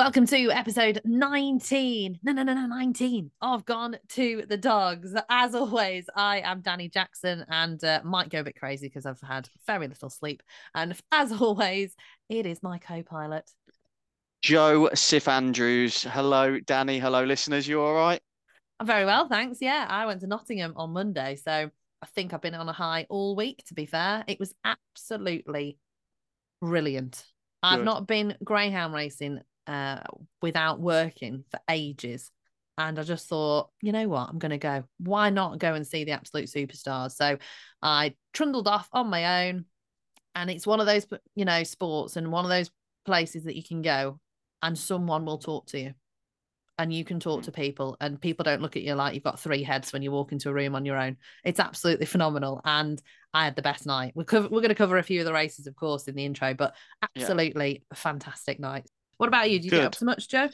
[0.00, 2.20] Welcome to episode 19.
[2.22, 5.14] No, no, no, no, 19 I've Gone to the Dogs.
[5.28, 9.20] As always, I am Dani Jackson and uh, might go a bit crazy because I've
[9.20, 10.42] had very little sleep.
[10.74, 11.94] And as always,
[12.30, 13.50] it is my co pilot,
[14.40, 16.02] Joe Sif Andrews.
[16.04, 16.98] Hello, Dani.
[16.98, 17.68] Hello, listeners.
[17.68, 18.22] You all right?
[18.80, 19.58] I'm very well, thanks.
[19.60, 21.36] Yeah, I went to Nottingham on Monday.
[21.36, 24.24] So I think I've been on a high all week, to be fair.
[24.26, 25.76] It was absolutely
[26.62, 27.22] brilliant.
[27.62, 29.40] I've not been greyhound racing
[29.70, 30.00] uh,
[30.42, 32.30] without working for ages.
[32.76, 34.84] And I just thought, you know what, I'm going to go.
[34.98, 37.12] Why not go and see the absolute superstars?
[37.12, 37.38] So
[37.82, 39.66] I trundled off on my own.
[40.34, 42.70] And it's one of those, you know, sports and one of those
[43.04, 44.20] places that you can go
[44.62, 45.94] and someone will talk to you.
[46.78, 49.38] And you can talk to people, and people don't look at you like you've got
[49.38, 51.18] three heads when you walk into a room on your own.
[51.44, 52.62] It's absolutely phenomenal.
[52.64, 53.02] And
[53.34, 54.12] I had the best night.
[54.14, 56.24] We're, cover- we're going to cover a few of the races, of course, in the
[56.24, 56.74] intro, but
[57.14, 57.22] Yeah.
[57.22, 58.88] absolutely fantastic night.
[59.20, 59.58] What about you?
[59.58, 60.48] Did you get up so much, Joe?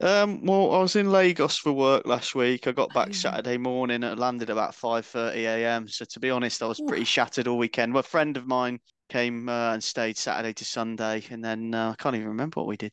[0.00, 2.66] Um, well, I was in Lagos for work last week.
[2.66, 3.20] I got Oh, back yeah.
[3.20, 5.86] Saturday morning and landed about 5:30 a.m.
[5.86, 7.94] So to be honest, I was pretty shattered all weekend.
[7.94, 11.92] Well, a friend of mine came uh, and stayed Saturday to Sunday, and then uh,
[11.92, 12.92] I can't even remember what we did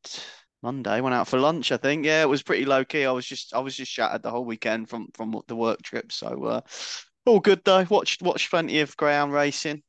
[0.62, 1.02] Monday.
[1.02, 2.06] Went out for lunch, I think.
[2.06, 3.06] Yeah, it was pretty low key.
[3.06, 6.12] I was just I was just shattered the whole weekend from from the work trip.
[6.12, 6.62] So uh,
[7.25, 7.88] all good though.
[7.90, 9.81] Watched watched plenty of greyhound racing.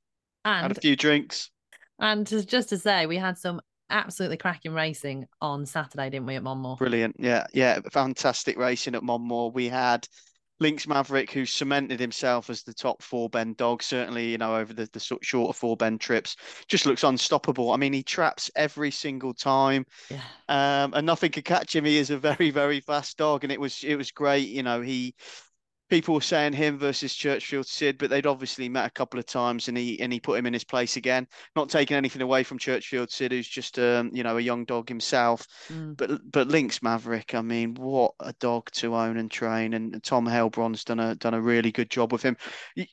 [0.47, 1.51] And had a few drinks.
[1.98, 3.61] and just to say, we had some
[3.93, 6.77] absolutely cracking racing on Saturday, didn't we, at Monmore?
[6.77, 7.17] Brilliant.
[7.19, 7.79] Yeah, yeah.
[7.93, 9.51] Fantastic racing at Monmore.
[9.53, 10.09] We had
[10.61, 14.73] Lynx Maverick, who cemented himself as the top four bend dog, certainly, you know, over
[14.73, 16.37] the, the shorter four bend trips.
[16.69, 17.73] Just looks unstoppable.
[17.73, 19.85] I mean, he traps every single time.
[20.09, 20.23] Yeah.
[20.48, 21.85] Um, and nothing could catch him.
[21.85, 23.45] He is a very, very fast dog.
[23.45, 24.48] And it was it was great.
[24.48, 25.15] You know, he
[25.93, 29.69] people were saying him versus Churchfield Sid, but they'd obviously met a couple of times
[29.69, 31.29] and he and he put him in his place again.
[31.55, 34.89] Not taking anything away from Churchfield Sid, who's just um, you know, a young dog
[34.89, 35.47] himself.
[35.69, 35.95] Mm.
[35.98, 39.75] But but Lynx Maverick, I mean, what a dog to own and train.
[39.75, 42.39] And Tom Heilbron's done a done a really good job with him.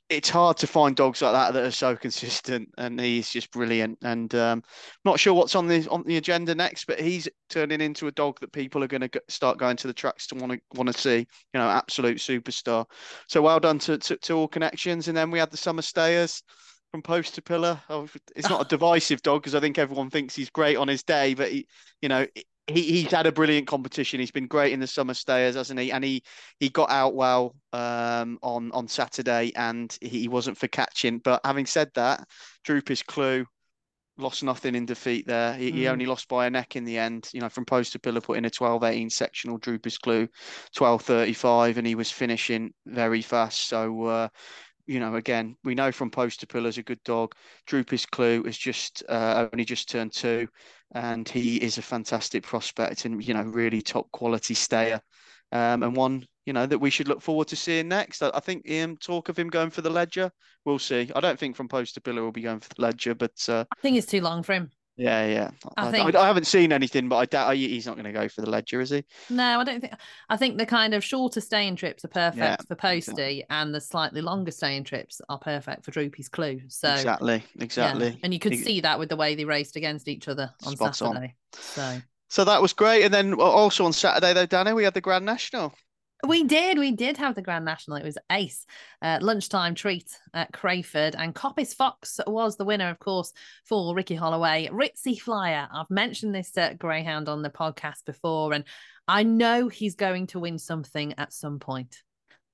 [0.10, 3.98] It's hard to find dogs like that that are so consistent, and he's just brilliant.
[4.02, 4.62] And um,
[5.06, 8.42] not sure what's on the on the agenda next, but he's turning into a dog
[8.42, 11.02] that people are going to start going to the tracks to want to want to
[11.02, 11.20] see.
[11.54, 12.86] You know, absolute superstar.
[13.28, 15.08] So well done to, to to all connections.
[15.08, 16.44] And then we had the summer stayers
[16.92, 17.80] from post to pillar.
[17.90, 21.04] Oh, it's not a divisive dog because I think everyone thinks he's great on his
[21.04, 21.68] day, but he,
[22.02, 22.26] you know,
[22.68, 24.20] he he's had a brilliant competition.
[24.20, 25.92] He's been great in the summer stayers, hasn't he?
[25.92, 26.24] And he
[26.60, 31.20] he got out well um on on Saturday, and he wasn't for catching.
[31.20, 32.28] But having said that,
[32.64, 33.46] Droopy's Clue
[34.20, 35.54] lost nothing in defeat there.
[35.56, 35.92] He, he Mm.
[35.92, 37.30] only lost by a neck in the end.
[37.34, 39.58] You know, from post to pillar, put in a 12-18 sectional.
[39.58, 40.28] Droopy's Clue,
[40.76, 43.68] 12-35, and he was finishing very fast.
[43.68, 44.04] So.
[44.06, 44.30] uh
[44.88, 47.36] you know, again, we know from post to pillar's a good dog.
[47.68, 50.48] Droopy's Clue is just uh, only just turned two,
[50.96, 55.00] and he is a fantastic prospect and you know really top quality stayer,
[55.52, 58.24] um, and one you know that we should look forward to seeing next.
[58.24, 60.32] I, I think um, talk of him going for the Leger,
[60.66, 61.12] we'll see.
[61.16, 63.66] I don't think from post to pillar will be going for the Leger, but uh,
[63.72, 64.72] I think it's too long for him.
[64.98, 65.52] yeah, yeah.
[65.78, 68.12] I I, think- I, I haven't seen anything, but I doubt he's not going to
[68.12, 69.04] go for the Leger, is he?
[69.30, 69.94] No, I don't think.
[70.30, 73.80] I think the kind of shorter staying trips are perfect Yeah, for Posty, and the
[73.80, 76.62] slightly longer staying trips are perfect for Droopy's Clue.
[76.68, 78.20] So exactly, yeah, exactly.
[78.24, 80.88] and you could see that with the way they raced against each other on Spot
[80.88, 81.14] on.
[81.14, 81.36] Saturday.
[81.54, 85.02] So So that was great, and then also on Saturday though, Dani, we had the
[85.02, 85.74] Grand National.
[86.28, 87.98] we did, we did have the Grand National.
[87.98, 88.66] It was ace,
[89.02, 93.34] uh, lunchtime treat at Crayford, and Coppice Fox was the winner, of course,
[93.66, 94.70] for Ricky Holloway.
[94.72, 95.68] Ritzy Flyer.
[95.74, 98.64] I've mentioned this uh, greyhound on the podcast before, and
[99.08, 101.98] I know he's going to win something at some point,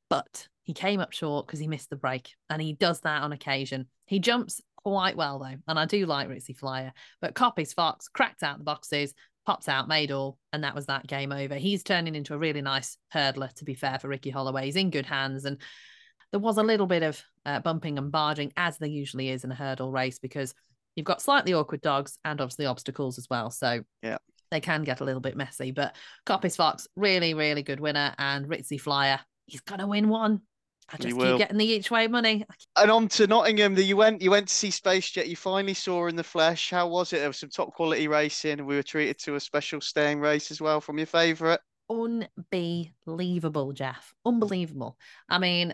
[0.10, 3.34] but he came up short because he missed the break, and he does that on
[3.34, 3.88] occasion.
[4.06, 8.44] He jumps quite well though, and I do like Ritzy Flyer, but Coppice Fox cracked
[8.44, 9.14] out the boxes,
[9.46, 11.56] pops out, made all, and that was that game over.
[11.56, 14.66] He's turning into a really nice hurdler, to be fair, for Ricky Holloway.
[14.66, 15.58] He's in good hands, and
[16.32, 19.52] there was a little bit of uh, bumping and barging, as there usually is in
[19.52, 20.54] a hurdle race, because
[20.96, 23.52] you've got slightly awkward dogs and obviously obstacles as well.
[23.52, 24.18] So Yeah.
[24.52, 25.72] they can get a little bit messy.
[25.72, 30.42] But Coppice Fox, really, really good winner, and Ritzy Flyer, he's gonna win one.
[30.94, 31.38] I just will.
[31.38, 32.46] keep getting the each way money.
[32.78, 33.74] And on to Nottingham.
[33.76, 35.28] The, you went you went to see Space Jet.
[35.28, 36.70] You finally saw in the flesh.
[36.70, 37.18] How was it?
[37.20, 38.64] There was some top quality racing.
[38.66, 41.60] We were treated to a special staying race as well from your favourite.
[41.90, 44.14] unbelievable, Jeff.
[44.26, 44.98] Unbelievable.
[45.30, 45.74] I mean,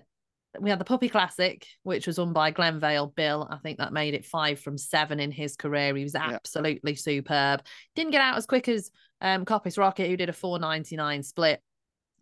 [0.59, 3.47] we had the Puppy Classic, which was won by Glenvale Bill.
[3.49, 5.95] I think that made it five from seven in his career.
[5.95, 6.29] He was Yeah.
[6.31, 7.61] absolutely superb.
[7.95, 8.91] Didn't get out as quick as
[9.21, 11.61] um, Coppice Rocket, who did a 499 split.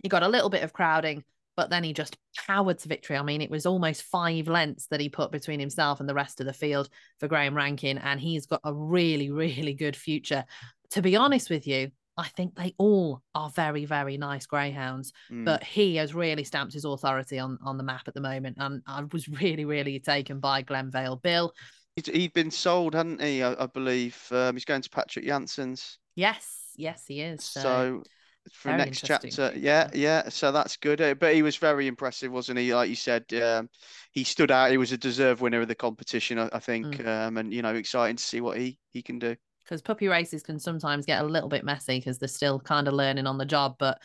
[0.04, 1.24] He got a little bit of crowding,
[1.60, 2.18] but then he just
[2.48, 3.18] powered to victory.
[3.18, 6.40] I mean, it was almost five lengths that he put between himself and the rest
[6.40, 6.88] of the field
[7.20, 10.46] for Graham Rankin, and he's got a really, really good future.
[10.92, 15.44] To be honest with you, I think they all are very, very nice greyhounds, Mm.
[15.44, 18.56] but he has really stamped his authority on on the map at the moment.
[18.58, 21.52] And I was really, really taken by Glenvale Bill.
[21.98, 23.44] He'd, been sold, hadn't he?
[23.44, 25.98] I, I believe um, he's going to Patrick Janssens.
[26.16, 27.44] Yes, yes, he is.
[27.44, 28.04] So, So
[28.52, 30.30] for very next chapter, yeah, yeah.
[30.30, 31.02] So that's good.
[31.02, 32.74] Uh, But he was very impressive, wasn't he?
[32.74, 33.70] Like you said, um,
[34.12, 34.72] he stood out.
[34.72, 36.98] He was a deserved winner of the competition, I, I think.
[36.98, 37.08] Mm.
[37.08, 39.36] Um, and you know, exciting to see what he he can do.
[39.64, 42.94] because puppy races can sometimes get a little bit messy because they're still kind of
[42.94, 44.02] learning on the job, but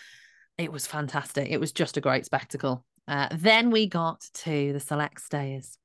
[0.59, 1.51] it was fantastic.
[1.51, 2.85] It was just a great spectacle.
[3.09, 5.79] Uh, then we got to the select stayers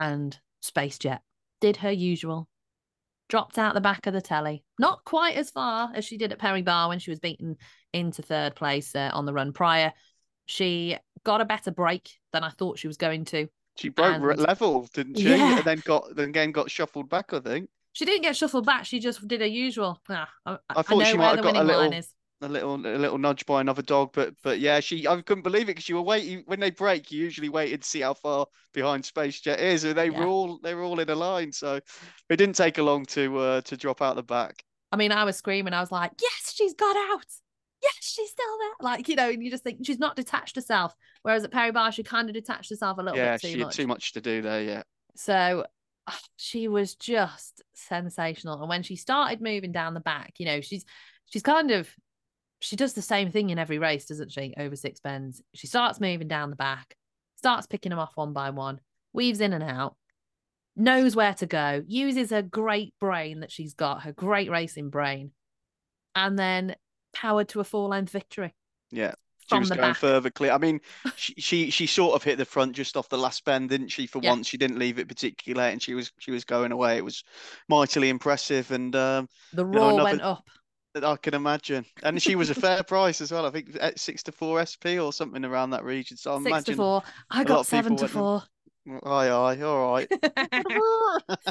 [0.00, 1.22] and Space Jet
[1.60, 2.48] did her usual,
[3.28, 6.38] dropped out the back of the telly, not quite as far as she did at
[6.38, 7.56] Perry Barr when she was beaten
[7.92, 9.92] into third place uh, on the run prior.
[10.46, 13.48] She got a better break than I thought she was going to.
[13.76, 15.28] She broke And- level, didn't she?
[15.30, 15.56] Yeah.
[15.58, 17.32] And then got then again got shuffled back.
[17.32, 18.86] I think She didn't get shuffled back.
[18.86, 20.00] She just did her usual.
[20.08, 22.12] Ah, I, I thought know she where might have got a little- is.
[22.40, 25.62] A little a little nudge by another dog, but but yeah, she I couldn't believe
[25.64, 27.10] it because you were waiting when they break.
[27.10, 30.18] You usually waited to see how far behind Space Jet is, and they Yeah.
[30.20, 31.50] were all they were all in a line.
[31.50, 31.80] So
[32.28, 34.62] it didn't take her long to uh, to drop out the back.
[34.92, 35.74] I mean, I was screaming.
[35.74, 37.26] I was like, yes, she's got out.
[37.82, 38.70] Yes, she's still there.
[38.80, 40.94] Like, you know, and you just think she's not detached herself.
[41.22, 43.58] Whereas at Perry Barr, she kind of detached herself a little Yeah, bit too she
[43.58, 43.76] had much.
[43.76, 44.62] too much to do there.
[44.62, 44.82] Yeah,
[45.16, 45.66] So
[46.06, 48.60] ah, she was just sensational.
[48.60, 50.84] And when she started moving down the back, you know, she's
[51.26, 51.88] she's kind of
[52.60, 54.54] she does the same thing in every race, doesn't she?
[54.56, 55.42] Over six bends.
[55.54, 56.96] She starts moving down the back,
[57.36, 58.80] starts picking them off one by one,
[59.12, 59.96] weaves in and out,
[60.76, 65.32] knows where to go, uses her great brain that she's got, her great racing brain,
[66.14, 66.74] and then
[67.12, 68.54] powered to a four length victory.
[68.90, 69.14] yeah.
[69.50, 69.96] She was going back.
[69.96, 70.52] further clear.
[70.52, 70.78] I mean,
[71.16, 74.06] she, she she sort of hit the front just off the last bend, didn't she?
[74.06, 74.28] For Yeah.
[74.32, 76.98] once, she didn't leave it particularly late, and she was she was going away.
[76.98, 77.24] It was
[77.66, 80.44] mightily impressive, and um, The know, roar another- went up.
[81.04, 81.84] I can imagine.
[82.02, 83.46] And she was a fair price as well.
[83.46, 86.16] I think at six to four SP or something around that region.
[86.16, 87.02] So I Six to four.
[87.30, 88.42] I got seven to four.
[89.04, 90.08] Aye, aye, all right.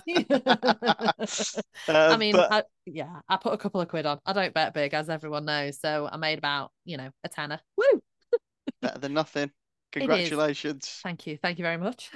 [0.09, 1.13] I
[1.87, 4.19] Uh, mean, but I, yeah, I put a couple of quid on.
[4.25, 5.79] I don't bet big, as everyone knows.
[5.79, 7.59] So I made about, you know, a tenner.
[7.77, 8.01] Woo!
[8.81, 9.51] better than nothing.
[9.91, 10.99] Congratulations.
[11.03, 11.37] Thank you.
[11.37, 12.11] Thank you very much.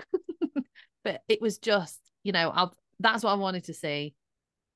[1.04, 2.68] but it was just, you know, i
[3.00, 4.14] that's what I wanted to see.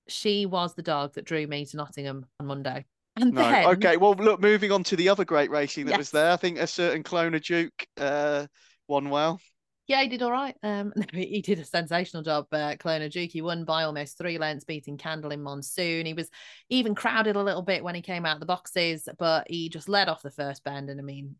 [0.08, 2.86] She was the dog that drew me to Nottingham on Monday.
[3.18, 3.98] And No, then, okay.
[3.98, 6.32] Well, look, moving on to the other great racing that was there.
[6.32, 8.48] I think a certain Clona Duke uh,
[8.88, 9.40] won well.
[9.88, 10.56] Yeah, he did all right.
[10.64, 12.48] Um, he did a sensational job.
[12.52, 16.06] Uh, Clona Duke, he won by almost three lengths, beating Candle in Monsoon.
[16.06, 16.30] He was
[16.70, 19.88] even crowded a little bit when he came out of the boxes, but he just
[19.88, 21.36] led off the first bend, and I mean,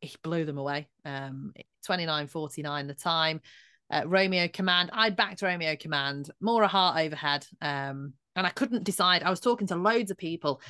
[0.00, 0.88] he blew them away.
[1.04, 1.52] Um,
[1.88, 3.40] 29.49 the time.
[3.92, 7.46] Uh, Romeo Command, I backed Romeo Command, more a heart overhead.
[7.60, 9.22] Um, and I couldn't decide.
[9.22, 10.62] I was talking to loads of people,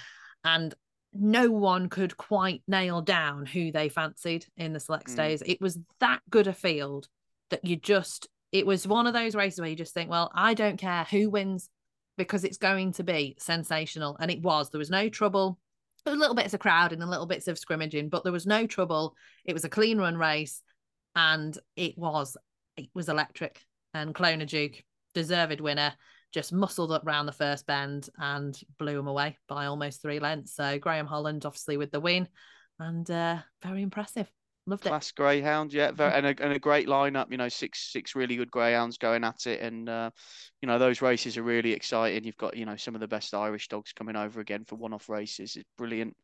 [0.44, 0.74] and
[1.14, 5.12] no one could quite nail down who they fancied in the select Mm.
[5.12, 5.42] stays.
[5.46, 7.06] It was that good a field
[7.50, 10.54] that you just, it was one of those races where you just think, well, I
[10.54, 11.68] don't care who wins
[12.16, 14.16] because it's going to be sensational.
[14.18, 14.70] And it was.
[14.70, 15.58] There was no trouble.
[16.04, 18.46] There were little bits of crowd and a little bits of scrimmaging, but there was
[18.46, 19.14] no trouble.
[19.44, 20.62] It was a clean run race
[21.14, 22.36] and it was,
[22.76, 23.60] it was electric.
[23.94, 24.82] And Clona Duke,
[25.14, 25.92] deserved winner,
[26.32, 30.54] just muscled up round the first bend and blew him away by almost three lengths.
[30.54, 32.28] So Graham Holland, obviously, with the win,
[32.78, 34.30] and uh, very impressive.
[34.66, 34.90] Loved it.
[34.90, 37.32] Class greyhound, yeah, very, and a and a great lineup.
[37.32, 40.10] You know, six six really good greyhounds going at it, and uh,
[40.60, 42.22] you know those races are really exciting.
[42.22, 45.08] You've got you know some of the best Irish dogs coming over again for one-off
[45.08, 45.56] races.
[45.56, 46.16] It's brilliant,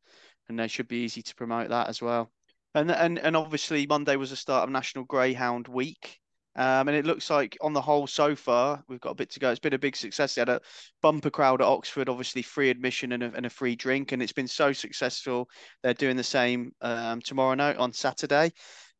[0.48, 2.30] and they should be easy to promote that as well.
[2.76, 6.20] And and and obviously Monday was the start of National Greyhound Week.
[6.58, 9.40] Um, and it looks like on the whole so far we've got a bit to
[9.40, 9.50] go.
[9.50, 10.34] It's been a big success.
[10.34, 10.60] They had a
[11.00, 14.32] bumper crowd at Oxford, obviously free admission and a, and a free drink, and it's
[14.32, 15.48] been so successful.
[15.82, 18.52] They're doing the same um, tomorrow night on Saturday.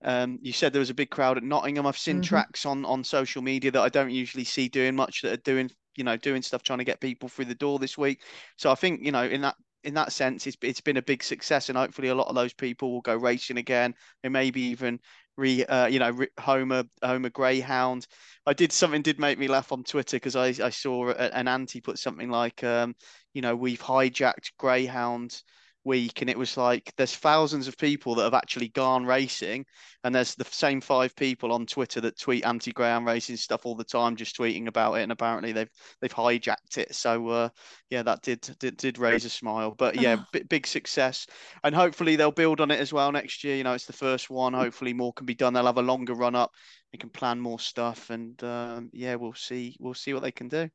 [0.05, 1.87] Um, you said there was a big crowd at Nottingham.
[1.87, 2.23] I've seen Mhm.
[2.23, 5.71] tracks on on social media that I don't usually see doing much that are doing
[5.97, 8.23] you know doing stuff trying to get people through the door this week.
[8.57, 11.23] So I think you know in that in that sense it's it's been a big
[11.25, 15.01] success, and hopefully a lot of those people will go racing again, and maybe even
[15.39, 18.07] re uh, you know Homer Homer Greyhound.
[18.47, 21.81] I did something did make me laugh on Twitter because I I saw an anti
[21.81, 22.95] put something like um
[23.33, 25.43] you know we've hijacked Greyhound
[25.85, 29.65] week and it was like there's thousands of people that have actually gone racing
[30.05, 33.85] and there's the same five people on Twitter that tweet anti-ground racing stuff all the
[33.85, 35.71] time just tweeting about it and apparently they've
[36.01, 36.95] they've hijacked it.
[36.95, 37.49] So uh
[37.91, 39.75] yeah that did did, did raise a smile.
[39.77, 40.25] But yeah Oh.
[40.33, 41.27] big, big success.
[41.65, 43.57] And hopefully they'll build on it as well next year.
[43.57, 44.53] You know it's the first one.
[44.55, 45.55] Hopefully more can be done.
[45.55, 46.51] They'll have a longer run up.
[46.93, 50.49] They can plan more stuff and um yeah we'll see we'll see what they can
[50.49, 50.69] do.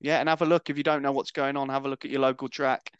[0.00, 1.68] Yeah and have a look if you don't know what's going on.
[1.68, 2.90] Have a look at your local track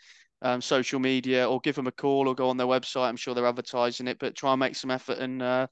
[0.42, 3.08] um, social media or give them a call or go on their website.
[3.08, 5.66] I'm sure they're advertising it, but try and make some effort and uh,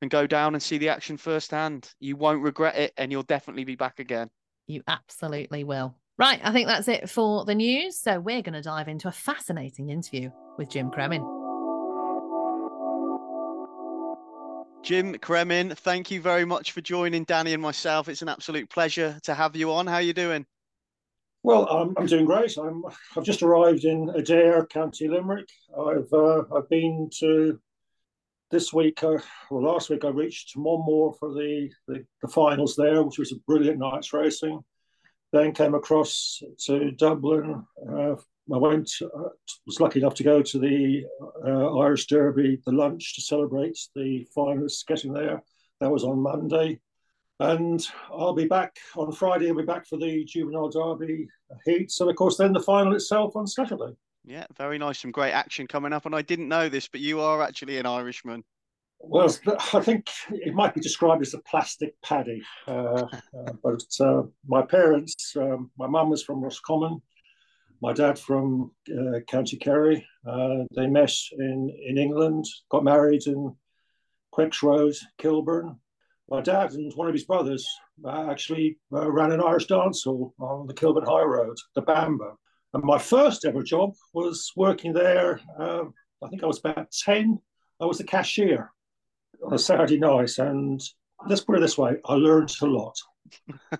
[0.00, 1.90] and go down and see the action firsthand.
[2.00, 4.28] You won't regret it, and you'll definitely be back again.
[4.66, 5.96] You absolutely will.
[6.18, 8.00] Right, I think that's it for the news.
[8.00, 11.24] So we're going to dive into a fascinating interview with Jim Cremin.
[14.82, 18.08] Jim Cremin, thank you very much for joining Dani and myself.
[18.08, 19.86] It's an absolute pleasure to have you on.
[19.86, 20.44] How are you doing?
[21.42, 22.56] Well, I'm, I'm doing great.
[22.58, 22.84] I'm,
[23.16, 25.48] I've just arrived in Adare, County Limerick.
[25.72, 27.58] I've uh, I've been to
[28.50, 29.18] this week, uh,
[29.50, 33.38] well, last week I reached Monmore for the, the, the finals there, which was a
[33.46, 34.60] brilliant night's racing.
[35.32, 37.64] Then came across to Dublin.
[37.86, 38.14] Uh,
[38.52, 39.28] I went, uh,
[39.66, 41.04] was lucky enough to go to the
[41.46, 45.42] uh, Irish Derby, the lunch to celebrate the finalists getting there.
[45.80, 46.80] That was on Monday.
[47.40, 49.48] And I'll be back on Friday.
[49.48, 51.28] I'll be back for the Juvenile Derby
[51.64, 52.00] heats.
[52.00, 53.96] And of course, then the final itself on Saturday.
[54.24, 54.98] Yeah, very nice.
[54.98, 56.04] Some great action coming up.
[56.04, 58.44] And I didn't know this, but you are actually an Irishman.
[59.00, 59.32] Well,
[59.72, 62.42] I think it might be described as a plastic paddy.
[62.66, 67.00] Uh, uh, but uh, my parents, um, my mum was from Roscommon,
[67.80, 70.04] my dad from uh, County Kerry.
[70.26, 73.54] Uh, they met in, in England, got married in
[74.32, 75.78] Quex Road, Kilburn.
[76.30, 77.66] My dad and one of his brothers
[78.04, 82.34] uh, actually ran an Irish dance hall on the Kilburn High Road, the Banba.
[82.74, 85.40] And my first ever job was working there.
[85.58, 87.38] I think I was about 10.
[87.80, 88.70] I was the cashier
[89.44, 90.80] on a Saturday night, and
[91.26, 92.96] let's put it this way: I learned a lot.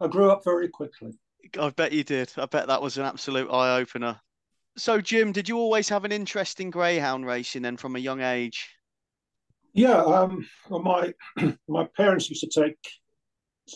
[0.00, 1.18] I grew up very quickly.
[1.58, 2.32] I bet you did.
[2.36, 4.20] I bet that was an absolute eye opener.
[4.76, 8.20] So, Jim, did you always have an interest in greyhound racing then from a young
[8.20, 8.68] age?
[9.72, 11.14] Yeah, um, well, my
[11.68, 12.78] my parents used to take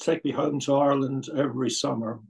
[0.03, 2.21] take me home to Ireland every summer.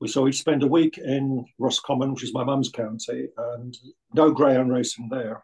[0.00, 3.76] We so we'd spend a week in Roscommon, which is my mum's county, and
[4.14, 5.42] no greyhound racing there.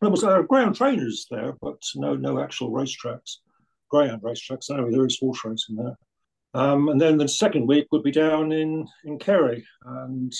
[0.00, 3.38] There was uh, greyhound trainers there, but no no actual racetracks,
[3.90, 4.70] greyhound racetracks.
[4.70, 5.96] No, there is horse racing there.
[6.52, 10.32] Um, and then the second week would be down in in Kerry, and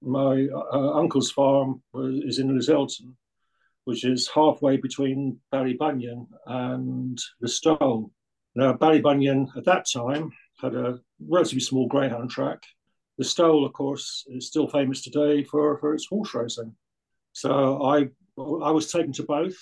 [0.00, 3.14] my uh, uncle's farm was, is in Lisselton,
[3.84, 8.10] which is halfway between Ballybunion and the Listowel.
[8.54, 12.62] Now, Ballybunion at that time had a relatively small greyhound track.
[13.20, 16.74] Listowel, of course, is still famous today for, for its horse racing.
[17.32, 18.08] So I
[18.38, 19.56] I was taken to both,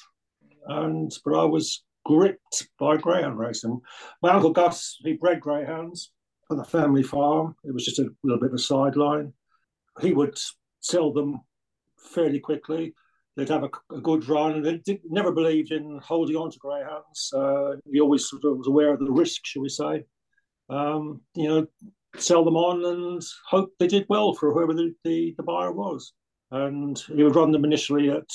[0.67, 3.81] and but I was gripped by greyhound racing.
[4.23, 6.13] My uncle Gus, he bred greyhounds
[6.51, 7.55] on the family farm.
[7.65, 9.33] It was just a little bit of a sideline.
[10.01, 10.39] He would
[10.81, 11.41] sell them
[11.99, 12.95] fairly quickly.
[13.41, 16.59] They'd have a, a good run, and they did, never believed in holding on to
[16.59, 17.33] greyhounds.
[17.35, 20.05] Uh, he always sort of was aware of the risk, shall we say.
[20.69, 21.67] Um, you know,
[22.19, 26.13] sell them on and hope they did well for whoever the, the, the buyer was.
[26.51, 28.29] And he would run them initially at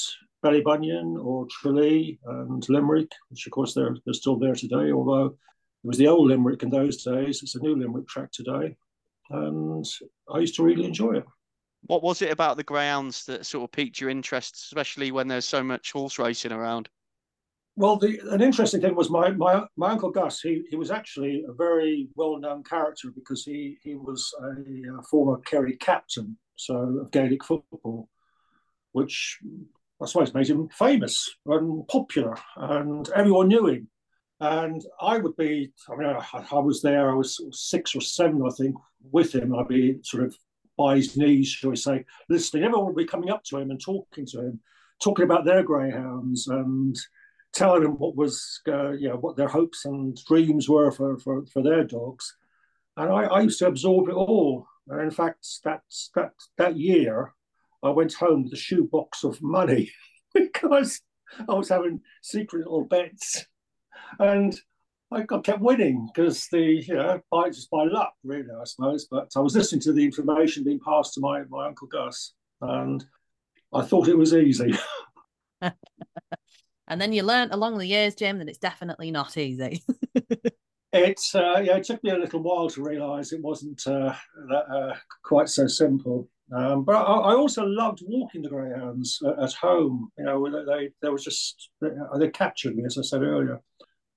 [0.43, 5.87] Ballybunion or Tralee and Limerick, which of course they're, they're still there today, although it
[5.87, 7.43] was the old Limerick in those days.
[7.43, 8.75] It's a new Limerick track today.
[9.29, 9.85] And
[10.33, 11.25] I used to really enjoy it.
[11.87, 15.47] What was it about the grounds that sort of piqued your interest, especially when there's
[15.47, 16.89] so much horse racing around?
[17.77, 20.39] Well, the, an interesting thing was my, my my uncle Gus.
[20.39, 25.03] He he was actually a very well known character because he he was a, a
[25.03, 28.07] former Kerry captain, so of Gaelic football,
[28.93, 29.39] which
[30.01, 33.89] I suppose made him famous and popular, and everyone knew him.
[34.39, 38.41] And I would be, I mean, I, I was there, I was six or seven,
[38.45, 38.75] I think,
[39.11, 39.55] with him.
[39.55, 40.35] I'd be sort of
[40.77, 42.63] by his knees, shall we say, listening.
[42.63, 44.59] Everyone would be coming up to him and talking to him,
[45.01, 46.97] talking about their greyhounds and
[47.53, 51.45] telling him what was, uh, you know, what their hopes and dreams were for, for,
[51.45, 52.35] for their dogs.
[52.97, 54.67] And I, I used to absorb it all.
[54.87, 55.81] And in fact, that,
[56.15, 57.33] that, that year,
[57.81, 59.91] I went home with a shoebox of money
[60.33, 61.01] because
[61.47, 63.45] I was having secret little bets.
[64.19, 64.55] And
[65.15, 69.07] I, kept winning because the, you know, by, just by luck, really, I suppose.
[69.09, 73.03] But I was listening to the information being passed to my, my Uncle Gus, and
[73.73, 74.73] I thought it was easy.
[75.61, 79.83] and then you learnt along the years, Jim, that it's definitely not easy.
[80.93, 84.13] it's uh, yeah, it took me a little while to realise it wasn't uh,
[84.49, 86.29] that, uh, quite so simple.
[86.55, 90.11] Um, but I, I, also loved walking the greyhounds at, at home.
[90.15, 93.61] You know, they, they, they was just they, they, captured me, as I said earlier.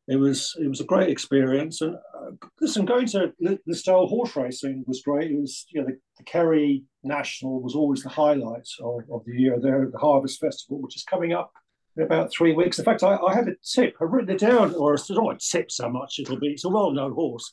[0.08, 1.82] It was it was a great experience.
[1.82, 5.30] And uh, listen, going to the style horse racing was great.
[5.30, 9.34] It was you know the, the Kerry National was always the highlight of, of the
[9.34, 9.58] year.
[9.60, 11.52] There, the Harvest Festival, which is coming up
[11.96, 12.78] in about three weeks.
[12.78, 13.96] In fact, I, I have a tip.
[14.00, 16.18] I've written it down, or it's not a tip so much.
[16.18, 17.52] It'll be it's a well-known horse.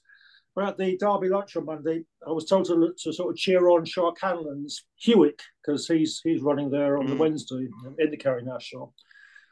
[0.55, 3.67] But at the Derby lunch on Monday, I was told to, to sort of cheer
[3.67, 7.09] on Shark Hanlon's Hewick because he's he's running there on mm.
[7.09, 7.67] the Wednesday
[7.99, 8.93] in the Kerry National.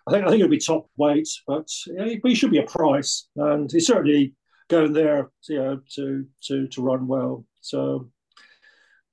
[0.07, 3.29] I think I think it'll be top weight, but, yeah, he should be a price,
[3.35, 4.33] and he's certainly
[4.69, 7.45] going there, you know, to to to run well.
[7.61, 8.09] So,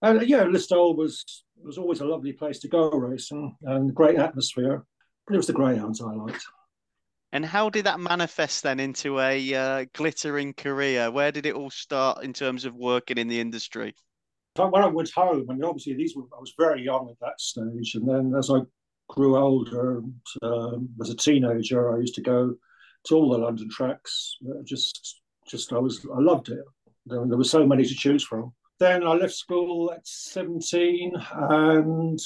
[0.03, 4.85] and yeah, Listowel was was always a lovely place to go racing and great atmosphere.
[5.27, 6.45] But it was the greyhounds I liked.
[7.33, 11.11] And how did that manifest then into a uh, glittering career?
[11.13, 13.95] Where did it all start in terms of working in the industry?
[14.57, 17.41] When I went home, I mean, obviously these were I was very young at that
[17.41, 18.63] stage, and then as I
[19.15, 22.55] grew older, and, um, as a teenager, I used to go
[23.05, 24.37] to all the London tracks.
[24.49, 26.65] Uh, just, just I was I loved it.
[27.07, 28.53] There, there were so many to choose from.
[28.79, 32.19] Then I left school at seventeen, and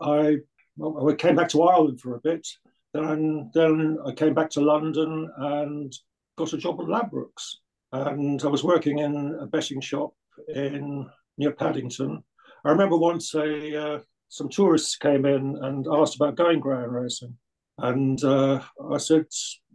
[0.00, 0.36] I
[0.80, 2.46] I came back to Ireland for a bit
[2.94, 5.92] then, then I came back to London and
[6.38, 7.56] got a job at Ladbrokes.
[7.92, 10.14] And I was working in a betting shop
[10.48, 12.22] in near Paddington.
[12.64, 17.36] I remember once a uh, some tourists came in and asked about going greyhound racing.
[17.78, 18.60] And uh,
[18.92, 19.26] I said,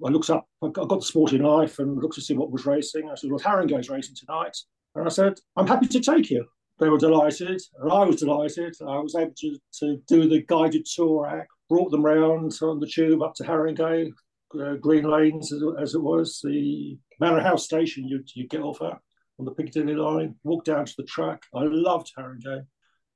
[0.06, 3.10] I looked up, I got the sporting life and looked to see what was racing.
[3.10, 4.56] I said, well, Haringey's racing tonight.
[4.96, 6.46] And I said, I'm happy to take you.
[6.80, 8.74] They were delighted, and I was delighted.
[8.82, 12.88] I was able to, to do the guided tour act brought them round on the
[12.88, 14.12] tube up to Haringey,
[14.60, 18.82] uh, Green Lanes as, as, it was, the Manor House station you you get off
[18.82, 18.98] at
[19.38, 21.44] on the Piccadilly line, walk down to the track.
[21.56, 22.66] I loved Haringey.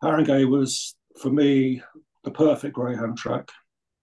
[0.01, 1.81] Haringey was, for me,
[2.23, 3.49] the perfect greyhound track.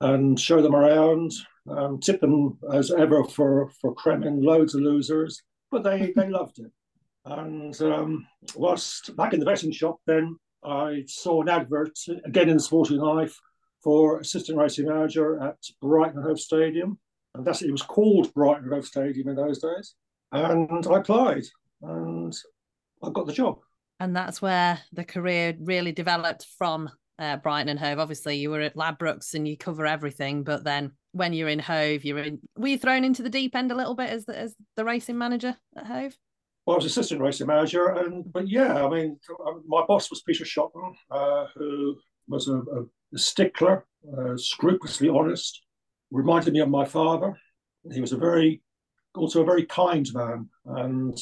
[0.02, 1.30] And show them around,
[1.68, 6.58] um, tip them as ever for, for Cremin, loads of losers, but they, they loved
[6.58, 6.72] it.
[7.26, 8.26] And um,
[8.56, 12.98] whilst back in the betting shop, then I saw an advert again in the Sporting
[12.98, 13.38] Life
[13.82, 16.98] for assistant racing manager at Brighton Hove Stadium.
[17.34, 19.94] And that's it was called Brighton Hove Stadium in those days.
[20.32, 21.44] And I applied
[21.82, 22.34] and
[23.02, 23.58] I got the job.
[24.00, 27.99] And that's where the career really developed from uh, Brighton and Hove.
[27.99, 32.04] Obviously, you were at Ladbrokes and you cover everything, but then when you're in Hove,
[32.04, 32.41] you're in.
[32.56, 35.19] Were you thrown into the deep end a little bit as the, as the racing
[35.19, 36.17] manager at Hove?
[36.65, 39.19] Well, I was assistant racing manager, and but yeah, I mean,
[39.67, 41.97] my boss was Peter Shotton, uh, who
[42.28, 43.86] was a, a stickler,
[44.17, 45.63] uh, scrupulously honest,
[46.10, 47.34] reminded me of my father.
[47.93, 48.63] He was a very,
[49.15, 51.19] also a very kind man, and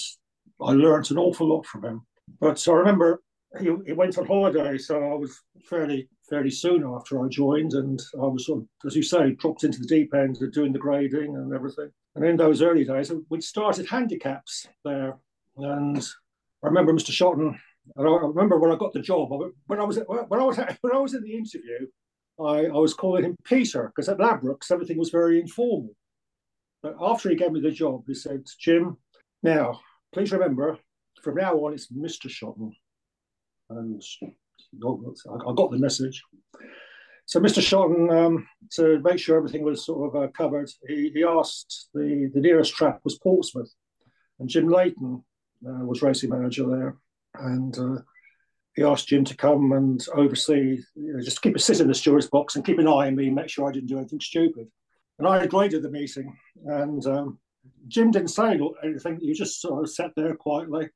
[0.61, 2.07] I learned an awful lot from him.
[2.41, 3.23] But so I remember
[3.61, 8.01] he, he went on holiday, so I was fairly fairly soon after I joined, and
[8.21, 10.79] I was sort of, as you say, dropped into the deep end of doing the
[10.79, 11.91] grading and everything.
[12.15, 15.17] And in those early days, we'd started handicaps there,
[15.57, 16.07] and
[16.63, 17.11] I remember Mr.
[17.11, 17.59] Shotton
[17.97, 19.31] and I remember when I got the job,
[19.67, 21.87] when I was when I was when I was in the interview,
[22.41, 25.91] I, I was calling him Peter because at Ladbrokes everything was very informal.
[26.83, 28.97] But after he gave me the job, he said, "Jim,
[29.43, 29.81] now
[30.13, 30.79] please remember,
[31.29, 32.73] from now on it's Mister Shotton."
[33.71, 34.03] And
[34.81, 36.23] I got the message.
[37.27, 37.61] So Mr.
[37.61, 42.31] Shotton, um, to make sure everything was sort of uh, covered, he, he asked the,
[42.33, 43.71] the nearest track was Portsmouth,
[44.39, 45.23] and Jim Leighton
[45.67, 46.97] uh, was racing manager there
[47.35, 48.01] and uh,
[48.75, 51.95] he asked Jim to come and oversee, you know, just keep a sit in the
[51.95, 54.69] steward's box and keep an eye on me, make sure I didn't do anything stupid.
[55.19, 57.39] And I agreed to the meeting, and um,
[57.89, 59.19] Jim didn't say anything.
[59.21, 60.91] He just sort of sat there quietly.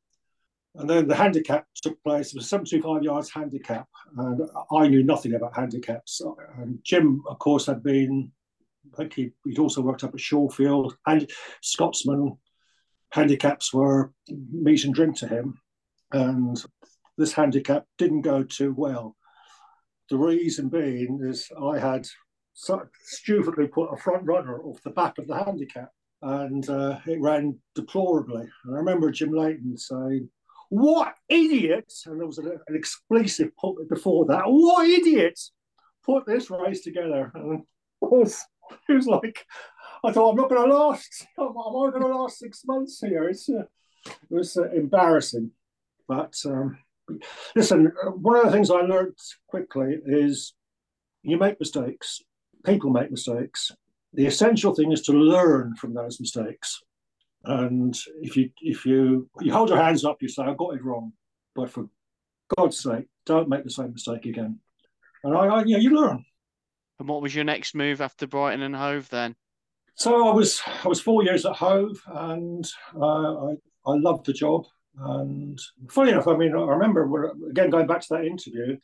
[0.75, 2.29] And then the handicap took place.
[2.29, 4.41] It was 75 yards handicap, and
[4.73, 6.23] I knew nothing about handicaps.
[6.57, 8.33] And Jim, of course, had been,
[8.95, 11.31] I think he, would also worked up at Shawfield, and
[11.61, 12.39] Scotsman
[13.11, 14.13] handicaps were
[14.51, 15.59] meat and drink to him
[16.13, 16.63] and
[17.19, 19.17] this handicap didn't go too well.
[20.11, 22.07] The reason being is I had
[22.55, 27.59] stupidly put a front runner off the back of the handicap and uh, it ran
[27.75, 28.49] deplorably.
[28.65, 30.29] And I remember Jim Leighton saying,
[30.73, 32.07] What idiots!
[32.07, 35.53] And there was an, an expletive put before that, What idiots
[36.03, 37.31] put this race together?
[37.35, 37.61] And
[38.01, 38.43] of course,
[38.89, 39.45] it was like,
[40.03, 41.27] I thought, I'm not going to last.
[41.39, 43.25] I'm, I going to last six months here?
[43.25, 43.65] It's, uh,
[44.07, 45.51] it was uh, embarrassing.
[46.09, 46.79] But um,
[47.55, 50.55] listen, one of the things I learned quickly is
[51.23, 52.23] you make mistakes,
[52.65, 53.73] people make mistakes.
[54.15, 56.83] The essential thing is to learn from those mistakes.
[57.45, 60.85] And if you if you you hold your hands up, you say, "I got it
[60.85, 61.13] wrong,"
[61.55, 61.89] but for
[62.57, 64.61] God's sake, don't make the same mistake again.
[65.25, 66.25] And I, I yeah, you learn.
[66.99, 69.35] And what was your next move after Brighton and Hove then?
[69.95, 73.55] So I was I was four years at Hove, and uh, I
[73.87, 74.65] I loved the job.
[74.99, 75.59] And
[75.91, 78.77] funny enough, I mean, I remember again going back to that interview,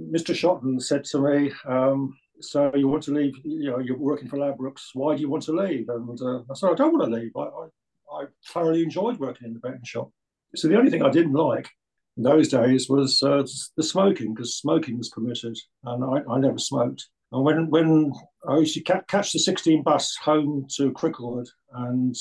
[0.00, 0.34] Mr.
[0.34, 3.34] Shotton said to me, um, "So you want to leave?
[3.44, 6.54] You know, you're working for Ladbrokes, Why do you want to leave?" And uh, I
[6.54, 7.32] said, "I don't want to leave.
[7.36, 10.10] I, I, I thoroughly enjoyed working in the betting shop."
[10.54, 11.68] So the only thing I didn't like
[12.16, 13.46] in those days was uh,
[13.76, 17.08] the smoking because smoking was permitted, and I, I, never smoked.
[17.32, 18.12] And when when
[18.48, 22.14] I used to ca- catch the 16 bus home to Cricklewood, and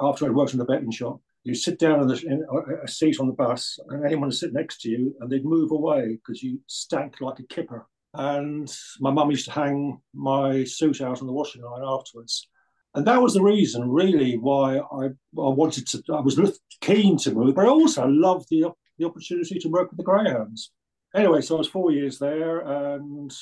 [0.00, 2.46] after I'd worked in the betting shop, you sit down in, the, in
[2.84, 5.72] a seat on the bus, and anyone would sit next to you, and they'd move
[5.72, 7.86] away because you stank like a kipper.
[8.14, 8.70] And
[9.00, 12.46] my mum used to hang my suit out on the washing line afterwards.
[12.94, 16.02] And that was the reason, really, why I, I wanted to.
[16.12, 16.38] I was
[16.82, 20.72] keen to move, but I also loved the the opportunity to work with the Greyhounds.
[21.14, 23.32] Anyway, so I was four years there, and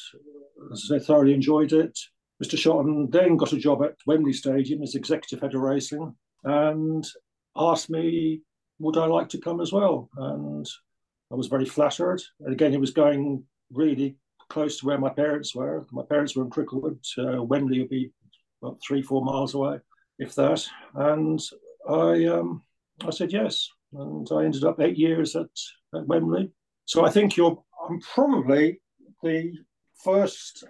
[0.73, 1.99] as I thoroughly enjoyed it.
[2.43, 2.57] Mr.
[2.57, 7.07] Shotton then got a job at Wembley Stadium as executive head of racing, and
[7.57, 8.43] asked me
[8.79, 10.67] would I like to come as well, and
[11.31, 12.23] I was very flattered.
[12.41, 14.17] And again, it was going really
[14.51, 15.87] close to where my parents were.
[15.91, 16.99] My parents were in Cricklewood.
[17.17, 18.13] Uh, Wembley would be
[18.63, 19.79] about three, four miles away,
[20.19, 20.67] if that.
[20.95, 21.41] And
[21.89, 22.63] I, um,
[23.07, 25.49] I said yes, and I ended up eight years at,
[25.95, 26.53] at Wembley.
[26.85, 28.83] So I think you're, I'm probably
[29.23, 29.53] the
[30.05, 30.65] first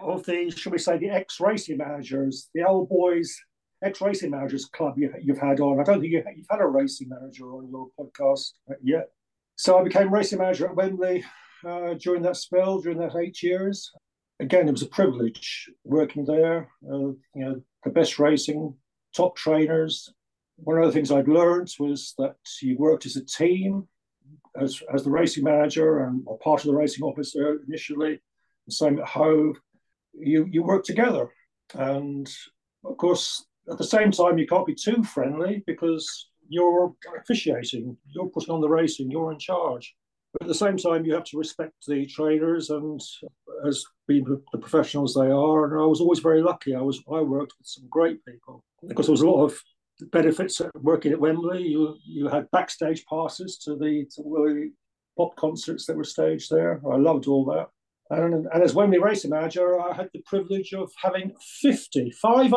[0.00, 3.36] of the, should we say, the ex-racing managers, the old boys
[3.82, 5.80] ex-racing managers club you, have had on.
[5.80, 8.52] I don't think you've, you've had a racing manager on your podcast
[8.82, 9.08] yet.
[9.56, 11.24] So I became racing manager at Wembley
[11.66, 13.90] uh, during that spell, during that eight years.
[14.40, 16.68] Again, it was a privilege working there.
[16.84, 18.74] Uh, you know, the best racing,
[19.16, 20.12] top trainers.
[20.56, 23.88] One of the things I'd learned was that you worked as a team,
[24.60, 28.20] as, as the racing manager and part of the racing officer initially.
[28.66, 29.56] The same at Hove.
[30.14, 31.28] You you work together,
[31.74, 32.28] and
[32.84, 38.30] of course, at the same time, you can't be too friendly because you're officiating, you're
[38.30, 39.94] putting on the racing, you're in charge.
[40.32, 43.00] But at the same time, you have to respect the trainers and
[43.66, 45.64] as being the professionals they are.
[45.64, 46.74] And I was always very lucky.
[46.74, 49.58] I was I worked with some great people because there was a lot of
[50.12, 51.62] benefits working at Wembley.
[51.62, 54.70] You you had backstage passes to the to the
[55.16, 56.80] pop concerts that were staged there.
[56.90, 57.68] I loved all that.
[58.10, 62.50] And, and as Wembley racing manager, I had the privilege of having 50, 5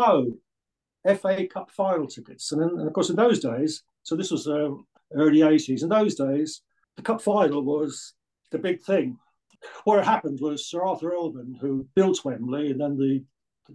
[1.19, 2.51] FA Cup final tickets.
[2.51, 4.69] And, then, and of course, in those days, so this was uh,
[5.13, 6.62] early 80s, in those days,
[6.97, 8.13] the cup final was
[8.51, 9.17] the big thing.
[9.84, 13.23] What happened was Sir Arthur Earlman, who built Wembley, and then the,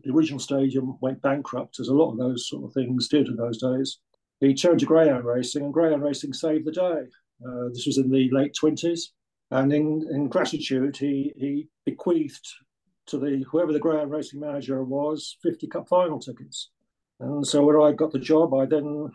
[0.02, 3.36] the original stadium went bankrupt, as a lot of those sort of things did in
[3.36, 3.98] those days.
[4.40, 7.04] He turned to greyhound racing, and greyhound racing saved the day.
[7.46, 9.00] Uh, this was in the late 20s.
[9.50, 12.46] And in, in gratitude, he, he bequeathed
[13.06, 16.70] to the whoever the greyhound racing manager was 50 cup final tickets.
[17.20, 19.10] And so when I got the job, I then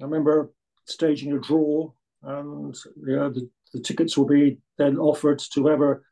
[0.00, 0.52] I remember
[0.86, 1.92] staging a draw,
[2.24, 2.74] and
[3.06, 6.04] you know, the, the tickets will be then offered to whoever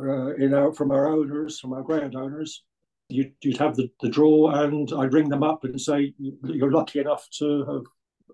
[0.00, 2.64] uh, in our, from our owners, from our grant owners.
[3.08, 7.00] You'd, you'd have the, the draw, and I'd ring them up and say you're lucky
[7.00, 7.84] enough to have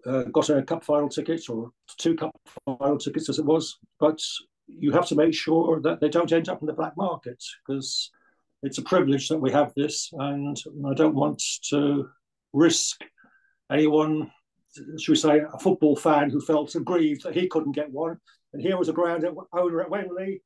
[0.07, 2.33] uh, got a cup final ticket or two cup
[2.65, 4.21] final tickets as it was, but
[4.67, 8.11] you have to make sure that they don't end up in the black market because
[8.63, 12.09] it's a privilege that we have this, and I don't want to
[12.53, 13.03] risk
[13.71, 14.31] anyone,
[14.99, 18.19] should we say, a football fan who felt aggrieved that he couldn't get one.
[18.53, 20.43] And here was a ground owner at Wembley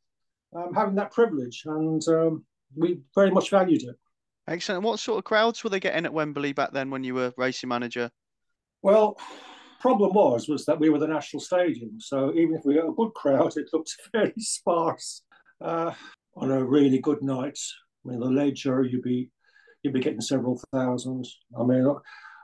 [0.57, 2.45] um, having that privilege, and um,
[2.77, 3.97] we very much valued it.
[4.47, 4.83] Excellent.
[4.83, 7.69] What sort of crowds were they getting at Wembley back then when you were racing
[7.69, 8.11] manager?
[8.83, 9.19] Well,
[9.81, 12.93] problem was was that we were the national stadium, so even if we got a
[12.93, 15.23] good crowd, it looked fairly sparse.
[15.61, 15.93] Uh,
[16.37, 17.59] on a really good night,
[18.07, 19.31] I mean, the Leger, you'd be
[19.83, 21.37] you'd be getting several thousands.
[21.59, 21.95] I mean,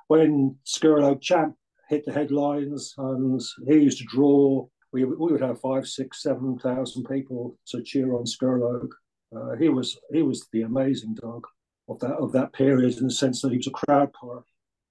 [0.09, 1.55] when Scurlogue Champ
[1.89, 6.59] hit the headlines and he used to draw, we, we would have five, six, seven
[6.59, 8.93] thousand people to cheer on Scurlogue.
[9.35, 11.47] Uh, he was he was the amazing dog
[11.89, 14.43] of that of that period in the sense that he was a crowd puller,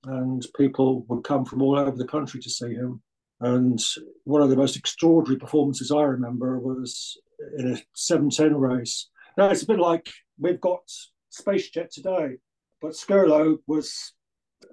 [0.06, 3.02] and people would come from all over the country to see him.
[3.40, 3.82] And
[4.24, 7.18] one of the most extraordinary performances I remember was
[7.58, 9.10] in a 710 race.
[9.38, 10.82] Now it's a bit like we've got
[11.30, 12.38] space SpaceJet today.
[12.82, 14.14] But Scurlogue was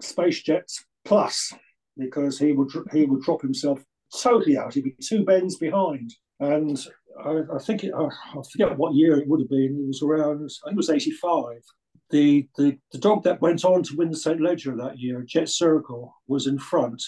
[0.01, 1.53] space SpaceJet plus
[2.01, 3.85] because he would he would drop himself
[4.21, 4.75] totally out.
[4.75, 6.79] He'd be two bends behind, and
[7.25, 8.09] I, I think it, I,
[8.53, 9.81] forget what year it would have been.
[9.83, 11.63] It was around I think it was eighty five.
[12.11, 15.49] The, the the dog that went on to win the St Leger that year, Jet
[15.49, 17.03] Circle, was in front,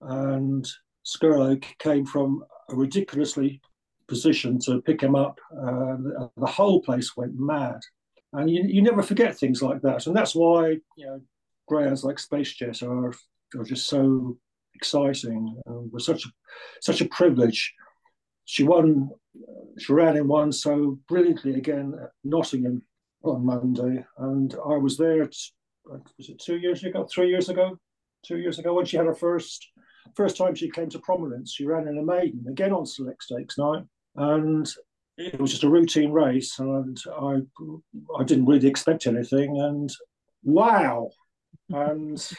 [0.00, 0.68] and
[1.04, 3.60] Scurlogue came from a ridiculously
[4.08, 5.38] position to pick him up.
[5.56, 7.78] Uh, the, the whole place went mad
[8.32, 11.20] and you, you never forget things like that and that's why you know
[11.66, 13.12] greyhounds like SpaceJet are
[13.56, 14.36] are just so
[14.74, 16.28] exciting and was such a
[16.80, 17.74] such a privilege.
[18.44, 22.82] She won uh, she ran in one so brilliantly again at nottingham
[23.22, 25.28] on monday and i was there
[26.18, 27.78] was it two years ago three years ago?
[28.24, 29.70] Two years ago when she had her first
[30.14, 33.58] first time she came to prominence, she ran in a maiden again on select stakes
[33.58, 33.84] night,
[34.16, 34.68] and
[35.16, 37.40] it was just a routine race, and I
[38.18, 39.90] I didn't really expect anything, and
[40.42, 41.10] wow,
[41.70, 42.30] and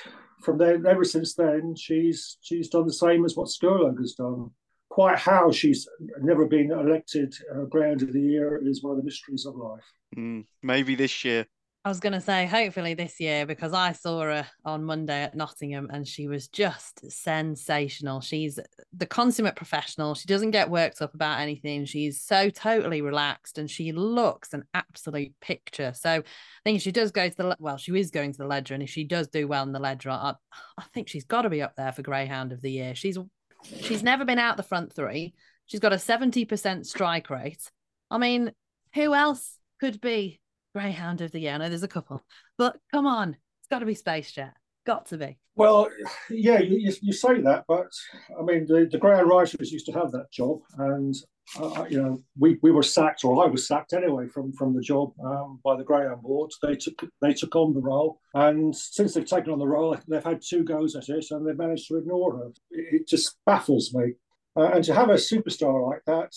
[0.42, 4.52] from there ever since then she's she's done the same as what Scurlogue has done.
[4.90, 5.88] Quite how she's
[6.22, 9.86] never been elected uh, Greyhound of the Year is one of the mysteries of life.
[10.18, 11.46] Mm, maybe this year.
[11.84, 15.36] I was going to say, hopefully this year, because I saw her on Monday at
[15.36, 18.22] Nottingham and she was just sensational.
[18.22, 18.60] She's
[18.94, 20.14] the consummate professional.
[20.14, 21.86] She doesn't get worked up about anything.
[21.86, 25.92] She's so totally relaxed and she looks an absolute picture.
[25.96, 26.24] So I
[26.64, 28.76] think she does go to the, well, she is going to the Leger.
[28.76, 30.36] And if she does do well in the Leger, I,
[30.78, 32.94] I think she's got to be up there for Greyhound of the Year.
[32.94, 33.18] She's,
[33.64, 35.34] she's never been out the front three.
[35.66, 37.72] She's got a 70% strike rate.
[38.12, 38.52] I mean,
[38.94, 40.41] who else could be
[40.74, 41.54] Greyhound of the Year.
[41.54, 42.24] I know there's a couple,
[42.58, 43.30] but come on,
[43.60, 44.54] it's got to be Space Jet.
[44.86, 45.38] Got to be.
[45.56, 45.90] Well,
[46.30, 47.92] yeah, you, you say that, but
[48.40, 51.14] I mean, the, the Greyhound Writers used to have that job, and
[51.60, 54.82] uh, you know, we, we were sacked, or I was sacked anyway from from the
[54.82, 56.52] job um, by the Greyhound board.
[56.64, 60.24] They took they took on the role, and since they've taken on the role, they've
[60.24, 62.48] had two goes at it, and they've managed to ignore her.
[62.72, 64.14] It, it just baffles me.
[64.56, 66.34] Uh, and to have a superstar like that,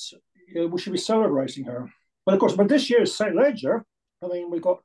[0.48, 1.88] you know, we should be celebrating her.
[2.26, 3.34] But of course, but this year's St.
[3.34, 3.84] Leger,
[4.22, 4.82] I mean, we got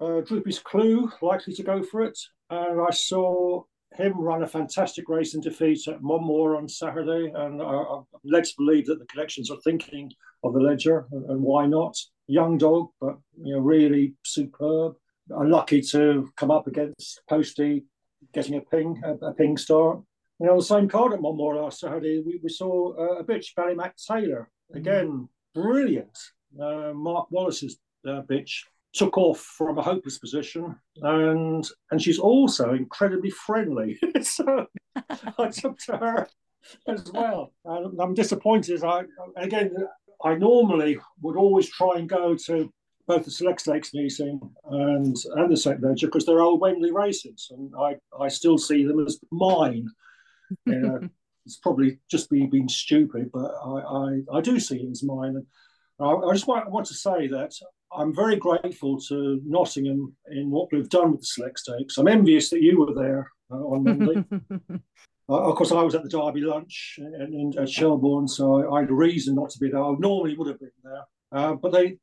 [0.00, 2.18] uh, Droopy's Clue likely to go for it.
[2.48, 3.62] And I saw
[3.94, 7.32] him run a fantastic race and defeat at Monmore on Saturday.
[7.34, 10.10] And I'm led to believe that the collections are thinking
[10.42, 11.96] of the Leger and, why not?
[12.26, 14.94] Young dog, but you know, really superb.
[15.30, 17.84] Unlucky to come up against Posty,
[18.32, 20.00] getting a ping, a, a ping start.
[20.40, 23.54] You know, the same card at Monmore last Saturday, we, we saw uh, a bitch,
[23.54, 24.50] Barry Ballymac Taylor.
[24.74, 26.16] Again, brilliant.
[26.60, 32.74] Uh, Mark Wallace's uh, bitch took off from a hopeless position and and she's also
[32.74, 33.98] incredibly friendly.
[34.22, 34.66] So
[35.38, 36.28] i took to her
[36.88, 37.52] as well.
[37.64, 38.82] And i'm disappointed.
[38.82, 39.04] I
[39.36, 39.74] again
[40.24, 42.72] i normally would always try and go to
[43.06, 45.80] both the select stakes meeting and and the St.
[45.82, 49.86] Leger because they're old Wembley races and i i still see them as mine.
[50.66, 51.08] You know,
[51.46, 55.36] it's probably just me being stupid but i i, I do see it as mine.
[55.36, 55.46] And
[56.00, 57.52] I, I just want, want to say that
[57.92, 61.98] I'm very grateful to Nottingham in what we've done with the select stakes.
[61.98, 64.24] I'm envious that you were there uh, on Monday.
[65.28, 68.76] uh, of course, I was at the Derby lunch in, in, at Shelbourne, so I,
[68.76, 69.82] I, had a reason not to be there.
[69.82, 71.98] I normally would have been there, uh, but they,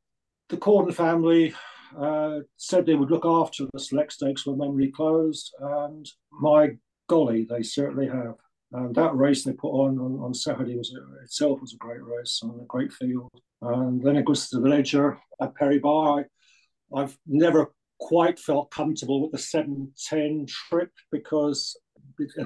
[0.50, 1.54] the Corden family,
[1.98, 6.76] uh, said they would look after the select stakes when Wembley closed, and my
[7.08, 8.34] golly, they certainly have.
[8.72, 12.40] And that race they put on on, on Saturday was itself was a great race
[12.42, 13.30] on a great field.
[13.62, 16.20] And then it goes to the Leger at Perry Barr.
[16.20, 21.76] I, I've never quite felt comfortable with the 710 trip because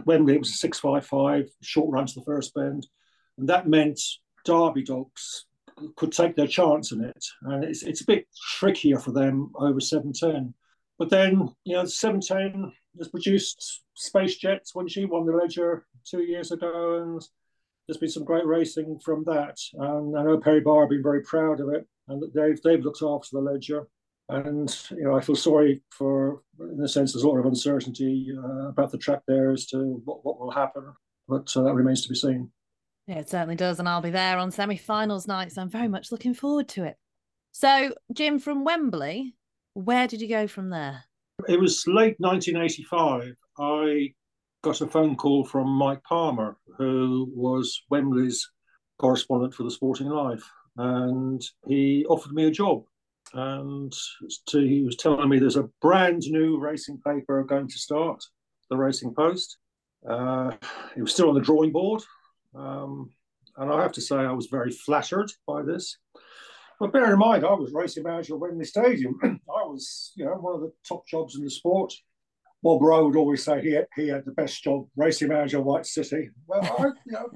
[0.07, 2.87] Wembley it was a 655, short run to the first bend.
[3.39, 4.01] And that meant
[4.45, 5.47] Derby dogs
[5.97, 7.25] could take their chance in it.
[7.43, 8.27] And it's, it's a bit
[8.59, 10.55] trickier for them over 710.
[10.99, 16.23] But then, you know, 710 has produced Space Jets when she won the Leger two
[16.23, 17.03] years ago.
[17.03, 17.23] And
[17.87, 19.59] there's been some great racing from that.
[19.75, 23.03] And I know Perry Barr have been very proud of it, and they've they've looked
[23.03, 23.89] after the Leger.
[24.29, 28.33] And you know, I feel sorry for, in a sense, there's a lot of uncertainty
[28.37, 30.85] uh, about the track there as to what, what will happen,
[31.29, 32.51] but uh, that remains to be seen.
[33.07, 36.13] Yeah, it certainly does, and I'll be there on semi-finals night, so I'm very much
[36.13, 36.97] looking forward to it.
[37.51, 39.35] So, Jim, from Wembley,
[39.75, 41.05] where did you go from there?
[41.49, 43.35] It was late 1985.
[43.59, 44.15] I
[44.63, 48.49] got a phone call from Mike Palmer, who was Wembley's
[48.99, 50.43] correspondent for the Sporting Life,
[50.77, 52.85] and he offered me a job.
[53.35, 53.93] And
[54.49, 58.23] to, he was telling me there's a brand new racing paper going to start,
[58.71, 59.59] the Racing Post.
[60.09, 60.53] Uh,
[60.97, 62.03] it was still on the drawing board,
[62.55, 63.11] um,
[63.57, 65.99] and I have to say I was very flattered by this.
[66.79, 69.19] But bear in mind, I was racing manager at Wembley Stadium.
[69.23, 71.93] I was, you know, one of the top jobs in the sport.
[72.63, 75.65] Bob Rowe would always say he had, he had the best job, racing manager of
[75.65, 76.31] White City.
[76.47, 77.29] Well, I, you know,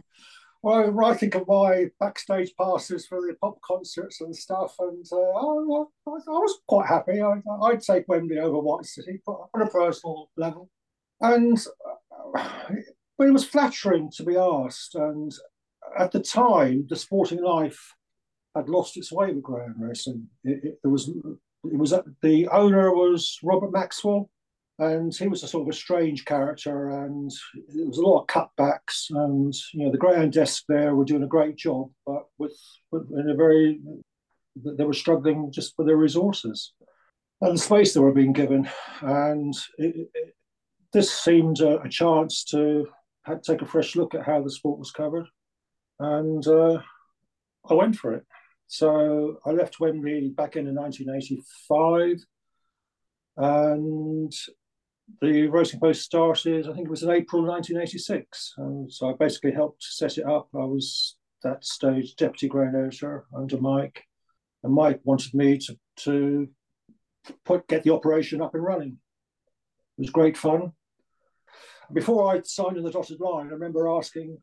[0.62, 5.16] well, I think of my backstage passes for the pop concerts and stuff, and uh,
[5.16, 5.40] I,
[6.06, 7.20] I, was quite happy.
[7.20, 10.70] I, would take Wembley over White City, but on a personal level.
[11.20, 11.58] And
[12.34, 12.48] uh,
[13.18, 14.94] but it was flattering to be asked.
[14.94, 15.32] And
[15.98, 17.94] at the time, the sporting life
[18.54, 20.28] had lost its way with greyhound racing.
[20.44, 24.30] It, it, it was it was the owner was Robert Maxwell,
[24.78, 27.30] and he was a sort of a strange character and
[27.74, 31.22] there was a lot of cutbacks and you know the greyhound desk there were doing
[31.22, 32.56] a great job but with,
[32.90, 33.80] with in a very
[34.78, 36.72] they were struggling just for their resources
[37.40, 38.68] and the space they were being given
[39.00, 40.34] and it, it,
[40.92, 42.86] this seemed a, a, chance to
[43.44, 45.26] take a fresh look at how the sport was covered,
[45.98, 46.78] and uh,
[47.68, 48.24] I went for it.
[48.66, 52.24] So I left Wembley back in 1985,
[53.36, 54.32] and
[55.20, 56.68] the Racing Post started.
[56.68, 60.48] I think it was in April 1986, and so I basically helped set it up.
[60.54, 64.02] I was that stage deputy grand editor under Mike,
[64.62, 66.48] and Mike wanted me to to
[67.44, 68.98] put get the operation up and running.
[69.98, 70.72] It was great fun.
[71.92, 74.38] Before I signed on the dotted line, I remember asking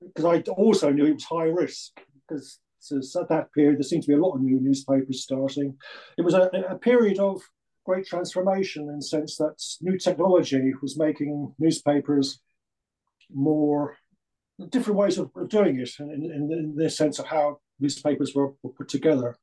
[0.00, 2.58] because I also knew it was high risk because
[3.16, 5.76] at that period there seemed to be a lot of new newspapers starting.
[6.18, 7.40] It was a, a period of
[7.90, 12.40] great transformation in the sense that new technology was making newspapers
[13.32, 13.96] more
[14.68, 18.76] different ways of, doing it in, in, in, the sense of how newspapers were, were
[18.78, 19.36] put together.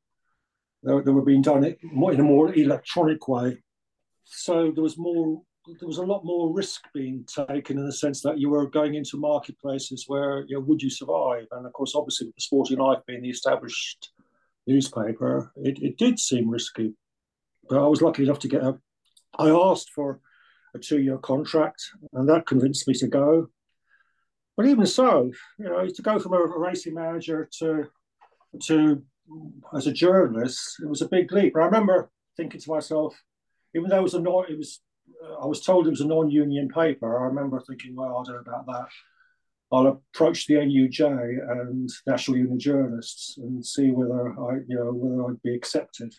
[0.82, 3.58] They, they, were being done in a more electronic way.
[4.24, 5.42] So there was more,
[5.80, 8.96] there was a lot more risk being taken in the sense that you were going
[8.96, 11.48] into marketplaces where, you know, would you survive?
[11.52, 14.12] And of course, obviously, with the Sporting Life being the established
[14.68, 16.94] newspaper, it, it did seem risky.
[17.70, 18.78] But I was lucky enough to get a,
[19.38, 20.20] I asked for
[20.76, 21.82] a two year contract,
[22.14, 23.48] and that convinced me to go.
[24.56, 27.88] But even so, you know, to go from a, racing manager to
[28.64, 29.04] to
[29.76, 31.56] as a journalist, it was a big leap.
[31.56, 33.16] I remember thinking to myself,
[33.76, 34.80] even though it was a non, it was
[35.42, 37.20] I was told it was a non-union paper.
[37.20, 38.88] I remember thinking, well, I don't know about that.
[39.72, 41.02] I'll approach the NUJ
[41.62, 46.14] and National Union Journalists and see whether I, you know, whether I'd be accepted.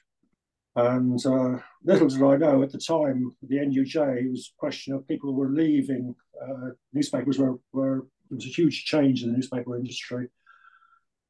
[0.77, 5.09] And uh, little did I know at the time, the NUJ was a question of
[5.09, 6.15] people were leaving.
[6.41, 10.29] Uh, newspapers were, were there was a huge change in the newspaper industry,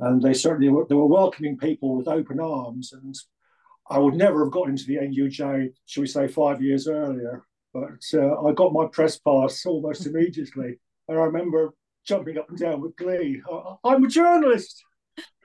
[0.01, 2.92] and they certainly were, they were welcoming people with open arms.
[2.92, 3.14] And
[3.88, 7.44] I would never have got into the NUJ, shall we say, five years earlier.
[7.72, 11.72] But uh, I got my press pass almost immediately, and I remember
[12.07, 13.42] jumping up and down with glee.
[13.85, 14.83] I, am a journalist.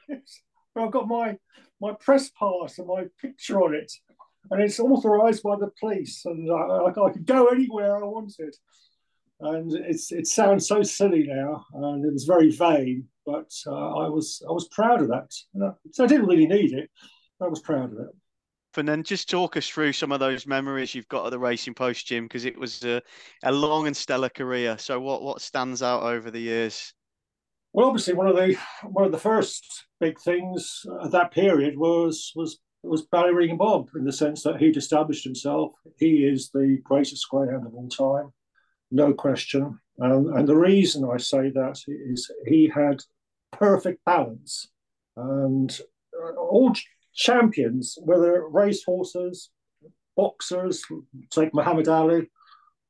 [0.76, 1.38] I've got my
[1.84, 3.92] my press pass and my picture on it,
[4.50, 8.56] and it's authorised by the police, and I, I, I could go anywhere I wanted.
[9.40, 14.08] And it's it sounds so silly now, and it was very vain, but uh, I
[14.08, 15.30] was I was proud of that.
[15.92, 16.90] So I didn't really need it.
[17.42, 18.08] I was proud of it.
[18.78, 21.76] And then just talk us through some of those memories you've got of the Racing
[21.76, 23.02] Post, Jim, because it was a,
[23.44, 24.78] a long and stellar career.
[24.78, 26.94] So what what stands out over the years?
[27.74, 29.66] Well, obviously, one of the one of the first
[30.00, 34.78] big things at that period was was was Ballyregan Bob in the sense that he'd
[34.78, 35.72] established himself.
[35.98, 38.32] He is the greatest greyhound of all time,
[38.92, 39.80] no question.
[40.00, 43.02] Um, and the reason I say that is he had
[43.52, 44.68] perfect balance,
[45.18, 45.76] and
[46.38, 46.76] all
[47.16, 49.50] champions, whether racehorses,
[50.16, 50.84] boxers,
[51.32, 52.30] take Muhammad Ali,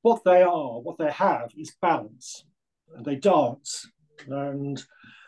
[0.02, 2.44] what they are, what they have is balance.
[2.96, 3.88] And they dance
[4.28, 4.82] and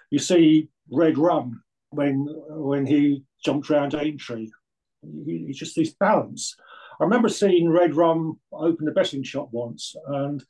[0.09, 4.49] you see Red Rum when when he jumped around Aintree.
[5.25, 6.55] He, just this balance.
[6.99, 10.43] I remember seeing Red Rum open a betting shop once, and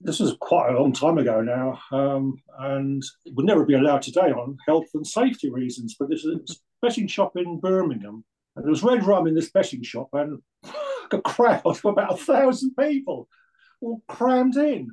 [0.00, 4.02] this was quite a long time ago now, um, and it would never be allowed
[4.02, 5.96] today on health and safety reasons.
[5.98, 8.24] But this is a betting shop in Birmingham,
[8.56, 10.40] and there was Red Rum in this betting shop, and
[11.12, 13.28] a crowd of about a thousand people
[13.80, 14.90] all crammed in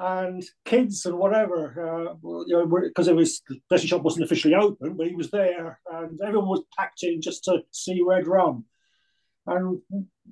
[0.00, 2.14] and kids and whatever, uh,
[2.46, 5.78] you know, because it was the betting shop wasn't officially open, but he was there,
[5.92, 8.64] and everyone was packed in just to see Red Rum.
[9.46, 9.82] And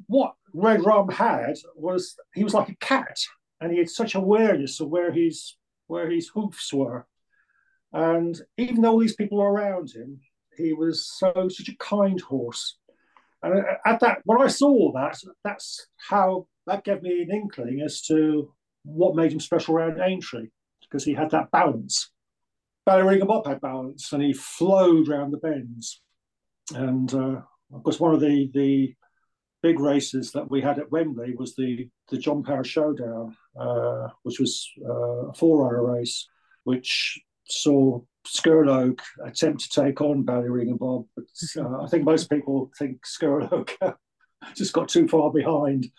[0.07, 3.19] what Red Rum had was he was like a cat,
[3.61, 7.07] and he had such awareness of where his where his hoofs were,
[7.93, 10.21] and even though all these people were around him,
[10.57, 12.79] he was so such a kind horse.
[13.43, 18.01] And at that, when I saw that, that's how that gave me an inkling as
[18.07, 18.53] to
[18.89, 20.49] what made him special around Aintree
[20.83, 22.11] because he had that balance.
[22.89, 26.01] Ballyregan Bob had balance and he flowed around the bends.
[26.75, 27.41] And uh,
[27.75, 28.95] of course, one of the, the
[29.63, 34.41] big races that we had at Wembley was the, the John Power Showdown, uh, which
[34.41, 36.27] was uh, a forerunner race,
[36.65, 41.07] which saw Scurlogue attempt to take on Ballyregan Bob.
[41.15, 43.71] But uh, I think most people think Scurlogue
[44.55, 45.91] just got too far behind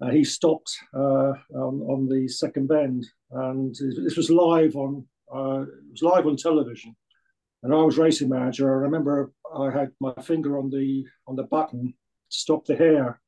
[0.00, 5.62] uh, he stopped uh, on, on, the second bend, and this was live on uh,
[5.62, 6.94] it was live on television.
[7.62, 8.70] And I was racing manager.
[8.70, 13.20] I remember I had my finger on the on the button to stop the hare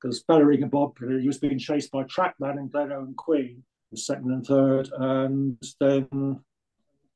[0.00, 3.62] because Ballyregan Bob he was being chased by Trackman and Glenno and Queen,
[3.92, 6.40] the second and third, and then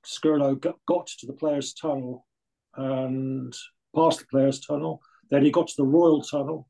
[0.05, 2.27] Scurlogue got, got to the players' tunnel
[2.77, 3.55] and
[3.95, 5.03] past the players' tunnel.
[5.31, 6.69] Then he got to the Royal Tunnel,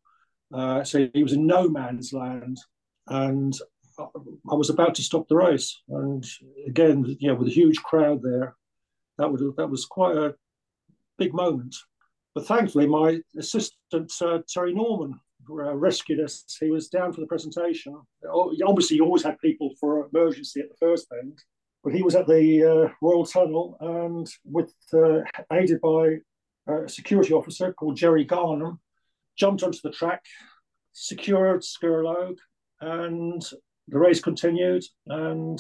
[0.53, 2.59] uh, so he was in no man's land.
[3.09, 3.55] And
[3.99, 6.25] I was about to stop the race, and
[6.67, 8.55] again, know, with a huge crowd there,
[9.19, 10.35] that would that was quite a
[11.19, 11.77] big moment.
[12.35, 15.21] But thankfully, my assistant uh, Terry Norman
[15.51, 16.45] uh, rescued us.
[16.61, 17.95] He was down for the presentation.
[18.67, 21.39] Obviously, you always had people for emergency at the first bend,
[21.83, 25.21] but he was at the uh, Royal Tunnel and with uh,
[25.53, 26.19] aided by
[26.69, 28.79] a security officer called Jerry Garnham,
[29.41, 30.23] jumped onto the track,
[30.93, 32.39] secured Scurlogue,
[32.81, 33.43] and
[33.89, 34.85] the race continued.
[35.07, 35.59] And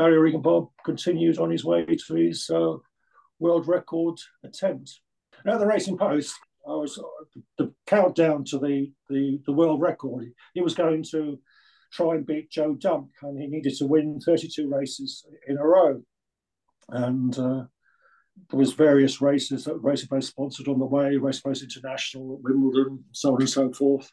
[0.00, 2.76] Ballyregan Bob continued on his way to his uh,
[3.38, 5.00] world record attempt.
[5.46, 6.34] At the Racing Post,
[6.66, 6.98] I was
[7.58, 10.32] the countdown to the, the, the world record.
[10.54, 11.38] He was going to
[11.92, 16.02] try and beat Joe Dump, and he needed to win 32 races in a row.
[16.88, 17.64] And uh,
[18.50, 23.04] there was various races that Racing Post sponsored on the way, Racing Post International, Wimbledon,
[23.12, 24.10] so on and so forth.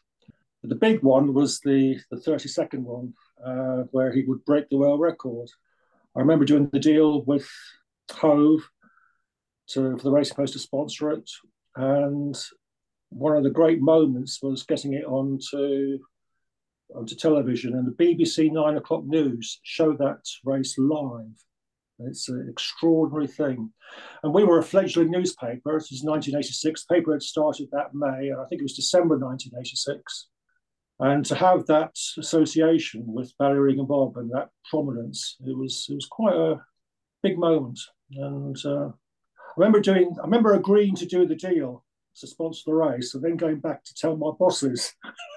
[0.60, 3.12] But the big one was the, the 32nd one,
[3.44, 5.48] uh, where he would break the world record.
[6.16, 7.48] I remember doing the deal with
[8.10, 8.68] Hove
[9.68, 11.30] to, for the Racing Post to sponsor it.
[11.76, 12.36] And
[13.10, 15.98] one of the great moments was getting it onto
[16.94, 21.32] onto television, and the BBC nine o'clock news showed that race live.
[22.00, 23.72] It's an extraordinary thing.
[24.22, 25.74] And we were a fledgling newspaper.
[25.74, 26.84] This was 1986.
[26.84, 30.28] The paper had started that May, and I think it was December 1986.
[31.00, 36.06] And to have that association with Ballyregan Bob and that prominence, it was it was
[36.06, 36.60] quite a
[37.22, 37.80] big moment.
[38.12, 41.84] And uh, I remember doing, I remember agreeing to do the deal
[42.16, 44.94] to sponsor the race, and then going back to tell my bosses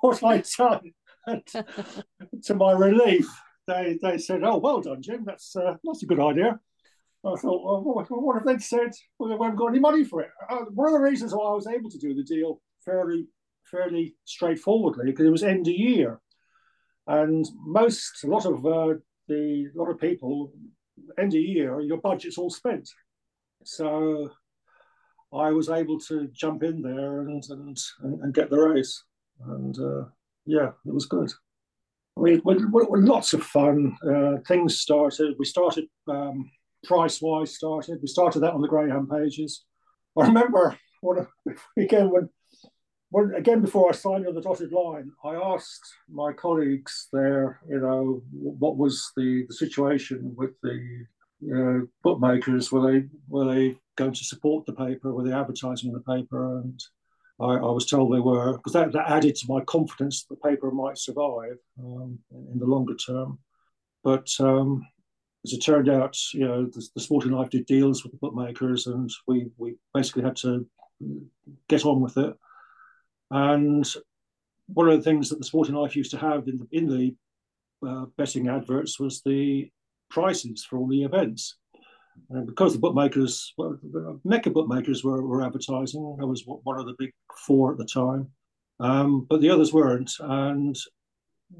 [0.00, 0.92] what I'd done.
[1.26, 1.42] And
[2.44, 3.28] to my relief,
[3.66, 5.24] they they said, "Oh, well done, Jim.
[5.24, 6.58] That's uh, that's a good idea."
[7.24, 10.30] I thought, well, what, if they'd said well, we haven't got any money for it?
[10.50, 13.26] Uh, one of the reasons why I was able to do the deal fairly
[13.70, 16.20] fairly straightforwardly because it was end of year,
[17.06, 18.94] and most a lot of uh,
[19.28, 20.52] the lot of people
[21.18, 22.88] end of year your budget's all spent,
[23.62, 24.28] so
[25.32, 29.04] I was able to jump in there and and, and get the raise,
[29.46, 30.04] and uh,
[30.44, 31.32] yeah, it was good.
[32.16, 33.96] We, we, lots of fun.
[34.06, 35.34] Uh, things started.
[35.38, 36.50] We started um,
[36.84, 37.54] price wise.
[37.54, 37.98] Started.
[38.02, 39.64] We started that on the Greyhound pages.
[40.18, 41.26] I remember when
[41.78, 42.28] again when
[43.10, 47.80] when again before I signed on the dotted line, I asked my colleagues there, you
[47.80, 51.04] know, what was the, the situation with the
[51.54, 52.72] uh, bookmakers?
[52.72, 55.12] Were they were they going to support the paper?
[55.12, 56.60] Were they advertising in the paper?
[56.60, 56.80] And
[57.42, 60.48] I, I, was told they were, because that, that, added to my confidence that the
[60.48, 63.38] paper might survive um, in the longer term.
[64.04, 64.86] But um,
[65.44, 68.86] as it turned out, you know, the, the, Sporting Life did deals with the bookmakers,
[68.86, 70.66] and we we basically had to
[71.68, 72.34] get on with it.
[73.30, 73.86] And
[74.66, 77.14] one of the things that the Sporting Life used to have in the, in the
[77.86, 79.70] uh, betting adverts was the
[80.10, 81.56] prices for all the events.
[82.30, 83.78] And because the bookmakers, well,
[84.24, 87.12] Mecca bookmakers were, were advertising, I was one of the big
[87.46, 88.28] four at the time,
[88.80, 90.10] um, but the others weren't.
[90.20, 90.76] And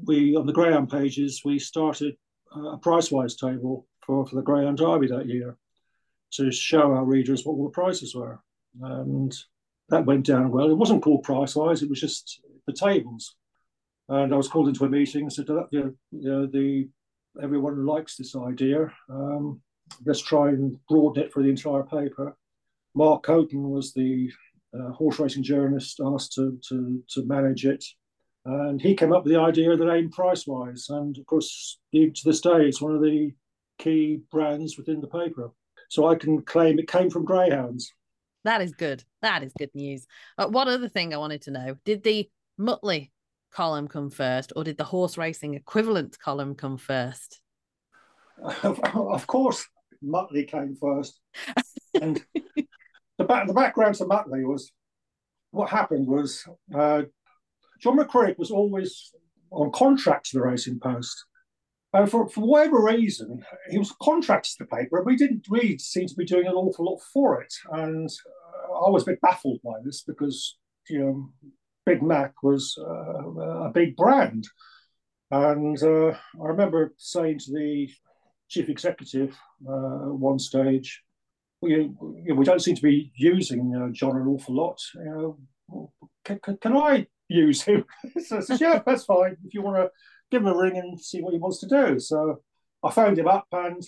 [0.05, 2.15] we, on the Greyhound pages, we started
[2.55, 5.57] a price wise table for, for the Greyhound Derby that year
[6.33, 8.39] to show our readers what all the prices were.
[8.81, 9.33] And
[9.89, 10.69] that went down well.
[10.69, 13.35] It wasn't called price wise, it was just the tables.
[14.09, 16.89] And I was called into a meeting and said, you know, you know the
[17.41, 18.91] everyone likes this idea.
[19.09, 19.61] Um,
[20.05, 22.35] let's try and broaden it for the entire paper.
[22.95, 24.31] Mark Coton was the
[24.73, 27.83] uh, horse racing journalist asked to, to, to manage it.
[28.45, 30.87] And he came up with the idea of the name Pricewise.
[30.89, 33.31] And of course, to this day, it's one of the
[33.79, 35.51] key brands within the paper.
[35.89, 37.93] So I can claim it came from Greyhounds.
[38.43, 39.03] That is good.
[39.21, 40.05] That is good news.
[40.37, 43.11] Uh, one other thing I wanted to know did the Mutley
[43.51, 47.41] column come first, or did the horse racing equivalent column come first?
[48.63, 49.65] of course,
[50.03, 51.19] Mutley came first.
[52.01, 52.23] and
[53.17, 54.71] the, back, the background to Mutley was
[55.51, 56.43] what happened was
[56.75, 57.03] uh,
[57.79, 59.11] John McCririck was always
[59.51, 61.25] on contract to the Racing Post.
[61.93, 65.77] And for, for whatever reason, he was contracted to the paper, and we didn't really
[65.77, 67.53] seem to be doing an awful lot for it.
[67.71, 70.57] And uh, I was a bit baffled by this because,
[70.89, 71.29] you know,
[71.85, 74.47] Big Mac was uh, a big brand.
[75.29, 77.89] And uh, I remember saying to the
[78.53, 79.35] chief executive
[79.67, 81.01] uh, at one stage,
[81.61, 81.89] we,
[82.33, 84.79] we don't seem to be using uh, John an awful lot.
[86.25, 87.85] Can, can, can, I use him?
[88.25, 89.37] so I said, yeah, that's fine.
[89.45, 89.89] If you want to
[90.29, 91.99] give him a ring and see what he wants to do.
[91.99, 92.41] So
[92.83, 93.81] I phoned him up and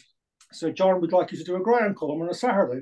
[0.51, 2.81] said, John, we'd like you to do a ground column on a Saturday.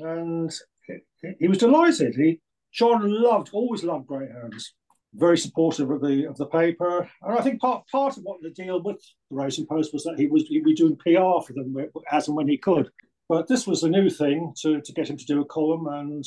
[0.00, 0.50] And
[0.86, 2.14] he, he was delighted.
[2.14, 2.40] He
[2.72, 4.74] John loved, always loved greyhounds.
[5.14, 8.50] Very supportive of the of the paper, and I think part part of what the
[8.50, 9.00] deal with
[9.30, 11.76] the Racing Post was that he was he'd be doing PR for them
[12.10, 12.90] as and when he could.
[13.28, 16.24] But this was a new thing to to get him to do a column, and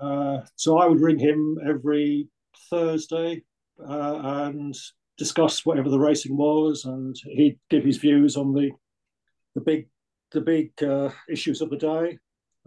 [0.00, 2.28] uh, so I would ring him every
[2.70, 3.42] Thursday
[3.80, 4.74] uh, and
[5.18, 8.70] discuss whatever the racing was, and he'd give his views on the
[9.54, 9.88] the big
[10.32, 12.18] the big uh, issues of the day.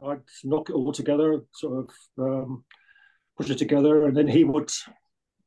[0.04, 2.64] I'd knock it all together, sort of um,
[3.38, 4.72] put it together, and then he would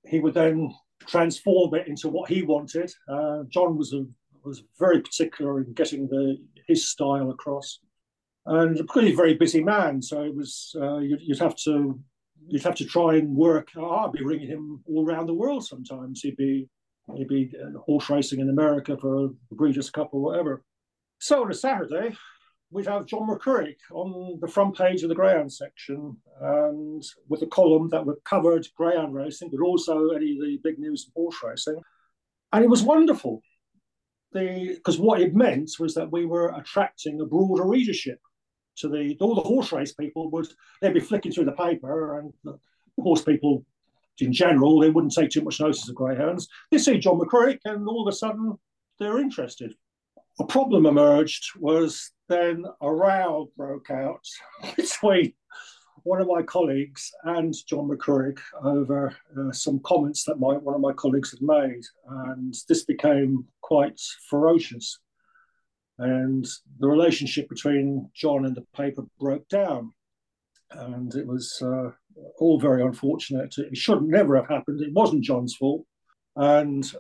[0.05, 0.73] he would then
[1.07, 2.93] transform it into what he wanted.
[3.09, 4.05] Uh, John was a,
[4.45, 6.37] was very particular in getting the
[6.67, 7.81] his style across,
[8.47, 10.03] and a pretty very busy man.
[10.03, 11.99] So it was uh, you'd, you'd, have to
[12.47, 13.69] you'd have to try and work.
[13.77, 15.65] Oh, I'd be ringing him all around the world.
[15.65, 16.69] Sometimes he'd be
[17.17, 17.53] he'd be
[17.85, 20.63] horse racing in America for a Breeders' Cup or whatever.
[21.19, 22.17] So on a Saturday,
[22.73, 27.47] we'd have John McCririck on the front page of the greyhound section, and with a
[27.47, 31.37] column that would covered greyhound racing, but also any of the big news in horse
[31.45, 31.81] racing.
[32.53, 33.43] And it was wonderful.
[34.33, 38.19] Because what it meant was that we were attracting a broader readership
[38.79, 40.47] to the all the horse race people would
[40.81, 42.59] they'd be flicking through the paper and the
[42.99, 43.67] horse people
[44.19, 46.49] in general they wouldn't take too much notice of greyhounds.
[46.71, 48.57] They see John McCririck and all of a sudden
[48.99, 49.75] they're interested.
[50.41, 54.27] A problem emerged was then a row broke out
[54.77, 55.35] between
[56.05, 60.81] one of my colleagues and John McCririck over uh, some comments that my, one of
[60.81, 61.83] my colleagues had made.
[62.09, 64.99] And this became quite ferocious.
[65.99, 66.47] And
[66.81, 69.93] the relationship between John and the paper broke down.
[70.71, 71.91] And it was uh,
[72.39, 73.55] all very unfortunate.
[73.59, 74.81] It should never have happened.
[74.81, 75.85] It wasn't John's fault.
[76.35, 76.91] And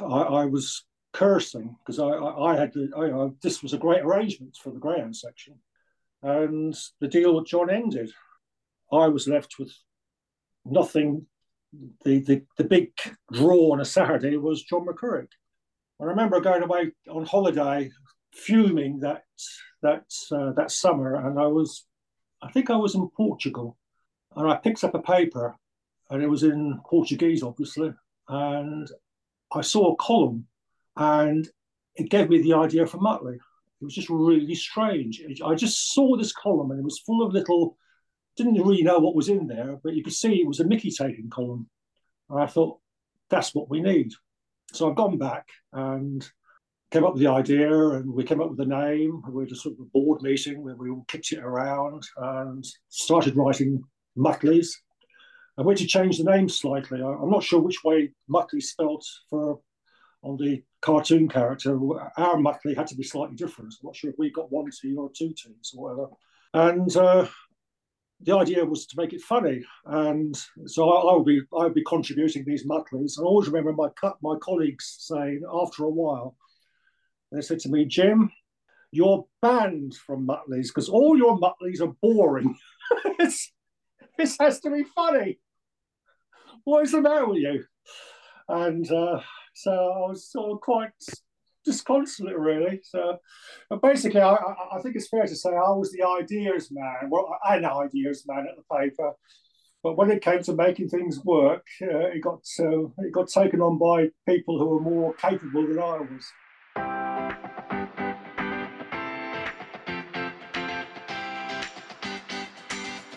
[0.00, 0.84] I, I was
[1.14, 4.80] cursing because I, I, I, had to, I, this was a great arrangement for the
[4.80, 5.54] greyhound section,
[6.22, 8.10] and the deal with John ended.
[8.92, 9.72] I was left with
[10.66, 11.26] nothing.
[12.04, 12.90] The, the, the big
[13.32, 15.30] draw on a Saturday was John McCririck.
[16.00, 17.90] I remember going away on holiday,
[18.32, 19.24] fuming that
[19.82, 21.86] that uh, that summer, and I was,
[22.42, 23.76] I think I was in Portugal,
[24.36, 25.56] and I picked up a paper,
[26.10, 27.94] and it was in Portuguese, obviously,
[28.28, 28.88] and
[29.52, 30.46] I saw a column
[30.96, 31.48] and
[31.96, 33.34] it gave me the idea for Muttley.
[33.34, 35.22] It was just really strange.
[35.44, 37.76] I just saw this column and it was full of little,
[38.36, 40.90] didn't really know what was in there, but you could see it was a Mickey
[40.90, 41.68] taking column.
[42.30, 42.78] And I thought,
[43.28, 44.12] that's what we need.
[44.72, 46.26] So I've gone back and
[46.90, 49.22] came up with the idea and we came up with the name.
[49.28, 52.64] We had a sort of a board meeting where we all kicked it around and
[52.88, 53.82] started writing
[54.16, 54.68] Muttleys.
[55.58, 57.00] I went to change the name slightly.
[57.00, 59.60] I'm not sure which way Muttley spelt for
[60.24, 61.78] on the cartoon character,
[62.16, 63.74] our Muttley had to be slightly different.
[63.74, 66.10] I'm not sure if we got one T or two T's or whatever.
[66.54, 67.26] And uh,
[68.20, 70.34] the idea was to make it funny, and
[70.66, 73.18] so I, I, would be I would be contributing these Muttleys.
[73.18, 73.88] And I always remember my
[74.22, 76.36] my colleagues saying after a while,
[77.30, 78.30] they said to me, Jim,
[78.92, 82.56] you're banned from Muttleys because all your Muttleys are boring.
[83.18, 83.50] this
[84.40, 85.38] has to be funny.
[86.64, 87.64] What is the matter with you?
[88.48, 89.20] And uh,
[89.54, 90.90] so I was sort of quite
[91.64, 92.80] disconsolate, really.
[92.82, 93.18] So,
[93.82, 97.08] basically, I, I, think it's fair to say I was the ideas man.
[97.08, 99.12] Well, an ideas man at the paper,
[99.82, 103.60] but when it came to making things work, uh, it got uh, it got taken
[103.60, 106.32] on by people who were more capable than I was.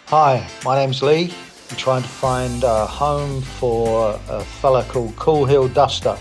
[0.10, 1.34] Hi, my name's Lee.
[1.70, 6.18] I'm trying to find a home for a fella called Cool Hill Duster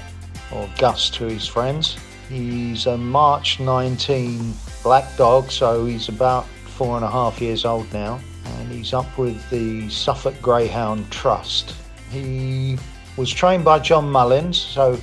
[0.52, 1.96] or Gus to his friends.
[2.28, 7.90] He's a March 19 black dog, so he's about four and a half years old
[7.92, 11.76] now, and he's up with the Suffolk Greyhound Trust.
[12.10, 12.76] He
[13.16, 14.98] was trained by John Mullins, so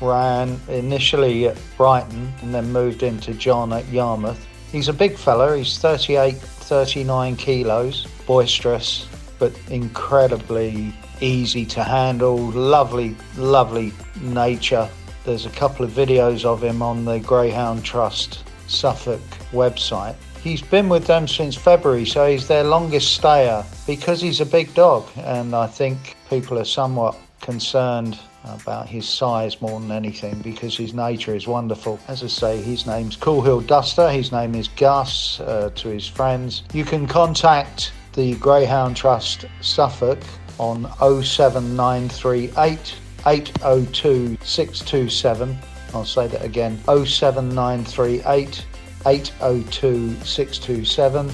[0.00, 4.46] ran initially at Brighton and then moved into John at Yarmouth.
[4.72, 9.06] He's a big fella, he's 38, 39 kilos, boisterous,
[9.42, 14.88] but incredibly easy to handle, lovely, lovely nature.
[15.24, 19.20] There's a couple of videos of him on the Greyhound Trust Suffolk
[19.50, 20.14] website.
[20.40, 24.72] He's been with them since February, so he's their longest stayer because he's a big
[24.74, 25.08] dog.
[25.16, 30.94] And I think people are somewhat concerned about his size more than anything because his
[30.94, 31.98] nature is wonderful.
[32.06, 36.06] As I say, his name's Cool Hill Duster, his name is Gus uh, to his
[36.06, 36.62] friends.
[36.72, 40.18] You can contact the Greyhound Trust Suffolk
[40.58, 40.88] on
[41.22, 42.96] 07938
[43.26, 45.58] 802 627.
[45.94, 48.66] I'll say that again 07938
[49.06, 51.30] 802 627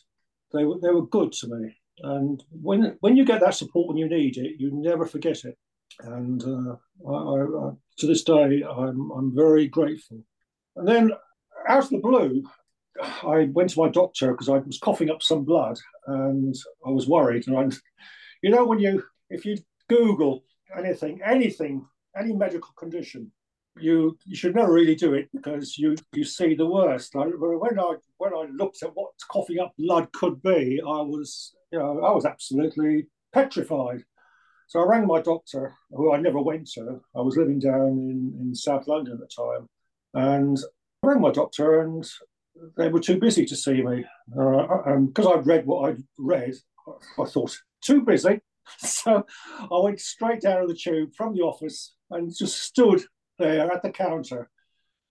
[0.54, 1.76] they were they were good to me.
[2.04, 5.58] And when when you get that support when you need it, you never forget it.
[6.02, 6.76] And uh,
[7.10, 10.24] I, I, to this day, I'm, I'm very grateful.
[10.76, 11.12] And then
[11.68, 12.44] out of the blue,
[13.02, 17.08] I went to my doctor because I was coughing up some blood and I was
[17.08, 17.48] worried.
[17.48, 17.76] And I,
[18.44, 19.58] you know, when you, if you
[19.90, 20.44] Google
[20.76, 21.86] anything, anything,
[22.16, 23.32] any medical condition,
[23.80, 27.16] you you should never really do it because you you see the worst.
[27.16, 31.56] I, when I when I looked at what coughing up blood could be, I was
[31.72, 34.04] you know I was absolutely petrified.
[34.68, 37.02] So I rang my doctor, who I never went to.
[37.16, 39.70] I was living down in, in South London at the time.
[40.14, 40.58] And
[41.04, 42.06] I rang my doctor, and
[42.76, 44.04] they were too busy to see me.
[44.38, 46.56] Uh, and because I'd read what I'd read,
[47.18, 48.42] I thought, too busy.
[48.80, 49.26] So
[49.60, 53.02] I went straight down the tube from the office and just stood
[53.40, 54.50] there at the counter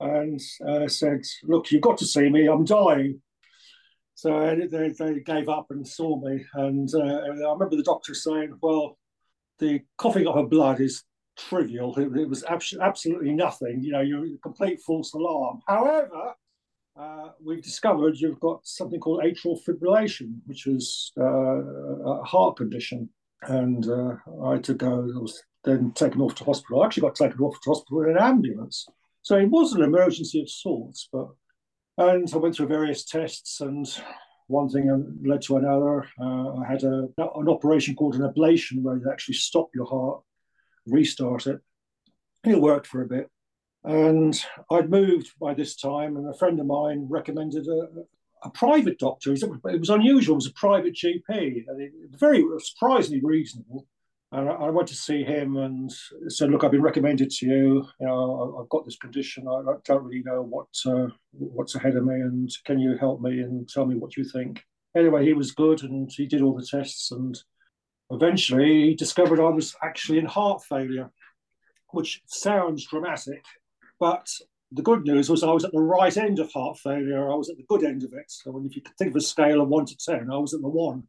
[0.01, 3.21] and uh, said, Look, you've got to see me, I'm dying.
[4.15, 6.45] So they, they gave up and saw me.
[6.55, 8.99] And uh, I remember the doctor saying, Well,
[9.59, 11.05] the coughing up of blood is
[11.37, 11.95] trivial.
[11.97, 13.83] It, it was absolutely nothing.
[13.83, 15.61] You know, you're a complete false alarm.
[15.67, 16.35] However,
[16.99, 23.09] uh, we've discovered you've got something called atrial fibrillation, which is uh, a heart condition.
[23.47, 26.83] And uh, I had to go, I was then taken off to hospital.
[26.83, 28.87] I actually got taken off to hospital in an ambulance.
[29.23, 31.29] So it was an emergency of sorts, but
[31.99, 33.87] and I went through various tests and
[34.49, 36.07] one thing led to another.
[36.21, 40.23] Uh, I had a, an operation called an ablation where they actually stop your heart,
[40.87, 41.61] restart it.
[42.45, 43.29] It worked for a bit.
[43.83, 44.39] And
[44.71, 47.87] I'd moved by this time, and a friend of mine recommended a,
[48.43, 49.32] a private doctor.
[49.32, 51.64] It was unusual, it was a private GP,
[52.18, 53.87] very surprisingly reasonable.
[54.32, 55.91] And I, went to see him and
[56.28, 57.87] said, "Look, I've been recommended to you.
[58.01, 59.47] You know, I've got this condition.
[59.47, 63.41] I, don't really know what uh, what's ahead of me, and can you help me
[63.41, 64.64] and tell me what you think?"
[64.97, 67.39] Anyway, he was good, and he did all the tests, and
[68.11, 71.11] eventually he discovered I was actually in heart failure,
[71.93, 73.45] which sounds dramatic,
[74.01, 74.26] but
[74.77, 77.31] the good news was I was at the right end of heart failure.
[77.31, 78.27] I was at the good end of it.
[78.29, 80.61] So if you could think of a scale of one to ten, I was at
[80.61, 81.05] the one.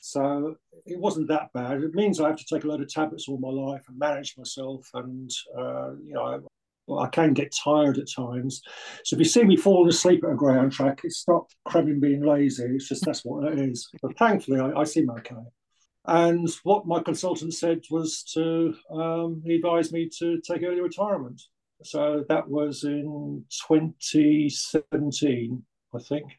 [0.00, 1.82] So it wasn't that bad.
[1.82, 4.36] It means I have to take a load of tablets all my life and manage
[4.36, 6.42] myself, and uh, you know,
[6.90, 8.60] I, I, can get tired at times.
[9.04, 12.24] So if you see me falling asleep at a ground track, it's not Cremin being
[12.24, 12.64] lazy.
[12.64, 13.88] It's just that's what it is.
[14.02, 15.36] But thankfully, I, I seem okay.
[16.06, 21.40] And what my consultant said was to um, he advised me to take early retirement.
[21.82, 25.62] So that was in 2017,
[25.94, 26.38] I think.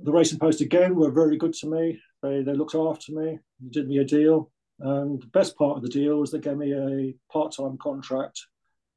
[0.00, 2.00] The Racing Post again were very good to me.
[2.22, 4.50] They, they looked after me, they did me a deal.
[4.80, 8.40] And the best part of the deal was they gave me a part time contract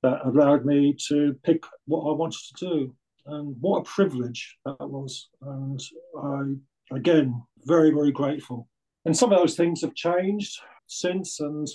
[0.01, 2.95] that allowed me to pick what I wanted to do.
[3.27, 5.29] And what a privilege that was.
[5.41, 5.79] And
[6.21, 8.67] I, again, very, very grateful.
[9.05, 11.67] And some of those things have changed since, and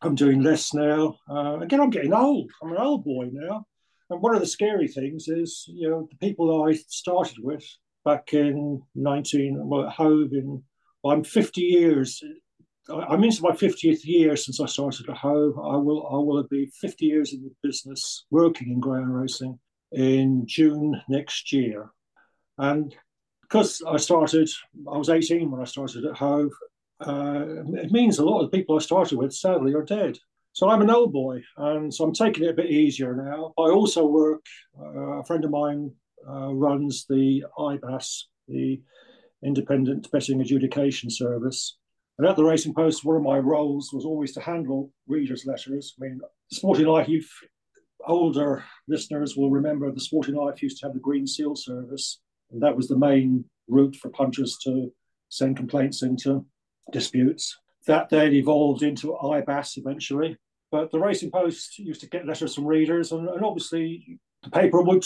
[0.00, 1.16] I'm doing less now.
[1.30, 2.50] Uh, again, I'm getting old.
[2.62, 3.66] I'm an old boy now.
[4.10, 7.64] And one of the scary things is, you know, the people I started with
[8.04, 10.62] back in 19, well, at Hove in
[11.04, 12.22] I'm 50 years.
[12.90, 15.54] I'm into my 50th year since I started at home.
[15.58, 19.58] I will I will be 50 years in the business working in ground racing
[19.92, 21.90] in June next year.
[22.56, 22.94] And
[23.42, 24.48] because I started,
[24.90, 26.52] I was 18 when I started at Hove,
[27.00, 27.44] uh,
[27.74, 30.18] it means a lot of the people I started with sadly are dead.
[30.52, 33.52] So I'm an old boy, and so I'm taking it a bit easier now.
[33.58, 34.44] I also work,
[34.80, 35.92] uh, a friend of mine
[36.28, 38.80] uh, runs the IBAS, the
[39.44, 41.76] independent betting adjudication service.
[42.18, 45.94] And at the Racing Post, one of my roles was always to handle readers' letters.
[46.00, 46.20] I mean,
[46.50, 47.30] Sporting Life, you've
[48.06, 52.20] older listeners will remember the Sporting Life used to have the Green Seal service,
[52.50, 54.92] and that was the main route for punters to
[55.28, 56.44] send complaints into
[56.92, 57.58] disputes.
[57.86, 60.36] That then evolved into IBAS eventually.
[60.70, 64.82] But the Racing Post used to get letters from readers, and, and obviously the paper
[64.82, 65.04] would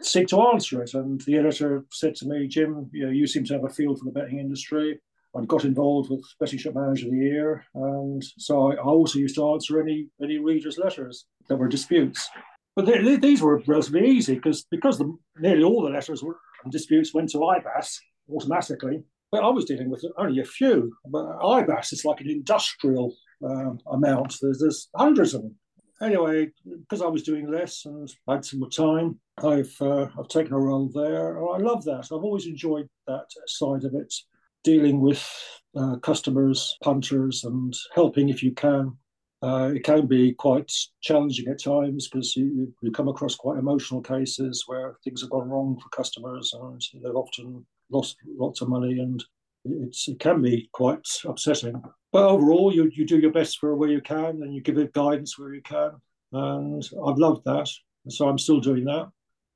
[0.00, 0.94] seek to answer it.
[0.94, 3.94] And the editor said to me, Jim, you know, you seem to have a feel
[3.94, 4.98] for the betting industry.
[5.36, 9.34] I got involved with Betting Shop Manager of the Year, and so I also used
[9.34, 12.30] to answer any any readers' letters that were disputes.
[12.76, 16.72] But they, these were relatively easy because because the, nearly all the letters were and
[16.72, 17.98] disputes went to IBAS
[18.32, 19.02] automatically.
[19.34, 20.96] But I was dealing with only a few.
[21.06, 24.36] But IBAS is like an industrial um, amount.
[24.40, 25.56] There's, there's hundreds of them.
[26.00, 30.52] Anyway, because I was doing less and had some more time, I've uh, I've taken
[30.52, 31.44] a role there.
[31.52, 32.10] I love that.
[32.12, 34.14] I've always enjoyed that side of it,
[34.62, 35.28] dealing with
[35.76, 38.96] uh, customers, punters, and helping if you can.
[39.42, 40.70] Uh, it can be quite
[41.00, 45.48] challenging at times because you, you come across quite emotional cases where things have gone
[45.48, 49.24] wrong for customers and they've often lost lots of money and
[49.64, 51.82] it's, it can be quite upsetting.
[52.12, 54.92] But overall, you, you do your best for where you can and you give it
[54.92, 55.92] guidance where you can.
[56.32, 57.68] And I've loved that.
[58.08, 59.10] So I'm still doing that.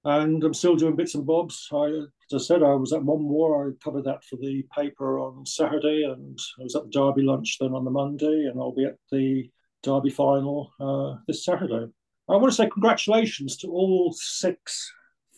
[0.04, 1.68] And I'm still doing bits and bobs.
[1.72, 3.68] I, as I said, I was at Monmore.
[3.68, 7.56] I covered that for the paper on Saturday, and I was at the Derby lunch
[7.60, 9.50] then on the Monday, and I'll be at the
[9.82, 11.86] Derby final uh, this Saturday.
[12.28, 14.90] I want to say congratulations to all six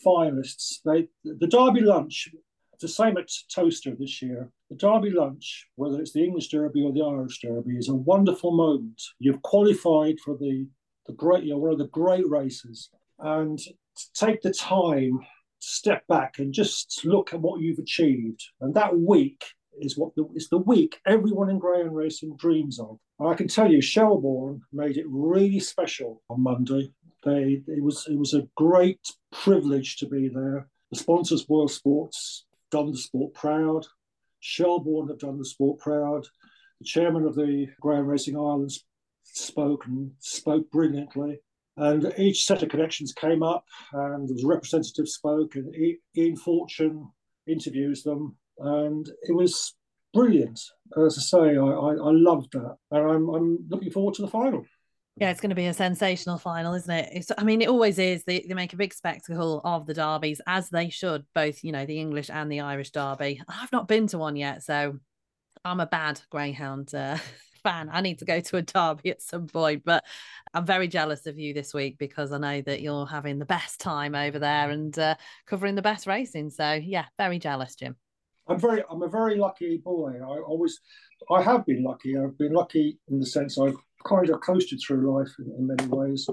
[0.05, 0.79] finalists.
[0.85, 2.29] They, the Derby lunch
[2.81, 4.49] the same at Towcester this year.
[4.69, 8.51] The Derby lunch, whether it's the English Derby or the Irish Derby, is a wonderful
[8.51, 9.01] moment.
[9.19, 10.67] You've qualified for the
[11.07, 13.59] the great, you know, one of the great races, and
[14.13, 18.43] take the time to step back and just look at what you've achieved.
[18.61, 19.43] And that week
[19.79, 22.97] is what the, is the week everyone in greyhound racing dreams of.
[23.19, 26.91] And I can tell you, Shelbourne made it really special on Monday.
[27.23, 30.67] They, it was it was a great privilege to be there.
[30.91, 33.85] The sponsors, Boyle Sports, done the sport proud.
[34.39, 36.25] Shelbourne have done the sport proud.
[36.79, 38.71] The chairman of the Greyhound Racing Ireland
[39.23, 41.39] spoke and spoke brilliantly.
[41.77, 45.73] And each set of connections came up, and there was representative spoke, and
[46.17, 47.09] Ian Fortune
[47.47, 49.75] interviews them, and it was
[50.13, 50.59] brilliant.
[50.97, 54.27] As I say, I, I, I loved that, and I'm, I'm looking forward to the
[54.27, 54.65] final.
[55.17, 57.09] Yeah, it's going to be a sensational final, isn't it?
[57.11, 58.23] It's, I mean, it always is.
[58.23, 61.85] They, they make a big spectacle of the derbies, as they should, both, you know,
[61.85, 63.41] the English and the Irish derby.
[63.47, 64.97] I've not been to one yet, so
[65.65, 67.17] I'm a bad Greyhound uh,
[67.63, 67.89] fan.
[67.91, 70.05] I need to go to a derby at some point, but
[70.53, 73.81] I'm very jealous of you this week because I know that you're having the best
[73.81, 76.51] time over there and uh, covering the best racing.
[76.51, 77.97] So, yeah, very jealous, Jim.
[78.47, 80.13] I'm very, I'm a very lucky boy.
[80.19, 80.79] I always,
[81.29, 82.17] I have been lucky.
[82.17, 85.87] I've been lucky in the sense I've kind of coasted through life in, in many
[85.87, 86.27] ways.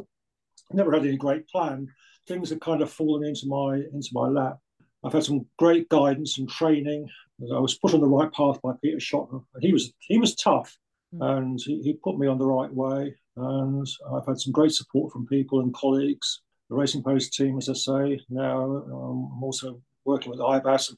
[0.73, 1.89] Never had any great plan.
[2.27, 4.59] Things have kind of fallen into my into my lap.
[5.05, 7.09] I've had some great guidance and training.
[7.55, 9.45] I was put on the right path by Peter Shotton.
[9.61, 10.77] He was he was tough,
[11.15, 11.39] mm.
[11.39, 13.15] and he, he, put me on the right way.
[13.37, 16.43] And I've had some great support from people and colleagues.
[16.69, 20.95] The Racing Post team, as I say, now um, I'm also working with IBAS.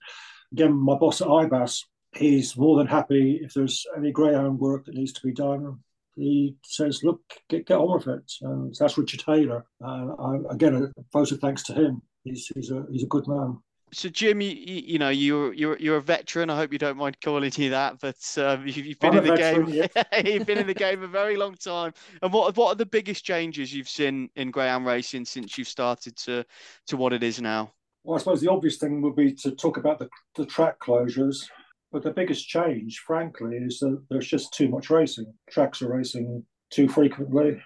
[0.53, 4.95] Again, my boss at IBAS, he's more than happy if there's any greyhound work that
[4.95, 5.79] needs to be done
[6.21, 9.64] he says, "Look, get, get on with it," and that's Richard Taylor.
[9.81, 12.03] And I, again, a vote of thanks to him.
[12.25, 13.59] He's he's a he's a good man.
[13.93, 16.49] So Jim, you, you know you're you're you're a veteran.
[16.49, 19.25] I hope you don't mind calling you that, but um, you've, you've, been I'm in
[19.25, 19.89] the veteran, game.
[19.95, 20.21] Yeah.
[20.25, 21.93] you've been in the game a very long time.
[22.23, 26.16] And what what are the biggest changes you've seen in greyhound racing since you've started
[26.18, 26.45] to
[26.87, 27.73] to what it is now?
[28.05, 31.49] Well, I suppose the obvious thing would be to talk about the the track closures.
[31.93, 35.32] But the biggest change, frankly, is that there's just too much racing.
[35.51, 37.61] Tracks are racing too frequently.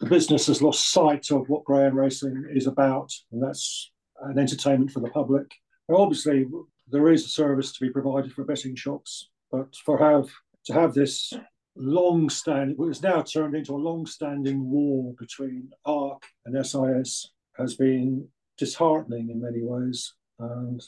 [0.00, 3.90] The business has lost sight of what greyhound racing is about, and that's
[4.22, 5.50] an entertainment for the public.
[5.88, 6.46] Now, obviously,
[6.88, 10.28] there is a service to be provided for betting shops, but for have
[10.66, 11.32] to have this
[11.76, 18.28] long-standing, well, it's now turned into a long-standing war between ARC and SIS, has been
[18.58, 20.82] disheartening in many ways, and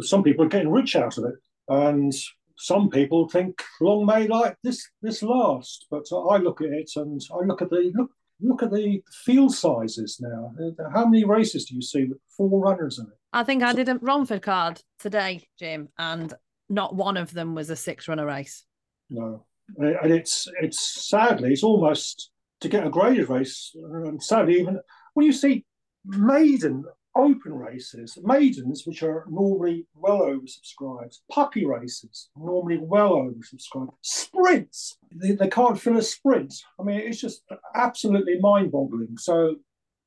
[0.00, 1.34] some people are getting rich out of it.
[1.68, 2.14] And
[2.58, 7.20] some people think long may like this this last, but I look at it and
[7.32, 10.52] I look at the look look at the field sizes now.
[10.60, 13.12] Uh, how many races do you see with four runners in it?
[13.32, 16.32] I think I did a Romford card today, Jim, and
[16.68, 18.64] not one of them was a six runner race.
[19.08, 19.44] No,
[19.76, 22.30] and it's it's sadly it's almost
[22.60, 24.80] to get a graded race, and sadly even
[25.14, 25.64] when you see
[26.04, 26.84] maiden
[27.18, 35.32] open races, maidens, which are normally well oversubscribed, puppy races, normally well oversubscribed, sprints, they,
[35.32, 36.54] they can't fill a sprint.
[36.80, 37.42] I mean, it's just
[37.74, 39.18] absolutely mind boggling.
[39.18, 39.56] So,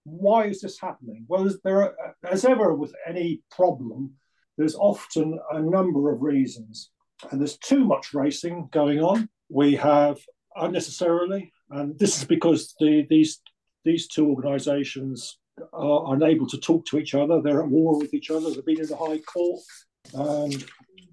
[0.04, 1.26] why is this happening?
[1.28, 4.14] Well, there are, as ever with any problem,
[4.58, 6.90] there's often a number of reasons.
[7.30, 9.30] And there's too much racing going on.
[9.50, 10.18] We have
[10.56, 13.42] unnecessarily, and this is because the, these
[13.84, 15.40] these two organisations
[15.74, 17.42] are unable to talk to each other.
[17.42, 18.50] They're at war with each other.
[18.50, 19.62] They've been in the High Court,
[20.14, 20.66] and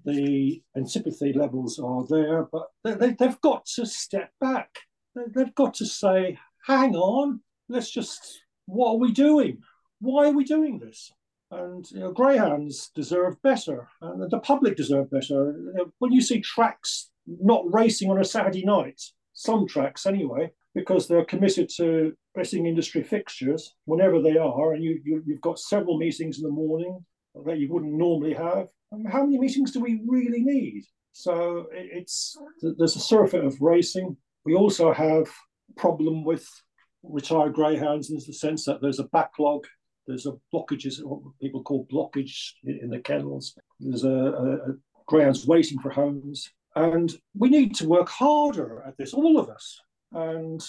[0.05, 2.43] the antipathy levels are there.
[2.43, 4.79] But they, have got to step back.
[5.15, 8.41] They've got to say, "Hang on, let's just.
[8.65, 9.59] What are we doing?
[9.99, 11.11] Why are we doing this?"
[11.51, 15.55] And you know, greyhounds deserve better, and the public deserve better.
[15.99, 19.01] When you see tracks not racing on a Saturday night,
[19.33, 25.01] some tracks anyway, because they're committed to racing industry fixtures whenever they are, and you,
[25.03, 27.03] you have got several meetings in the morning
[27.45, 28.67] that you wouldn't normally have.
[28.91, 30.83] Um, how many meetings do we really need?
[31.11, 34.15] So it's there's a surfeit of racing.
[34.45, 35.27] We also have
[35.75, 36.47] problem with
[37.03, 39.65] retired greyhounds in the sense that there's a backlog
[40.09, 43.55] there's a blockages, what people call blockage in the kennels.
[43.79, 46.49] There's a, a, a greyhounds waiting for homes.
[46.75, 49.79] And we need to work harder at this, all of us.
[50.11, 50.61] And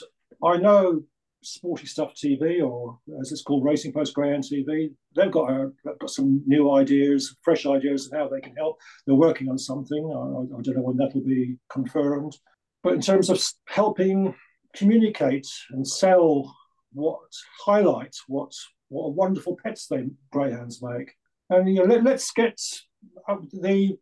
[0.44, 1.02] I know
[1.42, 6.10] Sporty Stuff TV, or as it's called, Racing Post Greyhound TV, they've got, a, got
[6.10, 8.78] some new ideas, fresh ideas of how they can help.
[9.06, 10.04] They're working on something.
[10.04, 12.36] I, I don't know when that'll be confirmed.
[12.82, 14.34] But in terms of helping
[14.74, 16.54] communicate and sell
[16.92, 17.20] what
[17.64, 18.52] highlight what
[18.88, 21.12] what wonderful pets they greyhounds make.
[21.48, 22.60] And you know, let, us get
[23.52, 23.96] the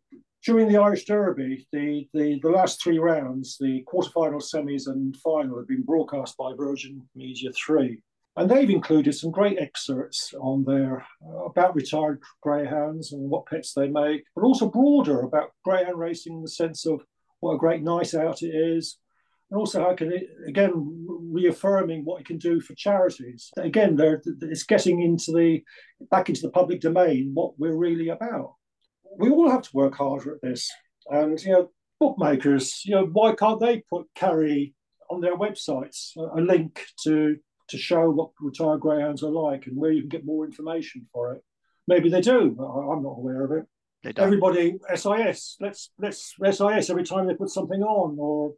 [0.45, 5.57] during the Irish Derby, the, the the last three rounds, the quarterfinal, semis, and final
[5.57, 8.01] have been broadcast by Virgin Media Three,
[8.37, 13.73] and they've included some great excerpts on there uh, about retired greyhounds and what pets
[13.73, 17.01] they make, but also broader about greyhound racing in the sense of
[17.41, 18.97] what a great night out it is,
[19.51, 20.71] and also how can it again
[21.31, 23.51] reaffirming what it can do for charities.
[23.57, 23.97] Again
[24.41, 25.61] it's getting into the
[26.09, 28.53] back into the public domain what we're really about
[29.17, 30.69] we all have to work harder at this.
[31.07, 34.73] And you know bookmakers you know why can't they put carry
[35.09, 37.35] on their websites a link to
[37.67, 41.33] to show what retired greyhounds are like and where you can get more information for
[41.33, 41.43] it?
[41.87, 43.65] Maybe they do i'm not aware of it.
[44.23, 48.53] Everybody sis let's let's sis every time they put something on or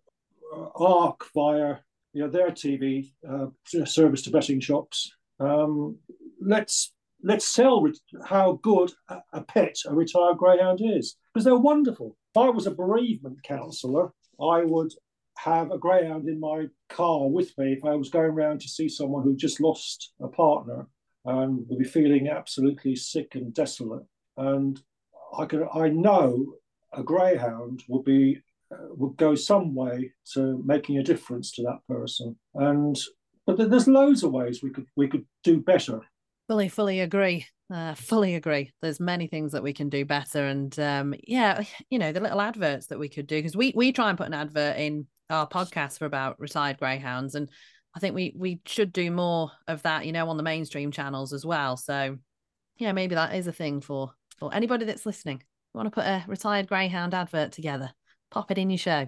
[0.56, 1.78] uh, ARC via
[2.14, 3.48] you know, their TV uh,
[3.86, 5.12] service to betting shops.
[5.40, 5.98] Um,
[6.42, 6.94] let's
[7.24, 7.94] let's sell re-
[8.26, 12.18] how good a, a, pet a retired greyhound is because they're wonderful.
[12.34, 14.94] If I was a bereavement counsellor, I would
[15.38, 18.90] have a greyhound in my car with me if I was going around to see
[18.90, 20.88] someone who just lost a partner
[21.26, 24.04] and would be feeling absolutely sick and desolate.
[24.38, 24.82] And
[25.38, 26.56] I can I know
[26.94, 28.42] a greyhound will be
[28.72, 32.36] uh, would go some way to making a difference to that person.
[32.56, 32.98] And
[33.46, 36.02] but there's loads of ways we could we could do better.
[36.52, 37.46] Fully, fully agree.
[37.74, 38.74] Uh, fully agree.
[38.82, 42.42] There's many things that we can do better, and um, yeah, you know the little
[42.42, 45.48] adverts that we could do because we we try and put an advert in our
[45.48, 47.50] podcast for about retired greyhounds, and
[47.96, 51.32] I think we we should do more of that, you know, on the mainstream channels
[51.32, 51.78] as well.
[51.78, 52.18] So
[52.76, 55.38] yeah, maybe that is a thing for for anybody that's listening.
[55.74, 57.94] You want to put a retired greyhound advert together?
[58.32, 59.08] pop it in your show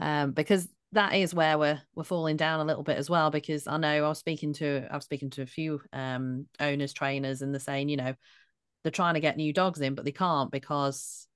[0.00, 3.66] um, because that is where we're we're falling down a little bit as well because
[3.66, 7.42] I know I was speaking to I was speaking to a few um, owners trainers
[7.42, 8.14] and they're saying you know
[8.82, 11.26] they're trying to get new dogs in but they can't because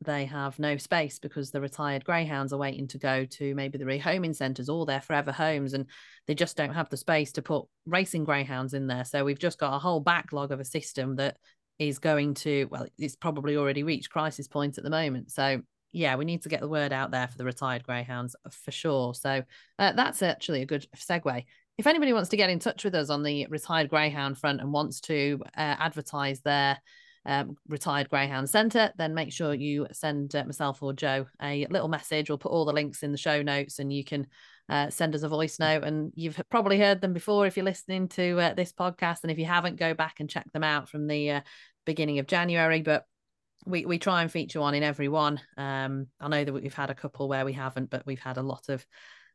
[0.00, 3.84] they have no space because the retired greyhounds are waiting to go to maybe the
[3.84, 5.86] rehoming centres or their forever homes and
[6.26, 9.04] they just don't have the space to put racing greyhounds in there.
[9.04, 11.38] So we've just got a whole backlog of a system that
[11.78, 15.30] is going to well it's probably already reached crisis point at the moment.
[15.30, 15.62] So
[15.94, 19.14] yeah, we need to get the word out there for the retired greyhounds for sure.
[19.14, 19.42] So
[19.78, 21.44] uh, that's actually a good segue.
[21.78, 24.72] If anybody wants to get in touch with us on the retired greyhound front and
[24.72, 26.78] wants to uh, advertise their
[27.26, 31.88] um, retired greyhound centre, then make sure you send uh, myself or Joe a little
[31.88, 32.28] message.
[32.28, 34.26] We'll put all the links in the show notes, and you can
[34.68, 35.84] uh, send us a voice note.
[35.84, 39.38] And you've probably heard them before if you're listening to uh, this podcast, and if
[39.38, 41.40] you haven't, go back and check them out from the uh,
[41.86, 42.82] beginning of January.
[42.82, 43.06] But
[43.66, 45.40] we we try and feature one in every one.
[45.56, 48.42] Um, I know that we've had a couple where we haven't, but we've had a
[48.42, 48.84] lot of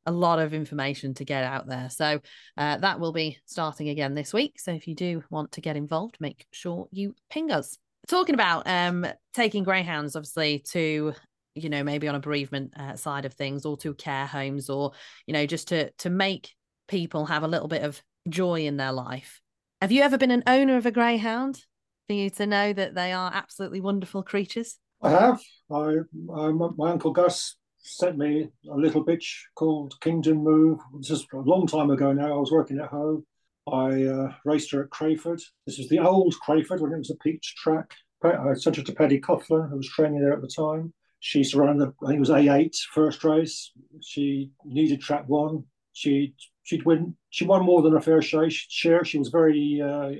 [0.06, 1.90] a lot of information to get out there.
[1.90, 2.20] So
[2.58, 4.60] uh, that will be starting again this week.
[4.60, 7.78] So if you do want to get involved, make sure you ping us.
[8.08, 11.14] Talking about um, taking greyhounds, obviously to
[11.56, 14.94] you know maybe on a bereavement uh, side of things, or to care homes, or
[15.26, 16.54] you know just to to make
[16.88, 19.42] people have a little bit of joy in their life.
[19.82, 21.64] Have you ever been an owner of a greyhound?
[22.10, 24.80] For you to know that they are absolutely wonderful creatures?
[25.00, 25.40] I have.
[25.72, 25.98] I,
[26.34, 30.80] I my uncle Gus sent me a little bitch called Kingdom Move.
[31.00, 32.34] This is a long time ago now.
[32.34, 33.26] I was working at home.
[33.72, 35.40] I uh, raced her at Crayford.
[35.68, 37.94] This was the old Crayford when it was a peach track.
[38.24, 40.92] I sent her to Paddy Coughlin, who was training there at the time.
[41.20, 43.72] She's run the, I think it was A8 first race.
[44.02, 45.66] She needed track one.
[45.94, 46.34] she
[46.64, 47.16] she'd win.
[47.30, 48.50] She won more than a fair share.
[48.50, 50.12] She was very uh,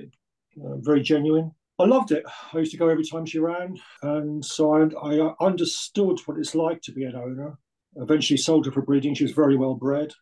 [0.64, 1.50] uh, very genuine.
[1.80, 2.24] I loved it.
[2.52, 6.54] I used to go every time she ran, and so I, I understood what it's
[6.54, 7.58] like to be an owner.
[7.96, 9.14] Eventually, sold her for breeding.
[9.14, 10.12] She was very well bred.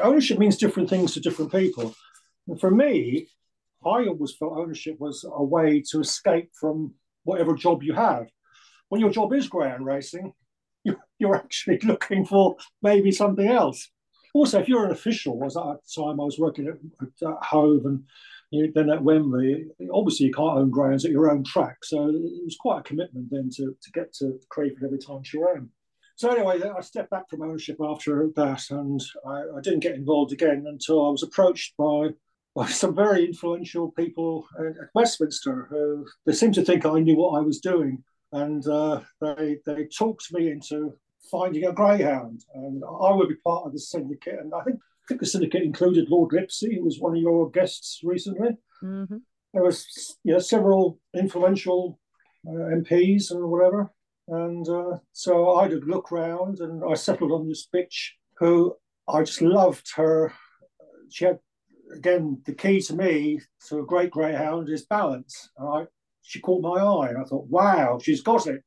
[0.00, 1.94] Ownership means different things to different people.
[2.48, 3.28] And for me,
[3.84, 6.94] I always felt ownership was a way to escape from
[7.24, 8.26] whatever job you have.
[8.88, 10.32] When your job is greyhound racing,
[11.18, 13.90] you're actually looking for maybe something else.
[14.32, 17.84] Also, if you're an official, as at the time I was working at, at Hove
[17.84, 18.04] and
[18.50, 21.78] you, then at Wembley, obviously you can't own greyhounds at your own track.
[21.82, 25.38] So it was quite a commitment then to, to get to Crayford every time she
[25.38, 25.70] ran.
[26.16, 30.32] So anyway, I stepped back from ownership after that, and I, I, didn't get involved
[30.32, 32.10] again until I was approached by
[32.54, 37.36] by some very influential people at Westminster who they seemed to think I knew what
[37.36, 40.96] I was doing, and uh, they they talked me into
[41.30, 44.38] finding a greyhound, and I would be part of the syndicate.
[44.38, 47.50] And I think I think the syndicate included Lord Lipsey, who was one of your
[47.50, 48.50] guests recently.
[48.82, 49.16] Mm-hmm.
[49.52, 51.98] There was you know several influential
[52.46, 53.92] uh, MPs and whatever,
[54.28, 58.74] and uh, so I did look round, and I settled on this bitch who
[59.06, 60.32] I just loved her.
[61.10, 61.38] She had
[61.94, 65.50] again the key to me to a great greyhound is balance.
[65.58, 65.86] And I,
[66.22, 68.62] she caught my eye, and I thought, wow, she's got it.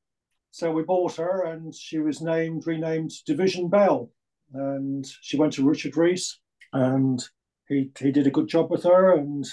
[0.52, 4.12] So we bought her, and she was named, renamed Division Belle,
[4.54, 6.40] and she went to Richard Rees,
[6.74, 7.24] and
[7.68, 9.46] he he did a good job with her, and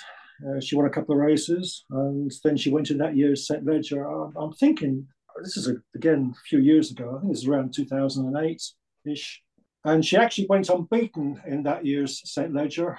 [0.47, 3.65] uh, she won a couple of races, and then she went in that year's St
[3.65, 4.05] Leger.
[4.05, 5.07] I'm, I'm thinking
[5.43, 7.11] this is a, again a few years ago.
[7.11, 8.63] I think it was around 2008
[9.07, 9.43] ish,
[9.85, 12.99] and she actually went unbeaten in that year's St Leger.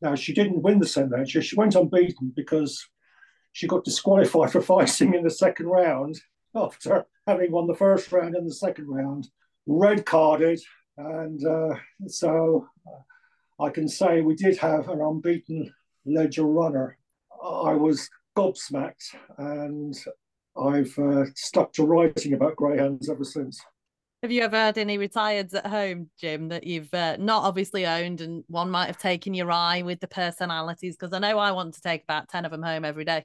[0.00, 1.42] Now she didn't win the St Leger.
[1.42, 2.86] She went unbeaten because
[3.52, 6.20] she got disqualified for fighting in the second round
[6.54, 9.28] after having won the first round and the second round,
[9.66, 10.60] red carded.
[10.96, 11.74] And uh,
[12.06, 15.72] so uh, I can say we did have an unbeaten
[16.06, 16.98] Leger runner.
[17.42, 19.94] I was gobsmacked and
[20.56, 23.60] I've uh, stuck to writing about greyhounds ever since.
[24.22, 28.22] Have you ever had any retireds at home, Jim, that you've uh, not obviously owned
[28.22, 30.96] and one might have taken your eye with the personalities?
[30.96, 33.24] Because I know I want to take about 10 of them home every day.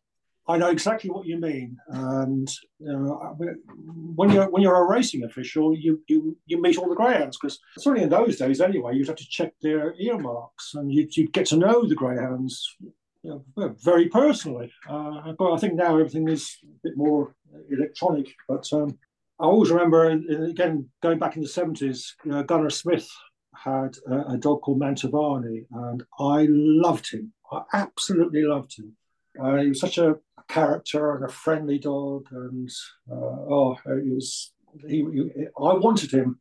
[0.50, 6.02] I know exactly what you mean, and when you're when you're a racing official, you
[6.08, 9.30] you you meet all the greyhounds because certainly in those days anyway, you'd have to
[9.30, 12.76] check their earmarks and you'd, you'd get to know the greyhounds
[13.24, 14.72] you know, very personally.
[14.90, 17.36] Uh, but I think now everything is a bit more
[17.70, 18.28] electronic.
[18.48, 18.98] But um,
[19.40, 23.10] I always remember, again, going back in the 70s, uh, Gunner Smith
[23.56, 27.34] had a, a, dog called Mantovani, and I loved him.
[27.52, 28.96] I absolutely loved him.
[29.42, 30.18] Uh, he was such a
[30.50, 32.70] character and a friendly dog, and
[33.10, 34.52] uh, oh, it was.
[34.88, 36.40] He, he, I wanted him.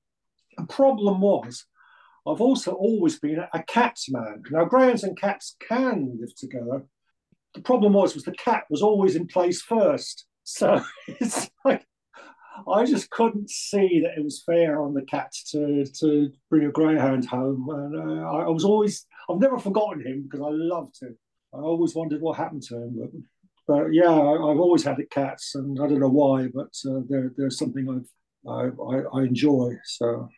[0.56, 1.64] The problem was,
[2.26, 4.42] I've also always been a, a cats man.
[4.50, 6.84] Now, greyhounds and cats can live together.
[7.54, 10.26] The problem was, was the cat was always in place first.
[10.44, 11.86] So it's like
[12.66, 16.72] I just couldn't see that it was fair on the cat to to bring a
[16.72, 17.68] greyhound home.
[17.70, 21.16] And uh, I, I was always I've never forgotten him because I loved him.
[21.54, 23.24] I always wondered what happened to him.
[23.68, 27.00] But, yeah, I, have always had the cats, and I don't know why, but uh,
[27.08, 28.10] they're, they're something I've
[28.46, 29.76] I, I, I enjoy.
[29.84, 30.28] So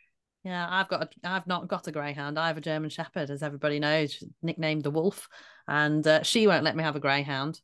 [0.45, 2.39] yeah, I've got a, I've not got a greyhound.
[2.39, 5.29] I have a German Shepherd, as everybody knows, nicknamed the Wolf,
[5.69, 7.61] and uh, she won't let me have a greyhound,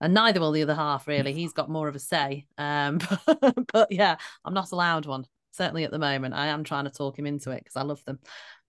[0.00, 1.06] and neither will the other half.
[1.06, 2.46] Really, he's got more of a say.
[2.58, 5.24] Um, but, but yeah, I'm not allowed one.
[5.52, 8.04] Certainly at the moment, I am trying to talk him into it because I love
[8.04, 8.18] them,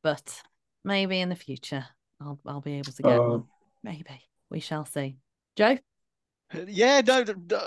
[0.01, 0.41] but
[0.83, 1.85] maybe in the future
[2.21, 3.43] I'll I'll be able to get uh, one.
[3.83, 5.17] Maybe we shall see.
[5.55, 5.77] Joe.
[6.67, 7.23] Yeah, no,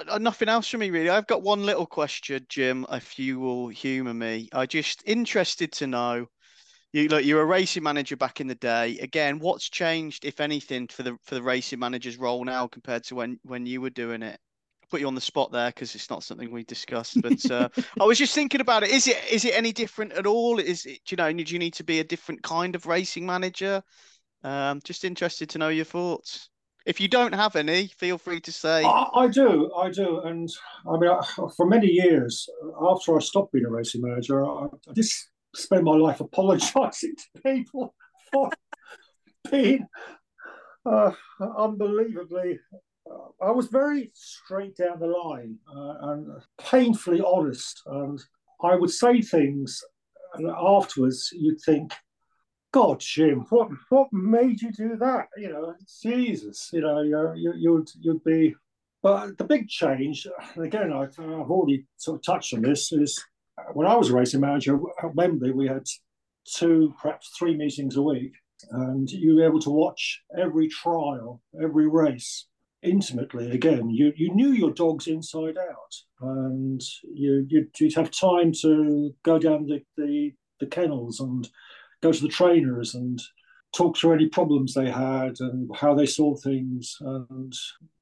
[0.08, 1.08] uh, nothing else for me really.
[1.08, 2.84] I've got one little question, Jim.
[2.90, 6.26] If you will humour me, I just interested to know.
[6.92, 8.98] You look, you're a racing manager back in the day.
[8.98, 13.14] Again, what's changed, if anything, for the for the racing manager's role now compared to
[13.14, 14.38] when when you were doing it?
[14.92, 17.22] put you on the spot there because it's not something we discussed.
[17.22, 18.90] But uh, I was just thinking about it.
[18.90, 20.58] Is it is it any different at all?
[20.58, 21.32] Is it you know?
[21.32, 23.82] Do you need to be a different kind of racing manager?
[24.44, 26.50] Um, just interested to know your thoughts.
[26.84, 28.82] If you don't have any, feel free to say.
[28.84, 30.48] I, I do, I do, and
[30.88, 31.24] I mean, I,
[31.56, 32.48] for many years
[32.90, 37.42] after I stopped being a racing manager, I, I just spent my life apologising to
[37.42, 37.94] people
[38.30, 38.50] for
[39.50, 39.86] being
[40.84, 41.12] uh,
[41.56, 42.58] unbelievably.
[43.10, 46.28] Uh, I was very straight down the line uh, and
[46.60, 48.20] painfully honest, and
[48.62, 49.80] I would say things,
[50.34, 51.92] and afterwards you'd think,
[52.72, 55.28] God, Jim, what what made you do that?
[55.36, 58.54] You know, Jesus, you know, you you you'd you'd be.
[59.02, 63.22] But the big change, again, I've, I've already sort of touched on this, is
[63.72, 65.84] when I was a racing manager at Wembley, we had
[66.46, 68.32] two, perhaps three meetings a week.
[68.70, 72.46] and you were able to watch every trial, every race
[72.82, 73.50] intimately.
[73.50, 79.14] Again, you you knew your dogs inside out, and you you'd, you'd have time to
[79.22, 81.48] go down the, the the kennels and
[82.02, 83.20] go to the trainers and
[83.74, 86.96] talk through any problems they had and how they saw things.
[87.00, 87.54] And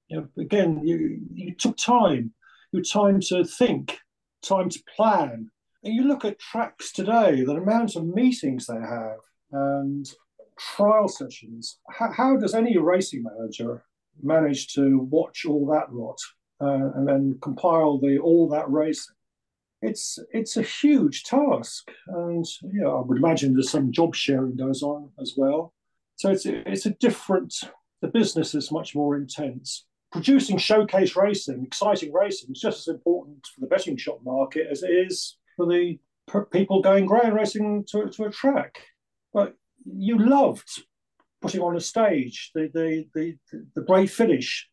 [0.08, 2.32] you know, again, you you took time,
[2.72, 3.98] you time to think,
[4.42, 5.50] time to plan.
[5.82, 9.18] And you look at tracks today, the amount of meetings they have
[9.52, 10.06] and
[10.58, 11.78] trial sessions.
[11.88, 13.82] How, how does any racing manager
[14.22, 16.18] manage to watch all that lot
[16.60, 19.14] uh, and then compile the all that racing?
[19.82, 22.44] It's it's a huge task, and
[22.82, 25.72] know, I would imagine there's some job sharing goes on as well.
[26.16, 27.54] So it's it's a different.
[28.02, 29.86] The business is much more intense.
[30.12, 34.82] Producing showcase racing, exciting racing, is just as important for the betting shop market as
[34.82, 35.98] it is for the
[36.52, 38.80] people going ground racing to, to a track.
[39.32, 39.54] But
[39.84, 40.68] you loved
[41.40, 43.36] putting on a stage the the the,
[43.74, 44.68] the great finish,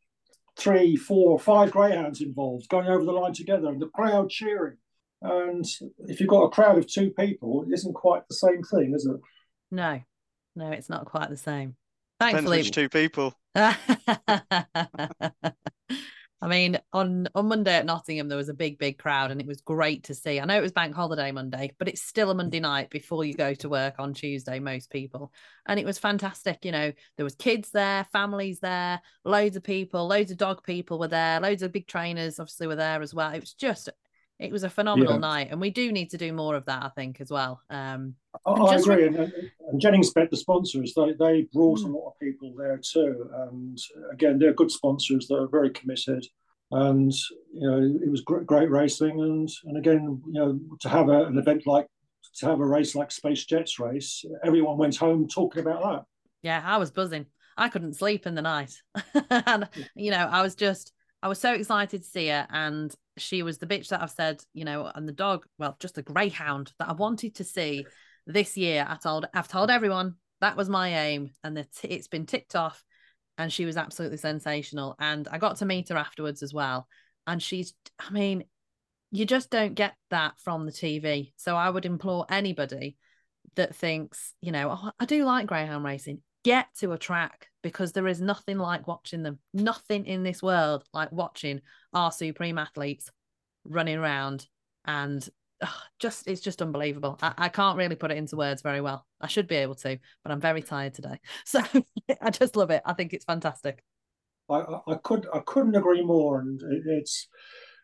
[0.58, 4.78] three, four, five greyhounds involved going over the line together, and the crowd cheering.
[5.22, 5.66] And
[6.08, 9.06] if you've got a crowd of two people, it isn't quite the same thing, is
[9.06, 9.20] it?
[9.72, 10.00] No,
[10.56, 11.76] no, it's not quite the same.
[12.20, 13.34] Thankfully, Depends which two people.
[16.40, 19.48] I mean, on on Monday at Nottingham, there was a big, big crowd, and it
[19.48, 20.40] was great to see.
[20.40, 23.34] I know it was Bank Holiday Monday, but it's still a Monday night before you
[23.34, 24.60] go to work on Tuesday.
[24.60, 25.32] Most people,
[25.66, 26.64] and it was fantastic.
[26.64, 31.00] You know, there was kids there, families there, loads of people, loads of dog people
[31.00, 33.32] were there, loads of big trainers obviously were there as well.
[33.34, 33.90] It was just
[34.40, 35.20] it was a phenomenal yeah.
[35.20, 37.62] night, and we do need to do more of that, I think, as well.
[37.70, 38.16] Um,
[38.46, 41.86] I, I agree, re- and, and, Jennings Bet, the sponsors, they, they brought mm.
[41.86, 43.80] a lot of people there too, and
[44.12, 46.24] again, they're good sponsors that are very committed,
[46.72, 47.12] and
[47.52, 51.26] you know, it was great, great racing, and and again, you know, to have a,
[51.26, 51.88] an event like
[52.36, 56.06] to have a race like Space Jets race, everyone went home talking about that.
[56.44, 57.26] Yeah, I was buzzing.
[57.58, 58.74] I couldn't sleep in the night,
[59.32, 62.46] and you know, I was just I was so excited to see it.
[62.52, 65.98] and she was the bitch that I've said, you know, and the dog, well, just
[65.98, 67.86] a greyhound that I wanted to see
[68.26, 68.86] this year.
[68.88, 72.84] I told, I've told everyone that was my aim, and t- it's been ticked off.
[73.40, 74.96] And she was absolutely sensational.
[75.00, 76.88] And I got to meet her afterwards as well.
[77.28, 78.46] And she's, I mean,
[79.12, 81.34] you just don't get that from the TV.
[81.38, 82.98] So I would implore anybody
[83.56, 87.92] that thinks, you know, oh, I do like greyhound racing, get to a track because
[87.92, 89.40] there is nothing like watching them.
[89.54, 91.60] Nothing in this world like watching
[91.94, 93.12] our supreme athletes
[93.66, 94.48] running around
[94.86, 95.28] and
[96.00, 97.20] just it's just unbelievable.
[97.22, 99.06] I, I, can't really put it into words very well.
[99.20, 101.20] I should be able to, but I'm very tired today.
[101.46, 101.62] So
[102.22, 102.84] I just love it.
[102.86, 103.84] I think it's fantastic.
[104.50, 106.40] I, I could I couldn't agree more.
[106.40, 107.28] And it's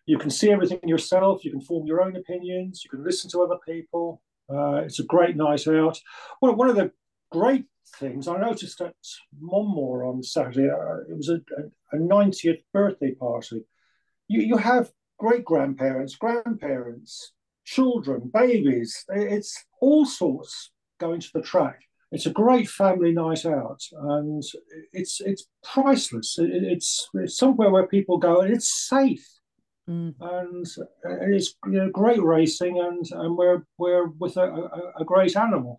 [0.05, 1.43] you can see everything yourself.
[1.43, 2.85] You can form your own opinions.
[2.85, 4.21] You can listen to other people.
[4.49, 5.99] Uh, it's a great night out.
[6.39, 6.91] One, one of the
[7.33, 7.65] great
[7.99, 8.95] things I noticed at
[9.39, 13.65] Monmore on Saturday, uh, it was a, a, a 90th birthday party.
[14.27, 17.33] You, you have great grandparents, grandparents,
[17.65, 19.05] children, babies.
[19.09, 21.81] It's all sorts going to the track.
[22.11, 24.43] It's a great family night out, and
[24.91, 26.35] it's it's priceless.
[26.37, 29.27] It's it's somewhere where people go, and it's safe,
[29.89, 30.13] mm.
[30.21, 30.67] and
[31.33, 35.77] it's you know, great racing, and and we're we're with a, a, a great animal.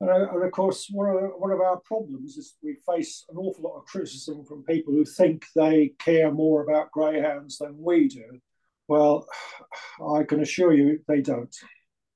[0.00, 3.36] And, uh, and, of course, one of, one of our problems is we face an
[3.36, 8.08] awful lot of criticism from people who think they care more about greyhounds than we
[8.08, 8.40] do.
[8.86, 9.26] Well,
[10.14, 11.54] I can assure you they don't.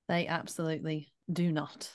[0.09, 1.93] They absolutely do not.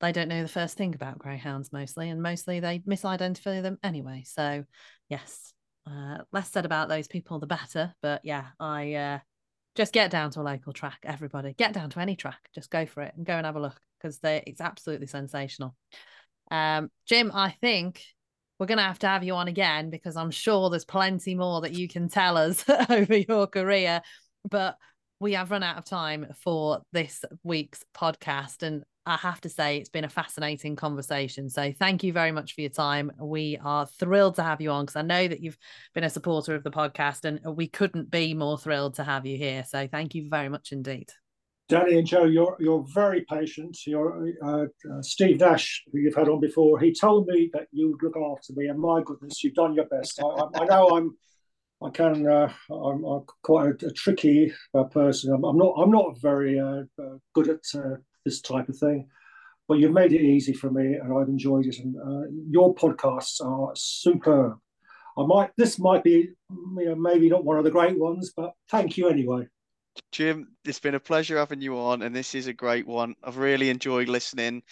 [0.00, 4.24] They don't know the first thing about greyhounds mostly, and mostly they misidentify them anyway.
[4.26, 4.64] So,
[5.08, 5.52] yes,
[5.86, 7.94] uh, less said about those people, the better.
[8.02, 9.18] But yeah, I uh,
[9.76, 11.52] just get down to a local track, everybody.
[11.52, 13.80] Get down to any track, just go for it and go and have a look
[14.00, 15.74] because it's absolutely sensational.
[16.50, 18.02] Um, Jim, I think
[18.58, 21.62] we're going to have to have you on again because I'm sure there's plenty more
[21.62, 24.02] that you can tell us over your career.
[24.48, 24.76] But
[25.18, 28.62] we have run out of time for this week's podcast.
[28.62, 31.48] And I have to say, it's been a fascinating conversation.
[31.48, 33.12] So thank you very much for your time.
[33.18, 35.58] We are thrilled to have you on because I know that you've
[35.94, 39.38] been a supporter of the podcast and we couldn't be more thrilled to have you
[39.38, 39.64] here.
[39.68, 41.10] So thank you very much indeed.
[41.70, 43.78] Dani and Joe, you're you're very patient.
[43.86, 46.80] You're uh, uh, Steve Nash, who you've had on before.
[46.80, 49.86] He told me that you would look after me, and my goodness, you've done your
[49.86, 50.20] best.
[50.20, 51.16] I, I, know I'm,
[51.80, 55.32] I can, uh, I'm, I'm, quite a, a tricky uh, person.
[55.32, 57.62] I'm, I'm, not, I'm not very uh, uh, good at
[58.24, 59.06] this type of thing,
[59.68, 61.78] but you've made it easy for me, and I've enjoyed it.
[61.78, 64.58] And your podcasts are superb.
[65.16, 68.54] I might, this might be, you know, maybe not one of the great ones, but
[68.70, 69.46] thank you anyway.
[70.12, 73.14] Jim, it's been a pleasure having you on, and this is a great one.
[73.22, 74.62] I've really enjoyed listening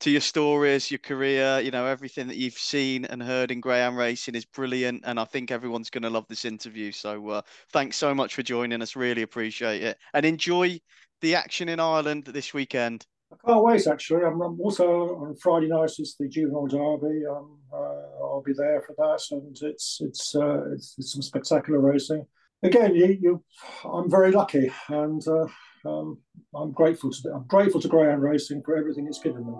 [0.00, 3.96] to your stories, your career, you know, everything that you've seen and heard in greyhound
[3.96, 5.02] racing is brilliant.
[5.06, 6.92] And I think everyone's going to love this interview.
[6.92, 7.42] So uh,
[7.72, 8.96] thanks so much for joining us.
[8.96, 9.98] Really appreciate it.
[10.12, 10.80] And enjoy
[11.20, 13.06] the action in Ireland this weekend.
[13.32, 13.86] I can't wait.
[13.86, 15.90] Actually, I'm, I'm also on Friday night.
[15.98, 17.24] It's the Juvenile Derby.
[17.26, 21.80] Um, uh, I'll be there for that, and it's it's uh, it's, it's, some spectacular
[21.80, 22.26] racing.
[22.64, 23.44] Again, you, you
[23.84, 25.46] I'm very lucky, and uh,
[25.86, 26.18] um,
[26.54, 29.52] I'm grateful to I'm grateful to Greyhound Racing for everything it's given me.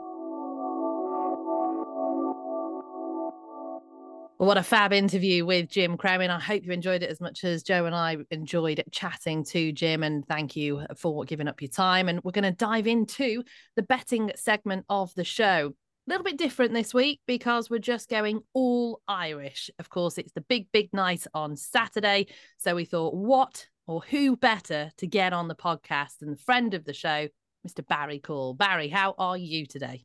[4.39, 6.31] What a fab interview with Jim Cremin.
[6.31, 10.03] I hope you enjoyed it as much as Joe and I enjoyed chatting to Jim.
[10.03, 12.09] And thank you for giving up your time.
[12.09, 13.45] And we're going to dive into
[13.77, 15.75] the betting segment of the show.
[16.07, 19.71] A little bit different this week because we're just going all Irish.
[19.79, 22.27] Of course, it's the big, big night on Saturday.
[22.59, 26.75] So we thought, what or who better to get on the podcast than the friend
[26.75, 27.29] of the show,
[27.67, 27.87] Mr.
[27.87, 28.53] Barry Caul?
[28.53, 30.05] Barry, how are you today?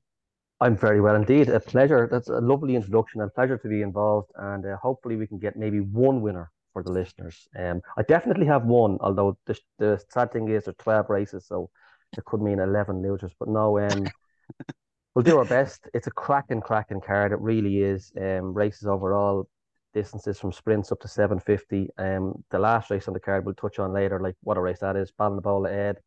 [0.61, 1.49] I'm very well indeed.
[1.49, 2.07] A pleasure.
[2.09, 3.19] That's a lovely introduction.
[3.19, 6.81] A pleasure to be involved, and uh, hopefully we can get maybe one winner for
[6.81, 7.45] the listeners.
[7.57, 11.69] Um, I definitely have one, although the, the sad thing is there's 12 races, so
[12.17, 13.33] it could mean 11 losers.
[13.37, 14.05] But no, um,
[15.13, 15.89] we'll do our best.
[15.93, 17.31] It's a cracking, cracking card.
[17.31, 18.11] It really is.
[18.17, 19.47] Um, races overall,
[19.93, 21.89] distances from sprints up to 750.
[21.97, 24.79] Um, the last race on the card we'll touch on later, like what a race
[24.79, 25.11] that is.
[25.11, 25.97] Ball and the Ballinabola Ed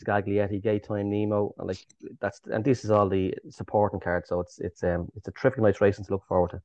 [0.00, 1.78] Scaglietti, Gay Time Nemo, and like
[2.20, 4.28] that's and this is all the supporting cards.
[4.28, 6.62] So it's it's um it's a terrific nice racing to look forward to.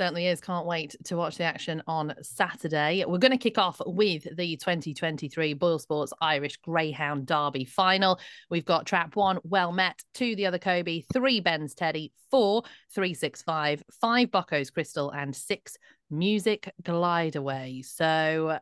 [0.00, 0.40] Certainly is.
[0.40, 3.04] Can't wait to watch the action on Saturday.
[3.06, 8.18] We're going to kick off with the 2023 Boyle Sports Irish Greyhound Derby final.
[8.48, 12.62] We've got trap one, well met, two, the other Kobe, three, Ben's Teddy, four,
[12.94, 15.76] three, six, five, five, 365, five, Bockos Crystal, and six,
[16.08, 17.82] Music Glide Away.
[17.82, 18.58] So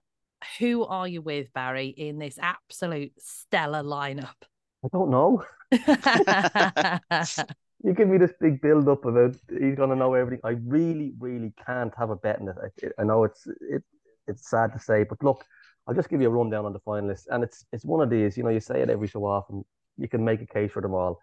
[0.59, 4.35] who are you with, Barry, in this absolute stellar lineup?
[4.85, 5.45] I don't know.
[7.85, 10.41] you give me this big build up about he's to know everything.
[10.45, 12.57] I really, really can't have a bet in it.
[12.63, 13.83] I, I know it's it,
[14.27, 15.45] it's sad to say, but look,
[15.87, 18.37] I'll just give you a rundown on the finalists, and it's it's one of these.
[18.37, 19.65] You know, you say it every so often.
[19.97, 21.21] You can make a case for them all.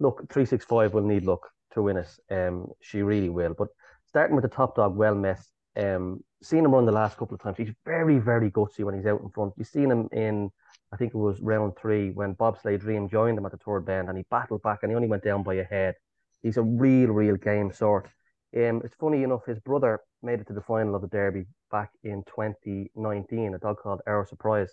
[0.00, 2.10] Look, three six five will need luck to win it.
[2.30, 3.54] Um, she really will.
[3.56, 3.68] But
[4.06, 5.40] starting with the top dog, well met.
[5.76, 7.56] Um, seen him run the last couple of times.
[7.56, 9.54] He's very, very gutsy when he's out in front.
[9.56, 10.50] You've seen him in,
[10.92, 14.08] I think it was round three when Bobsleigh Dream joined him at the third bend
[14.08, 15.94] and he battled back and he only went down by a head.
[16.42, 18.08] He's a real, real game sort.
[18.54, 21.90] Um, it's funny enough, his brother made it to the final of the Derby back
[22.04, 24.72] in 2019, a dog called Arrow Surprise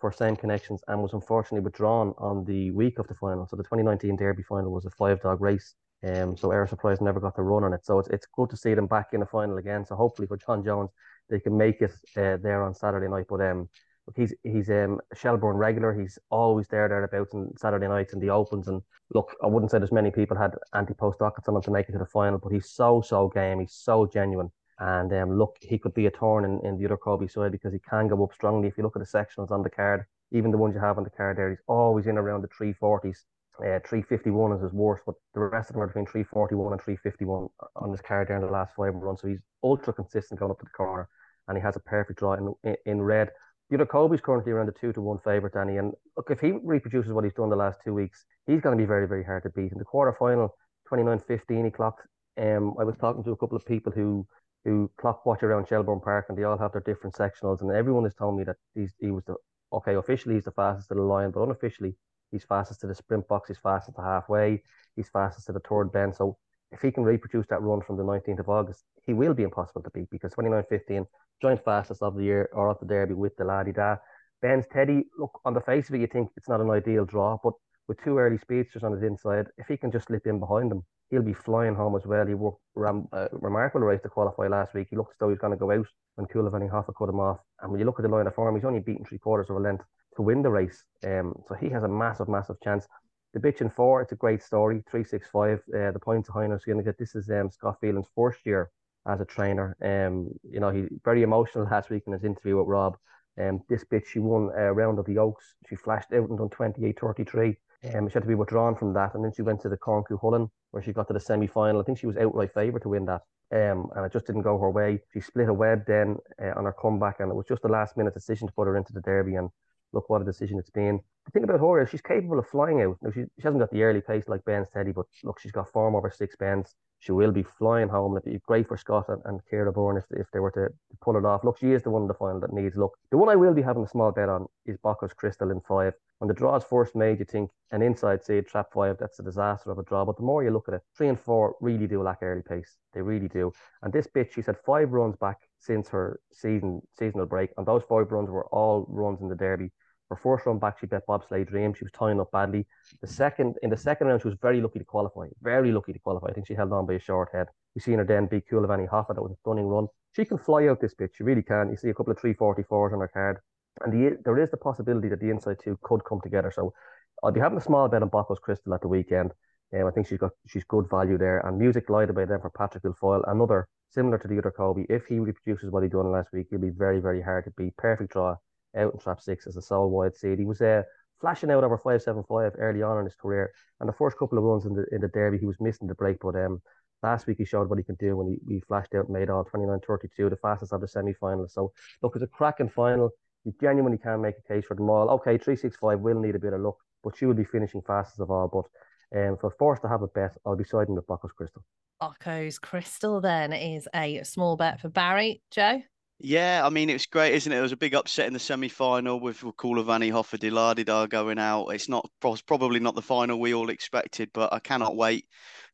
[0.00, 3.46] for same connections and was unfortunately withdrawn on the week of the final.
[3.46, 7.20] So the 2019 Derby final was a five dog race um, so Air Surprise never
[7.20, 7.84] got the run on it.
[7.84, 9.84] So it's, it's good to see them back in the final again.
[9.84, 10.90] So hopefully for John Jones,
[11.30, 13.26] they can make it uh, there on Saturday night.
[13.28, 13.68] But um,
[14.16, 15.92] he's he's um, a Shelbourne regular.
[15.98, 18.68] He's always there thereabouts on Saturday nights in the opens.
[18.68, 18.82] And
[19.14, 21.88] look, I wouldn't say there's many people had anti post dockets on him to make
[21.88, 23.60] it to the final, but he's so so game.
[23.60, 24.50] He's so genuine.
[24.78, 27.72] And um, look, he could be a thorn in, in the other Kobe side because
[27.72, 28.68] he can go up strongly.
[28.68, 31.04] If you look at the sections on the card, even the ones you have on
[31.04, 33.18] the card there, he's always in around the 340s.
[33.58, 37.48] Uh, 351 is his worst, but the rest of them are between 341 and 351
[37.76, 39.20] on his card there in the last five runs.
[39.20, 41.08] So he's ultra consistent going up to the corner,
[41.46, 43.28] and he has a perfect draw in, in, in red.
[43.72, 45.78] Yuta Kobe's currently around the two to one favourite, Dani.
[45.78, 48.82] And look, if he reproduces what he's done the last two weeks, he's going to
[48.82, 49.72] be very, very hard to beat.
[49.72, 50.54] In the quarter final,
[50.88, 52.06] 29 15, he clocked.
[52.38, 54.26] Um, I was talking to a couple of people who
[54.64, 58.04] who clock watch around Shelbourne Park, and they all have their different sectionals, and everyone
[58.04, 59.34] has told me that he's, he was the
[59.72, 59.94] okay.
[59.94, 61.96] Officially, he's the fastest of the line, but unofficially,
[62.32, 63.48] He's fastest to the sprint box.
[63.48, 64.62] He's fastest to halfway.
[64.96, 66.16] He's fastest to the third bend.
[66.16, 66.38] So
[66.72, 69.82] if he can reproduce that run from the 19th of August, he will be impossible
[69.82, 71.06] to beat because 29.15,
[71.40, 73.96] joint fastest of the year or of the Derby with the laddie da.
[74.40, 77.36] Ben's Teddy, look, on the face of it, you think it's not an ideal draw,
[77.42, 77.52] but
[77.88, 80.82] with two early speedsters on his inside, if he can just slip in behind them,
[81.10, 82.26] he'll be flying home as well.
[82.26, 84.88] He worked ram, uh, remarkable race to qualify last week.
[84.90, 87.38] He looks as though he's going to go out when Coolavani Hoffa cut him off.
[87.60, 89.56] And when you look at the line of form, he's only beaten three quarters of
[89.56, 89.84] a length
[90.16, 90.82] to win the race.
[91.04, 92.86] Um, so he has a massive, massive chance.
[93.34, 94.82] The bitch in four, it's a great story.
[94.90, 95.62] Three six five.
[95.74, 96.98] Uh, the points of Highness going to get.
[96.98, 98.70] This is um, Scott Phelan's first year
[99.06, 99.76] as a trainer.
[99.82, 102.96] Um, you know, he very emotional last week in his interview with Rob.
[103.40, 105.54] Um, this bitch, she won a round of the Oaks.
[105.68, 107.56] She flashed out and done 28 33.
[107.94, 110.04] Um, she had to be withdrawn from that, and then she went to the Corn
[110.08, 111.80] Cuchulainn, where she got to the semi final.
[111.80, 114.58] I think she was outright favourite to win that, um, and it just didn't go
[114.58, 115.00] her way.
[115.12, 117.96] She split a web then uh, on her comeback, and it was just a last
[117.96, 119.34] minute decision to put her into the Derby.
[119.34, 119.50] And
[119.92, 121.00] look what a decision it's been.
[121.26, 122.96] The thing about her is she's capable of flying out.
[123.02, 125.70] Now, she, she hasn't got the early pace like Ben's Teddy, but look, she's got
[125.70, 126.74] form over six bends.
[126.98, 128.16] She will be flying home.
[128.16, 130.68] It'd be great for Scott and, and Ciara Byrne if, if they were to,
[131.00, 131.42] pull it off.
[131.42, 132.96] Look, she is the one in the final that needs look.
[133.10, 135.94] The one I will be having a small bet on is Bockos Crystal in five.
[136.18, 139.24] When the draw is first made, you think an inside seed, trap five, that's a
[139.24, 140.04] disaster of a draw.
[140.04, 142.76] But the more you look at it, three and four really do lack early pace.
[142.92, 143.52] They really do.
[143.82, 147.82] And this bitch, she's had five runs back since her season seasonal break, and those
[147.88, 149.72] five runs were all runs in the Derby.
[150.12, 151.72] Her first run back, she bet Bobsleigh Dream.
[151.72, 152.66] She was tying up badly.
[153.00, 155.28] The second, in the second round, she was very lucky to qualify.
[155.40, 156.26] Very lucky to qualify.
[156.26, 157.46] I think she held on by a short head.
[157.74, 159.14] We've seen her then beat Coolavani Hoffa.
[159.14, 159.86] That was a stunning run.
[160.14, 161.14] She can fly out this bitch.
[161.14, 161.70] She really can.
[161.70, 163.38] You see a couple of 344s on her card.
[163.80, 166.52] And the, there is the possibility that the inside two could come together.
[166.54, 166.74] So
[167.22, 169.32] I'll be having a small bet on Bockos Crystal at the weekend.
[169.72, 171.38] Um, I think she's got she's good value there.
[171.46, 173.22] And music glided by them for Patrick Guilfoyle.
[173.28, 174.84] Another similar to the other Kobe.
[174.90, 177.74] If he reproduces what he done last week, he'll be very, very hard to beat.
[177.78, 178.36] Perfect draw
[178.76, 180.38] out in trap six as a sole wide seed.
[180.38, 180.82] He was uh,
[181.20, 184.38] flashing out over five seven five early on in his career, and the first couple
[184.38, 186.60] of runs in the in the derby he was missing the break, but um.
[187.04, 189.28] Last week he showed what he can do when he, he flashed out and made
[189.28, 191.52] all 29-32, the fastest of the semi-finals.
[191.52, 193.10] So look, it's a cracking final.
[193.44, 195.10] You genuinely can make a case for them all.
[195.10, 198.30] Okay, 365 will need a bit of luck, but she will be finishing fastest of
[198.30, 198.48] all.
[198.48, 201.64] But um, I'm forced to have a bet, I'll be siding with Bockos Crystal.
[202.00, 205.42] Bockos Crystal then is a small bet for Barry.
[205.50, 205.82] Joe?
[206.24, 207.58] Yeah, I mean it was great, isn't it?
[207.58, 211.70] It was a big upset in the semi-final with Coolavani Hoffa Diladidar going out.
[211.70, 215.26] It's not probably not the final we all expected, but I cannot wait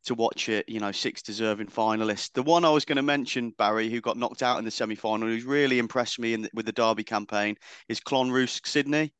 [0.05, 0.67] to watch it.
[0.67, 2.33] You know, six deserving finalists.
[2.33, 5.27] The one I was going to mention, Barry, who got knocked out in the semi-final,
[5.27, 7.55] who's really impressed me in with the Derby campaign,
[7.87, 9.13] is Clonrusk Sydney.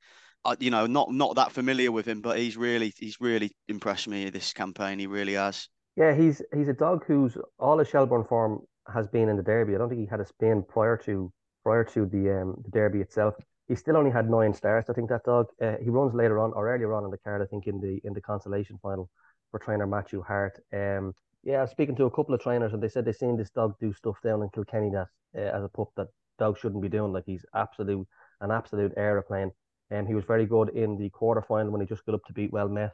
[0.60, 4.32] You know, not not that familiar with him, but he's really he's really impressed me
[4.32, 4.98] this campaign.
[4.98, 5.70] He really has.
[5.96, 8.62] Yeah, he's he's a dog who's all his Shelbourne form
[8.94, 9.76] has been in the Derby.
[9.76, 11.32] I don't think he had a spin prior to
[11.64, 13.36] prior to the um, the Derby itself.
[13.68, 14.90] He still only had nine starts.
[14.90, 15.48] I think that dog.
[15.62, 17.42] Uh, he runs later on or earlier on in the card.
[17.42, 19.10] I think in the in the consolation final
[19.52, 20.60] for trainer Matthew Hart.
[20.74, 21.14] Um,
[21.44, 23.50] yeah, I was speaking to a couple of trainers and they said they seen this
[23.50, 26.08] dog do stuff down in Kilkenny that uh, as a pup that
[26.38, 27.14] dog shouldn't be doing.
[27.14, 28.08] Like he's absolute
[28.42, 29.52] an absolute aeroplane.
[29.92, 32.24] And um, he was very good in the quarter final when he just got up
[32.26, 32.92] to beat Well Met.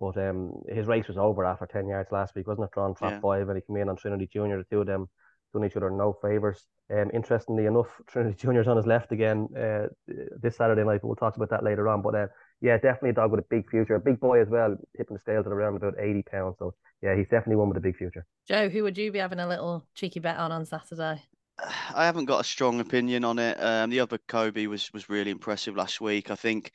[0.00, 2.70] But um, his race was over after 10 yards last week, wasn't it?
[2.72, 3.20] Drawn trap yeah.
[3.20, 4.58] five, and he came in on Trinity Junior.
[4.58, 5.08] The two of them
[5.52, 6.64] done each other no favours.
[6.90, 9.86] Um, interestingly enough, Trinity Junior's on his left again uh,
[10.40, 11.02] this Saturday night.
[11.02, 12.02] We'll talk about that later on.
[12.02, 12.26] But uh,
[12.60, 15.20] yeah, definitely a dog with a big future, a big boy as well, tipping the
[15.20, 16.56] scales at around about 80 pounds.
[16.58, 18.26] So yeah, he's definitely one with a big future.
[18.46, 21.22] Joe, who would you be having a little cheeky bet on on Saturday?
[21.94, 23.60] I haven't got a strong opinion on it.
[23.60, 26.30] Um, the other Kobe was was really impressive last week.
[26.30, 26.72] I think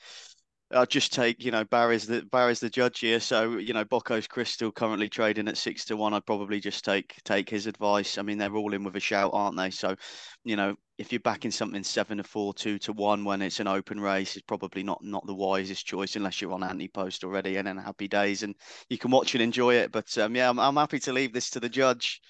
[0.74, 3.20] I'll just take, you know, Barry's the Barry's the judge here.
[3.20, 6.14] So, you know, Bockos Crystal currently trading at six to one.
[6.14, 8.18] I'd probably just take take his advice.
[8.18, 9.70] I mean, they're all in with a shout, aren't they?
[9.70, 9.96] So,
[10.44, 13.68] you know, if you're backing something seven to four, two to one when it's an
[13.68, 17.58] open race, it's probably not not the wisest choice unless you're on anti post already
[17.58, 18.56] and then happy days and
[18.90, 19.92] you can watch and enjoy it.
[19.92, 22.22] But um, yeah, I'm, I'm happy to leave this to the judge.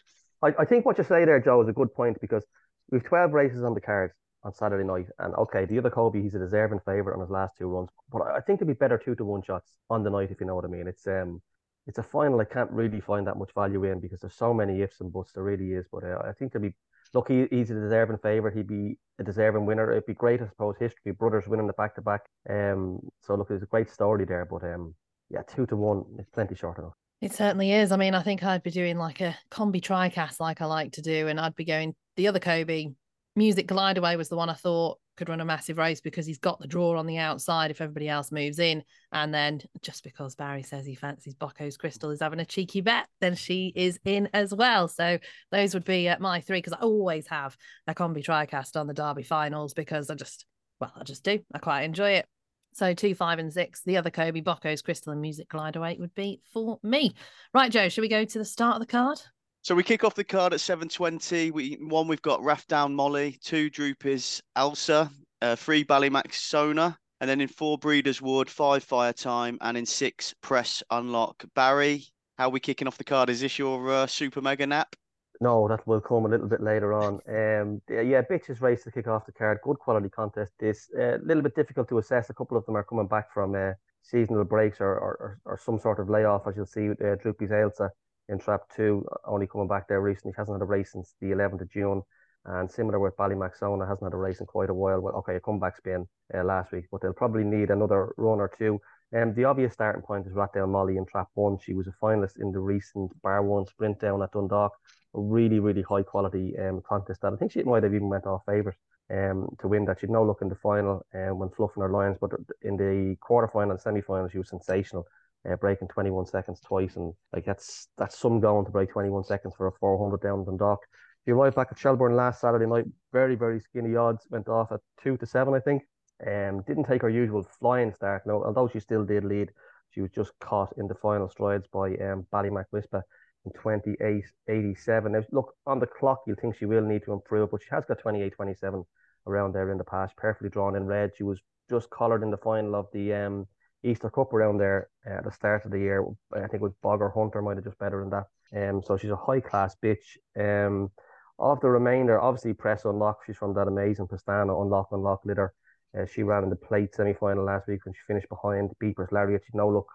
[0.41, 2.43] I, I think what you say there, Joe, is a good point because
[2.91, 4.13] we've 12 races on the cards
[4.43, 5.07] on Saturday night.
[5.19, 7.89] And okay, the other Kobe, he's a deserving favourite on his last two runs.
[8.11, 10.47] But I think there'd be better two to one shots on the night, if you
[10.47, 10.87] know what I mean.
[10.87, 11.41] It's um
[11.87, 14.81] it's a final I can't really find that much value in because there's so many
[14.81, 15.31] ifs and buts.
[15.33, 15.85] There really is.
[15.91, 16.73] But uh, I think there'd be
[17.13, 18.55] look, he, he's a deserving favourite.
[18.55, 19.91] He'd be a deserving winner.
[19.91, 21.11] It'd be great, I suppose, history.
[21.11, 22.21] Brothers winning the back to back.
[22.49, 24.95] Um so look, there's a great story there, but um
[25.29, 26.93] yeah, two to one, it's plenty short enough.
[27.21, 27.93] It certainly is.
[27.93, 31.01] I mean, I think I'd be doing like a combi tricast like I like to
[31.01, 32.89] do, and I'd be going the other Kobe
[33.35, 36.39] Music Glide Away was the one I thought could run a massive race because he's
[36.39, 38.83] got the draw on the outside if everybody else moves in.
[39.11, 43.07] And then just because Barry says he fancies Bockos Crystal is having a cheeky bet,
[43.21, 44.87] then she is in as well.
[44.87, 45.19] So
[45.51, 47.55] those would be uh, my three because I always have
[47.87, 50.45] a combi tricast on the Derby finals because I just,
[50.79, 51.39] well, I just do.
[51.53, 52.25] I quite enjoy it.
[52.73, 53.83] So two, five, and six.
[53.83, 57.13] The other Kobe, Bockos, Crystal, and Music Glide Away would be for me.
[57.53, 59.19] Right, Joe, should we go to the start of the card?
[59.63, 61.53] So we kick off the card at 7.20.
[61.53, 65.09] We One, we've got Rathdown Molly, two Droopy's Elsa,
[65.41, 69.85] uh, three Ballymac Sona, and then in four Breeders Wood, five Fire Time, and in
[69.85, 71.45] six Press Unlock.
[71.55, 72.03] Barry,
[72.37, 73.29] how are we kicking off the card?
[73.29, 74.97] Is this your uh, super mega nap?
[75.39, 77.21] No, that will come a little bit later on.
[77.29, 79.59] Um, yeah, bitches race to kick off the card.
[79.63, 80.51] Good quality contest.
[80.59, 82.29] This a uh, little bit difficult to assess.
[82.29, 83.71] A couple of them are coming back from uh,
[84.01, 86.89] seasonal breaks or, or, or, some sort of layoff, as you'll see.
[86.89, 87.89] Uh, Droopy's Elsa
[88.29, 90.33] in Trap 2, only coming back there recently.
[90.37, 92.03] Hasn't had a race since the 11th of June.
[92.45, 94.99] And similar with Ballymaxona, hasn't had a race in quite a while.
[94.99, 98.51] Well, okay, a comeback spin uh, last week, but they'll probably need another run or
[98.57, 98.81] two.
[99.15, 101.59] Um, the obvious starting point is Rathdown Molly in Trap 1.
[101.63, 104.73] She was a finalist in the recent Bar 1 sprint down at Dundalk.
[105.15, 108.25] A really, really high quality um, contest that I think she might have even went
[108.25, 108.77] off favourite
[109.11, 109.99] um, to win that.
[109.99, 112.31] She'd no look in the final um, when fluffing her lines, but
[112.63, 115.05] in the quarterfinal and semi-final, she was sensational,
[115.49, 119.53] uh, breaking 21 seconds twice, and like that's that's some going to break 21 seconds
[119.57, 120.79] for a 400 down Dundalk.
[121.25, 124.81] He arrived back at Shelbourne last Saturday night, very very skinny odds, went off at
[125.01, 125.83] two to seven, I think.
[126.25, 128.23] Um, didn't take her usual flying start.
[128.25, 129.49] No, although she still did lead,
[129.91, 133.03] she was just caught in the final strides by um, Ballymac Whisper
[133.45, 135.11] in 28.87.
[135.11, 137.83] Now, look, on the clock, you'll think she will need to improve, but she has
[137.85, 138.83] got 28.27
[139.27, 141.11] around there in the past, perfectly drawn in red.
[141.17, 141.39] She was
[141.69, 143.47] just collared in the final of the um,
[143.83, 146.05] Easter Cup around there uh, at the start of the year.
[146.33, 148.69] I think it was Bogger Hunter might have just better than that.
[148.69, 150.17] Um, so she's a high class bitch.
[150.39, 150.91] Um,
[151.39, 153.19] of the remainder, obviously press unlock.
[153.25, 155.53] She's from that amazing Pestana unlock unlock litter.
[155.97, 159.11] Uh, she ran in the plate semi final last week when she finished behind Beepers
[159.11, 159.43] Lariat.
[159.45, 159.87] She'd no look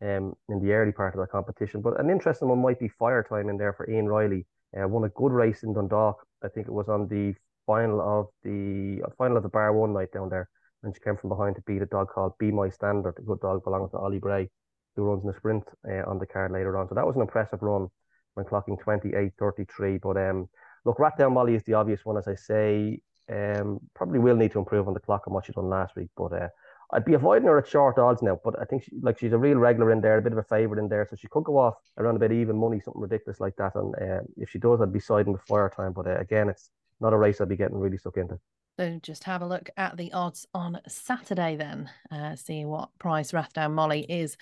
[0.00, 1.80] um, in the early part of the competition.
[1.80, 4.46] But an interesting one might be fire time in there for Ian Riley.
[4.76, 6.24] Uh, won a good race in Dundalk.
[6.42, 7.34] I think it was on the
[7.66, 10.48] final of the final of the bar one night down there.
[10.82, 13.40] And she came from behind to beat a dog called Be My Standard, a good
[13.40, 14.48] dog belonging to Ollie Bray,
[14.96, 16.88] who runs in the sprint uh, on the card later on.
[16.88, 17.88] So that was an impressive run
[18.34, 20.00] when clocking 28.33.
[20.00, 20.48] But um,
[20.84, 23.00] look, Rathdown Molly is the obvious one, as I say.
[23.32, 26.10] Um, probably will need to improve on the clock and what she done last week.
[26.16, 26.48] But uh,
[26.92, 29.38] I'd be avoiding her at short odds now, but I think she, like she's a
[29.38, 31.56] real regular in there, a bit of a favourite in there, so she could go
[31.56, 33.74] off around a bit even money, something ridiculous like that.
[33.76, 35.92] And uh, if she does, I'd be siding with fire time.
[35.92, 38.38] But uh, again, it's not a race I'd be getting really stuck into.
[38.78, 43.32] So just have a look at the odds on Saturday then, uh, see what price
[43.32, 44.36] Rathdown Molly is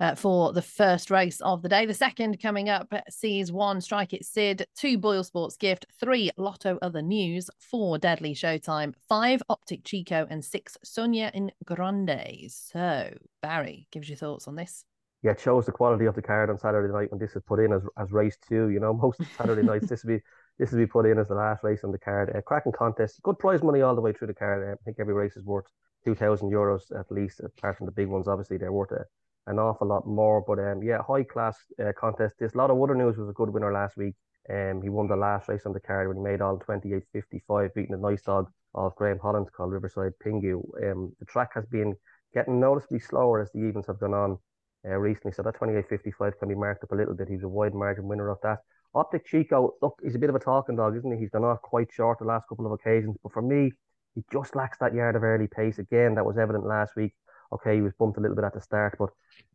[0.00, 1.86] uh, for the first race of the day.
[1.86, 6.78] The second coming up sees one Strike It Sid, two Boyle Sports Gift, three Lotto
[6.82, 12.46] Other News, four Deadly Showtime, five Optic Chico, and six Sonia in Grande.
[12.48, 14.84] So, Barry, gives your thoughts on this.
[15.22, 17.58] Yeah, it shows the quality of the card on Saturday night when this is put
[17.58, 18.68] in as, as race two.
[18.68, 20.22] You know, most Saturday nights this will be
[20.58, 22.34] this will be put in as the last race on the card.
[22.34, 24.78] Uh, cracking contest, good prize money all the way through the card.
[24.78, 25.66] I think every race is worth
[26.04, 28.28] two thousand euros at least, apart from the big ones.
[28.28, 29.04] Obviously, they're worth a
[29.48, 30.44] an awful lot more.
[30.46, 32.36] But um, yeah, high class uh, contest.
[32.38, 34.14] This a lot of other news was a good winner last week.
[34.50, 37.94] Um, he won the last race on the card when he made all 28.55, beating
[37.94, 40.62] a nice dog of Graham Holland called Riverside Pingu.
[40.82, 41.94] Um, the track has been
[42.34, 44.38] getting noticeably slower as the events have gone on
[44.86, 47.28] uh, recently, so that 28.55 can be marked up a little bit.
[47.28, 48.60] He's a wide margin winner of that.
[48.98, 51.18] Optic Chico, look, he's a bit of a talking dog, isn't he?
[51.18, 53.72] He's gone off quite short the last couple of occasions, but for me,
[54.14, 55.78] he just lacks that yard of early pace.
[55.78, 57.14] Again, that was evident last week
[57.52, 59.10] okay, he was bumped a little bit at the start, but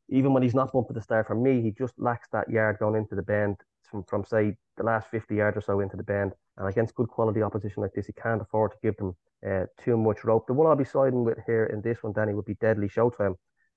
[0.10, 2.78] even when he's not bumped at the start, for me, he just lacks that yard
[2.80, 3.58] going into the bend
[3.90, 6.34] from, from say the last 50 yards or so into the bend.
[6.58, 9.16] And against good quality opposition like this, he can't afford to give them
[9.48, 10.46] uh, too much rope.
[10.48, 13.36] The one I'll be siding with here in this one, Dani, would be Deadly Showtime,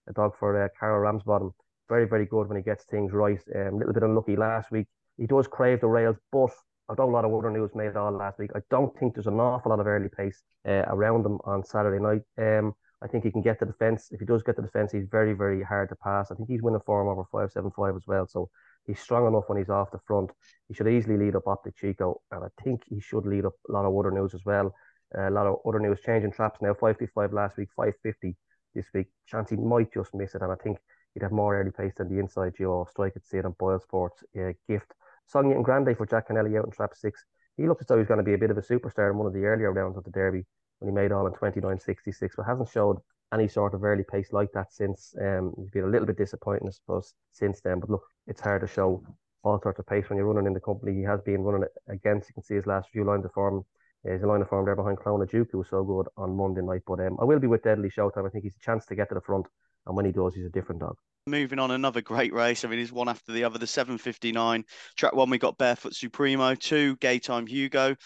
[0.08, 1.52] a dog for uh, Carol Ramsbottom.
[1.88, 3.40] Very, very good when he gets things right.
[3.54, 4.86] A um, little bit unlucky last week.
[5.18, 6.50] He does crave the rails, but
[6.88, 9.40] although a lot of other news made all last week, I don't think there's an
[9.40, 12.22] awful lot of early pace uh, around him on Saturday night.
[12.38, 14.08] Um, I think he can get the fence.
[14.10, 16.30] If he does get the fence, he's very, very hard to pass.
[16.30, 18.26] I think he's winning form over five seven five as well.
[18.26, 18.48] So
[18.86, 20.30] he's strong enough when he's off the front.
[20.68, 23.72] He should easily lead up Optic Chico, and I think he should lead up a
[23.72, 24.74] lot of other news as well.
[25.16, 26.74] Uh, a lot of other news changing traps now.
[26.74, 28.34] Five fifty five last week, five fifty
[28.74, 29.08] this week.
[29.26, 30.78] Chance he might just miss it, and I think
[31.12, 32.86] he'd have more early pace than the inside Joe.
[32.90, 34.92] Strike it, see it on Boyle Sports uh, gift.
[35.26, 37.24] Sonia and Grande for Jack Kennelly out in trap six.
[37.56, 39.26] He looks as though he's going to be a bit of a superstar in one
[39.26, 40.44] of the earlier rounds of the Derby
[40.78, 42.98] when he made all in 29.66, but hasn't showed
[43.32, 45.14] any sort of early pace like that since.
[45.20, 47.80] Um, he's been a little bit disappointing, I suppose, since then.
[47.80, 49.02] But look, it's hard to show
[49.42, 50.94] all sorts of pace when you're running in the company.
[50.94, 52.28] He has been running against.
[52.28, 53.64] You can see his last few lines of form.
[54.04, 56.36] He's a line of form there behind Clown Clona Duke, who was so good on
[56.36, 56.82] Monday night.
[56.86, 58.26] But um, I will be with Deadly Showtime.
[58.26, 59.46] I think he's a chance to get to the front,
[59.86, 60.96] and when he does, he's a different dog.
[61.28, 62.64] Moving on, another great race.
[62.64, 63.58] I mean, it's one after the other.
[63.58, 64.64] The 7:59
[64.96, 67.96] track one, we got Barefoot Supremo, two Gaytime Hugo,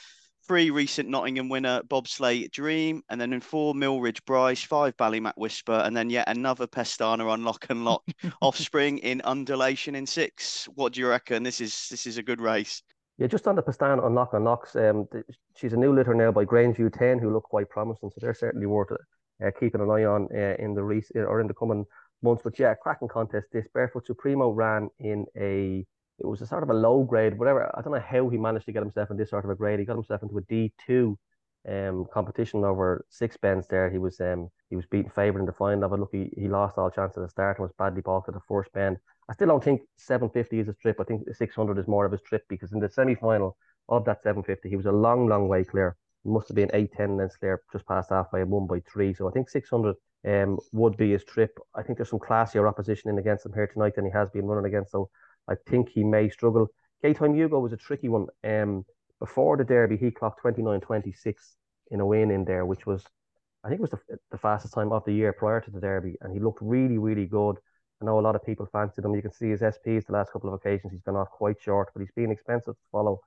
[0.49, 5.83] three recent Nottingham winner Bobsleigh Dream, and then in four Millridge Bryce, five Ballymac Whisper,
[5.85, 8.05] and then yet another Pestana on Lock and Lock
[8.41, 10.67] Offspring in Undulation in six.
[10.75, 11.43] What do you reckon?
[11.43, 12.83] This is this is a good race.
[13.19, 15.07] Yeah, just on the Pestana on Lock and Locks, um,
[15.55, 18.65] she's a new litter now by Grangeview 10, who look quite promising, so they're certainly
[18.65, 21.85] worth uh, keeping an eye on uh, in the race or in the coming
[22.23, 22.43] months.
[22.45, 23.49] But yeah, cracking contest.
[23.53, 25.87] This Barefoot Supremo ran in a
[26.19, 27.71] it was a sort of a low grade, whatever.
[27.75, 29.79] I don't know how he managed to get himself in this sort of a grade.
[29.79, 31.19] He got himself into a D two
[31.69, 33.91] um competition over six bends there.
[33.91, 36.79] He was um he was beaten favourite in the final but look he, he lost
[36.79, 38.97] all chance at the start and was badly balked at the first bend.
[39.29, 40.97] I still don't think 750 is his trip.
[41.01, 43.57] I think 600 is more of his trip because in the semi final
[43.89, 45.97] of that 750 he was a long, long way clear.
[46.25, 49.15] Must have been 8 10 and then Slayer just passed halfway and won by three.
[49.15, 51.59] So I think 600 um would be his trip.
[51.75, 54.47] I think there's some classier opposition in against him here tonight than he has been
[54.47, 54.93] running against.
[54.93, 55.09] So
[55.49, 56.69] I think he may struggle.
[57.03, 58.27] Gaytime Hugo was a tricky one.
[58.45, 58.85] Um,
[59.19, 61.57] before the Derby, he clocked 29 26
[61.91, 63.05] in a win in there, which was,
[63.65, 63.99] I think, was the,
[64.31, 67.27] the fastest time of the year prior to the Derby, and he looked really, really
[67.27, 67.57] good.
[68.01, 69.15] I know a lot of people fancied him.
[69.15, 70.93] You can see his SPs the last couple of occasions.
[70.93, 73.21] He's gone off quite short, but he's been expensive to follow.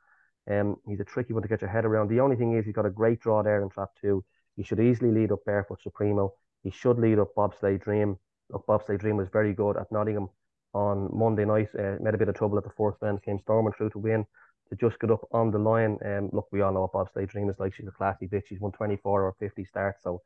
[0.50, 2.10] Um, he's a tricky one to get your head around.
[2.10, 4.24] The only thing is he's got a great draw there in trap two.
[4.56, 6.34] He should easily lead up Barefoot Supremo.
[6.64, 8.18] He should lead up Bobsleigh Dream.
[8.50, 10.30] Look, Bobsleigh Dream was very good at Nottingham
[10.74, 11.70] on Monday night.
[11.78, 14.26] Uh, made a bit of trouble at the fourth bend, came storming through to win
[14.70, 15.98] to just get up on the line.
[16.06, 17.74] Um, look, we all know what Bobsleigh Dream is like.
[17.74, 18.48] She's a classy bitch.
[18.48, 20.22] She's won 24 or 50 starts, so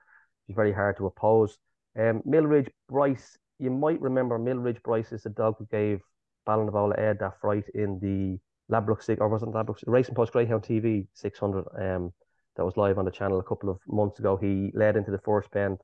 [0.45, 1.57] she's very hard to oppose.
[1.97, 6.01] Um, Millridge Bryce you might remember Millridge Bryce is the dog who gave
[6.47, 8.39] Ballinabola Ed that fright in the
[8.73, 12.13] Ladbroke six or wasn't Ladbroke Racing Post Greyhound TV 600 um
[12.55, 14.35] that was live on the channel a couple of months ago.
[14.35, 15.77] He led into the first bend.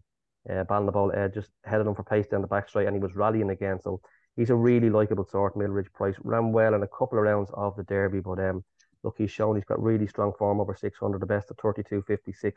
[0.50, 3.16] Uh, Ballinabola Ed just headed him for pace down the back straight and he was
[3.16, 3.80] rallying again.
[3.80, 4.02] So
[4.36, 5.56] he's a really likable sort.
[5.56, 8.64] Millridge Bryce ran well in a couple of rounds of the Derby, but um
[9.04, 12.54] look, he's shown he's got really strong form over 600, the best of 32.56.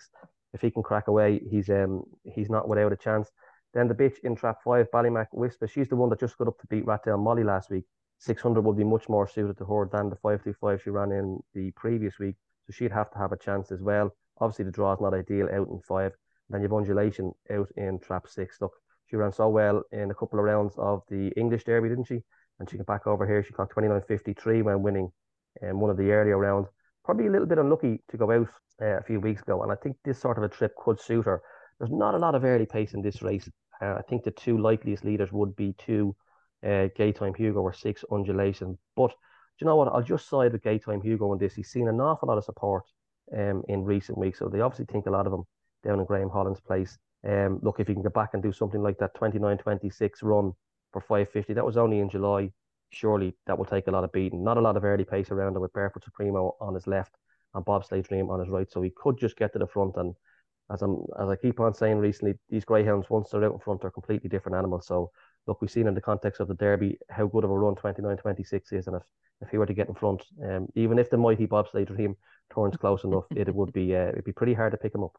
[0.53, 3.31] If he can crack away, he's um he's not without a chance.
[3.75, 6.59] Then the bitch in trap five, Ballymac Whisper, she's the one that just got up
[6.61, 7.85] to beat Ratdale Molly last week.
[8.19, 11.71] 600 would be much more suited to her than the 525 she ran in the
[11.73, 12.37] previous week.
[12.67, 14.15] So she'd have to have a chance as well.
[14.41, 16.13] Obviously, the draw is not ideal out in five.
[16.49, 18.61] Then you've undulation out in trap six.
[18.61, 18.73] Look,
[19.07, 22.23] she ran so well in a couple of rounds of the English Derby, didn't she?
[22.59, 23.43] And she got back over here.
[23.43, 25.13] She got 29.53 when winning
[25.63, 26.69] um, one of the earlier rounds.
[27.05, 28.49] Probably a little bit unlucky to go out
[28.81, 29.63] uh, a few weeks ago.
[29.63, 31.43] And I think this sort of a trip could suit her.
[31.79, 33.49] There's not a lot of early pace in this race.
[33.81, 36.17] Uh, I think the two likeliest leaders would be two
[36.65, 38.79] uh, Gaytime Hugo or six Undulation.
[38.97, 39.15] But do
[39.61, 39.89] you know what?
[39.89, 41.55] I'll just side with Gaytime Hugo on this.
[41.55, 42.85] He's seen an awful lot of support
[43.37, 44.39] um, in recent weeks.
[44.39, 45.45] So they obviously think a lot of him
[45.85, 46.99] down in Graham Holland's place.
[47.27, 50.53] Um, look, if he can get back and do something like that 29 26 run
[50.93, 52.51] for 550, that was only in July.
[52.91, 54.45] Surely that will take a lot of beating.
[54.45, 57.17] Not a lot of early pace around him with Barefoot Supremo on his left
[57.55, 58.71] and Bobsleigh Dream on his right.
[58.71, 60.15] So he could just get to the front and
[60.71, 63.85] as I'm as I keep on saying recently, these greyhounds once they're out in front
[63.85, 64.87] are completely different animals.
[64.87, 65.11] So
[65.47, 68.73] look, we've seen in the context of the Derby how good of a run 29-26
[68.73, 69.03] is, and if
[69.43, 72.17] if he were to get in front, um, even if the mighty bobsleigh dream
[72.55, 75.17] turns close enough, it would be uh, it'd be pretty hard to pick him up.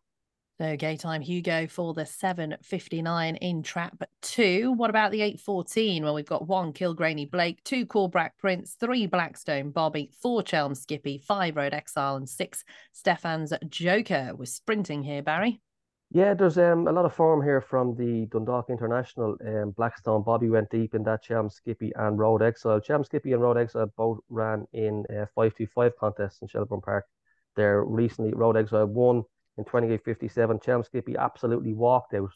[0.59, 4.71] So Gaytime Hugo for the 7.59 in trap two.
[4.71, 6.01] What about the 8.14?
[6.01, 11.19] Well, we've got one Kilgrainy Blake, two Coolbrack Prince, three Blackstone Bobby, four Chelm Skippy,
[11.19, 14.31] five Road Exile, and six Stefan's Joker.
[14.35, 15.61] We're sprinting here, Barry.
[16.09, 19.37] Yeah, there's um, a lot of form here from the Dundalk International.
[19.45, 22.79] Um, Blackstone Bobby went deep in that Chelm Skippy and Road Exile.
[22.79, 27.05] Chelm Skippy and Road Exile both ran in uh, 525 contests in Shelbourne Park.
[27.55, 29.23] There recently, Road Exile won
[29.57, 30.63] in 28.57.
[30.63, 32.31] Chelm Skippy absolutely walked out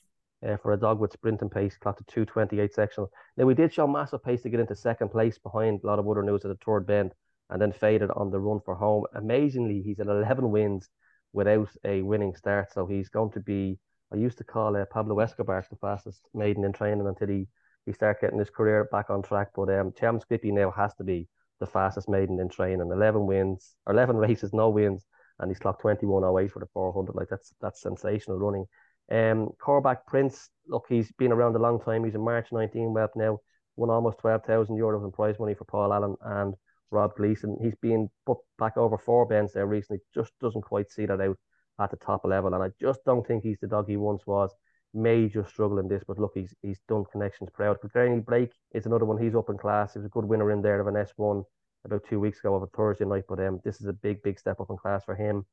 [0.47, 3.11] uh, for a dog with sprinting pace, clocked a 228 sectional.
[3.37, 6.07] Now, we did show massive pace to get into second place behind a lot of
[6.07, 7.13] other news at the third bend
[7.49, 9.05] and then faded on the run for home.
[9.13, 10.89] Amazingly, he's at 11 wins
[11.33, 12.71] without a winning start.
[12.73, 13.77] So he's going to be,
[14.11, 17.47] I used to call uh, Pablo Escobar the fastest maiden in training until he,
[17.85, 19.49] he start getting his career back on track.
[19.55, 21.27] But um, Chelm Skippy now has to be
[21.59, 22.89] the fastest maiden in training.
[22.91, 25.05] 11 wins, or 11 races, no wins
[25.41, 27.15] and he's clocked 21.08 for the 400.
[27.15, 28.65] Like that's that's sensational running.
[29.11, 32.05] Um, Coolbrack Prince, look, he's been around a long time.
[32.05, 33.39] He's a March 19 web now,
[33.75, 36.53] won almost 12,000 euros in prize money for Paul Allen and
[36.91, 37.57] Rob Gleeson.
[37.61, 41.37] He's been put back over four bends there recently, just doesn't quite see that out
[41.79, 42.53] at the top level.
[42.53, 44.51] And I just don't think he's the dog he once was.
[44.93, 47.77] Just struggle in this, but look, he's he's done connections proud.
[47.81, 49.21] But Granny Blake is another one.
[49.21, 49.93] He's up in class.
[49.93, 51.45] He was a good winner in there of an S1
[51.85, 53.23] about two weeks ago of a Thursday night.
[53.27, 55.45] But um, this is a big, big step up in class for him.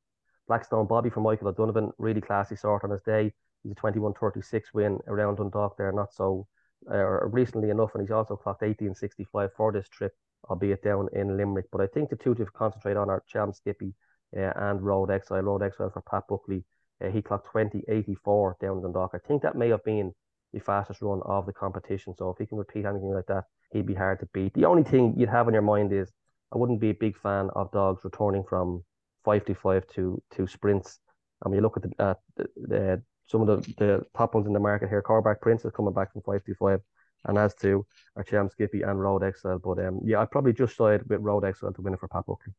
[0.47, 3.33] Blackstone Bobby from Michael O'Donovan, really classy sort on his day.
[3.63, 6.47] He's a 21-36 win around Dundalk there, not so
[6.91, 10.13] uh, recently enough, and he's also clocked 18-65 for this trip,
[10.49, 11.67] albeit down in Limerick.
[11.71, 13.95] But I think the two to concentrate on are Chelm Skippy
[14.37, 15.43] uh, and Road Exile.
[15.43, 16.65] Road Exile for Pat Buckley.
[17.05, 19.11] Uh, he clocked 20-84 down in Dundalk.
[19.15, 20.15] I think that may have been
[20.53, 22.15] the fastest run of the competition.
[22.17, 24.55] So if he can repeat anything like that, he'd be hard to beat.
[24.55, 26.11] The only thing you'd have in your mind is
[26.53, 28.85] I wouldn't be a big fan of dogs returning from
[29.25, 31.01] five to five to to sprints.
[31.45, 34.47] I mean, you look at the, uh, the, the some of the, the top ones
[34.47, 35.03] in the market here.
[35.03, 36.81] Coolbrack Prince is coming back from five to five,
[37.27, 39.59] and as to our Chelm Skippy and Road Exile.
[39.59, 42.27] But um, yeah, I'd probably just side with Road Exile to win it for Pat
[42.27, 42.55] Buckley.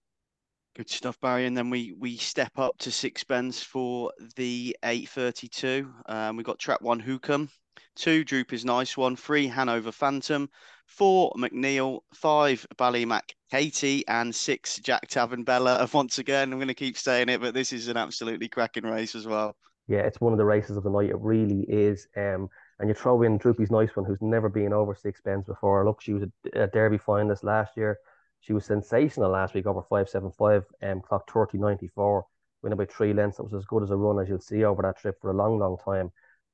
[0.76, 1.46] Good stuff, Barry.
[1.46, 5.92] And then we we step up to six bends for the 832.
[6.06, 7.50] Um, we got trap one Hookham,
[7.96, 10.50] two Droopy's Nice One, three Hanover Phantom,
[10.86, 15.80] four McNeil, five Ballymac Katie, and six Jack Tavern Bella.
[15.80, 18.86] And Once again, I'm going to keep saying it, but this is an absolutely cracking
[18.86, 19.56] race as well.
[19.88, 21.10] Yeah, it's one of the races of the night.
[21.10, 22.08] It really is.
[22.16, 22.50] Um,
[22.80, 25.86] and you throw in Droopy's Nice One, who's never been over six bends before.
[25.86, 27.98] Look, she was a, a Derby finalist last year.
[28.42, 32.26] She was sensational last week over 575, um, clock 30 94.
[32.62, 33.40] winning by three lengths.
[33.40, 35.36] It was as good as a run as you'll see over that trip for a
[35.36, 36.12] long, long time.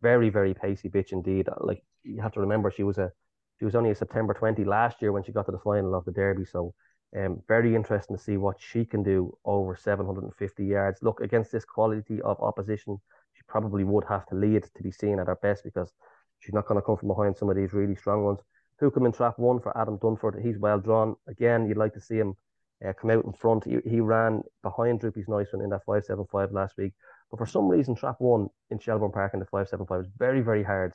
[0.10, 1.48] Very, very pacey bitch indeed.
[1.70, 3.12] Like you have to remember, she was a
[3.58, 6.06] she was only a September 20 last year when she got to the final of
[6.06, 6.46] the Derby.
[6.46, 6.76] So
[7.18, 11.00] um, very interesting to see what she can do over 750 yards.
[11.02, 13.02] Look, against this quality of opposition,
[13.34, 15.92] she probably would have to lead to be seen at her best because
[16.40, 18.42] she's not going to come from behind some of these really strong ones.
[18.80, 20.36] Who come in trap one for Adam Dunford?
[20.46, 21.16] He's well drawn.
[21.28, 22.36] Again, you'd like to see him
[22.86, 23.64] uh, come out in front.
[23.64, 26.94] He, he ran behind Droopy's Nice One in that 575 last week.
[27.36, 30.64] But for some reason, trap one in Shelbourne Park in the 575 was very, very
[30.64, 30.94] hard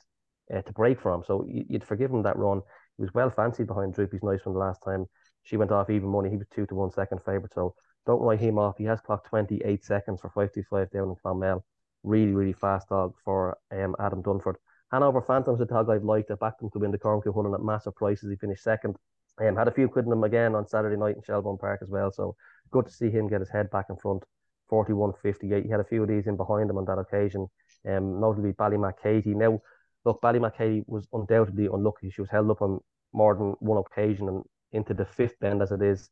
[0.51, 1.23] uh, to break from.
[1.23, 2.61] So you, would forgive him that run.
[2.97, 5.05] He was well fancied behind Droopy's Nice One the last time.
[5.43, 6.31] She went off even money.
[6.31, 7.53] He was two to one second favourite.
[7.53, 7.75] So
[8.07, 8.79] don't write him off.
[8.79, 11.63] He has clocked 28 seconds for 525 down in Clonmel.
[12.01, 14.55] Really, really fast dog for um, Adam Dunford.
[14.91, 16.31] Hanover Phantom's a dog I've liked.
[16.31, 18.31] I backed him to win the Cormac Hunting at massive prices.
[18.31, 18.95] He finished second.
[19.39, 21.89] Um, had a few quid in him again on Saturday night in Shelbourne Park as
[21.89, 22.11] well.
[22.11, 22.35] So
[22.71, 24.23] good to see him get his head back in front.
[24.71, 25.63] 41.58.
[25.63, 27.47] He had a few of these in behind him on that occasion,
[27.87, 29.33] um, notably Ballymac Katie.
[29.33, 29.61] Now,
[30.05, 32.09] look, Ballymac Katie was undoubtedly unlucky.
[32.09, 32.79] She was held up on
[33.13, 36.09] more than one occasion and into the fifth bend as it is.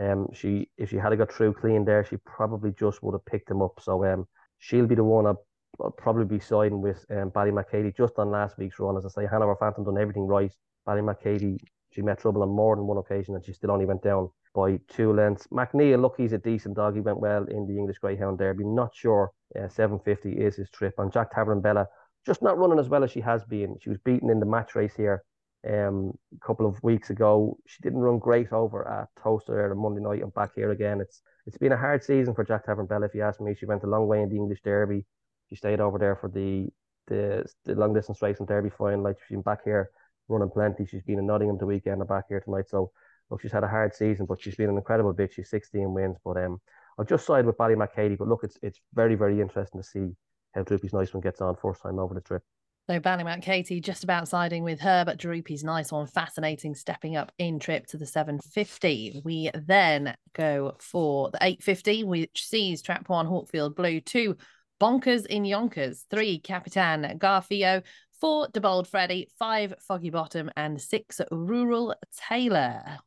[0.00, 3.50] Um, she if she had got through clean there, she probably just would have picked
[3.50, 3.80] him up.
[3.80, 4.26] So um,
[4.58, 5.44] she'll be the one I'll,
[5.80, 8.96] I'll probably be siding with um, Ballymac Katie just on last week's run.
[8.96, 10.52] As I say, Hanover Phantom done everything right.
[10.86, 11.58] Bally Katie
[11.92, 14.78] she met trouble on more than one occasion and she still only went down by
[14.88, 15.46] two lengths.
[15.48, 16.94] McNeil, look, he's a decent dog.
[16.94, 18.64] He went well in the English Greyhound Derby.
[18.64, 20.94] Not sure uh, 750 is his trip.
[20.98, 21.86] And Jack Tavern Bella,
[22.26, 23.76] just not running as well as she has been.
[23.80, 25.22] She was beaten in the match race here
[25.68, 27.58] um, a couple of weeks ago.
[27.66, 31.00] She didn't run great over at Towcester on Monday night and back here again.
[31.00, 33.54] It's It's been a hard season for Jack Tavern Bella, if you ask me.
[33.54, 35.06] She went a long way in the English Derby.
[35.48, 36.68] She stayed over there for the
[37.06, 39.02] the, the long distance race and Derby final.
[39.02, 39.90] Like she's been back here
[40.28, 40.86] running plenty.
[40.86, 42.68] She's been in Nottingham the weekend and back here tonight.
[42.68, 42.92] So
[43.30, 45.32] look, she's had a hard season, but she's been an incredible bitch.
[45.34, 46.16] She's 16 wins.
[46.24, 46.60] But um,
[46.98, 48.16] I'll just side with Ballymac Katie.
[48.16, 50.10] But look, it's it's very very interesting to see
[50.54, 52.42] how Droopy's Nice One gets on first time over the trip.
[52.88, 57.30] So Ballymac Katie just about siding with her, but Droopy's nice one, fascinating, stepping up
[57.38, 59.22] in trip to the 750.
[59.24, 64.36] We then go for the 850, which sees Trap One Hawkfield Blue, two
[64.80, 67.84] Bonkers in Yonkers, three Capitan Garfio,
[68.20, 71.94] four De Bold Freddy, five Foggy Bottom, and six Rural
[72.28, 72.98] Taylor.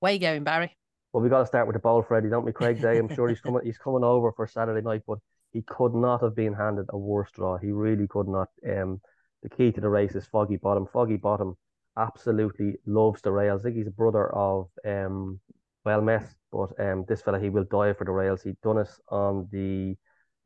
[0.00, 0.76] Where you going, Barry?
[1.12, 2.98] Well, we got to start with the Bold Freddy, don't we, Craig Day?
[2.98, 3.62] I'm sure he's coming.
[3.64, 5.18] He's coming over for Saturday night, but
[5.52, 7.56] he could not have been handed a worse draw.
[7.56, 8.48] He really could not.
[8.68, 9.00] Um,
[9.42, 10.86] the key to the race is Foggy Bottom.
[10.92, 11.56] Foggy Bottom
[11.96, 13.62] absolutely loves the rails.
[13.62, 15.40] I think he's a brother of um,
[15.86, 18.42] well met, but um, this fella he will die for the rails.
[18.42, 19.96] He done us on the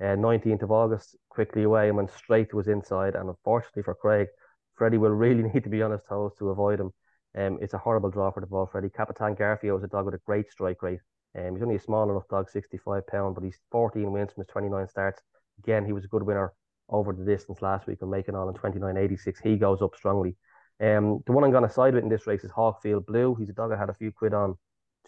[0.00, 3.16] uh, 19th of August, quickly away and went straight to his inside.
[3.16, 4.28] And unfortunately for Craig,
[4.76, 6.92] Freddie will really need to be on his toes to avoid him.
[7.36, 8.90] Um, it's a horrible draw for the ball, Freddie.
[8.90, 11.00] Capitan Garfio is a dog with a great strike rate.
[11.38, 14.48] Um, he's only a small enough dog, 65 pound, but he's 14 wins from his
[14.48, 15.22] 29 starts.
[15.62, 16.52] Again, he was a good winner
[16.88, 19.36] over the distance last week and making all in 29.86.
[19.42, 20.36] He goes up strongly.
[20.80, 23.36] Um, the one I'm going to side with in this race is Hawkfield Blue.
[23.36, 24.56] He's a dog I had a few quid on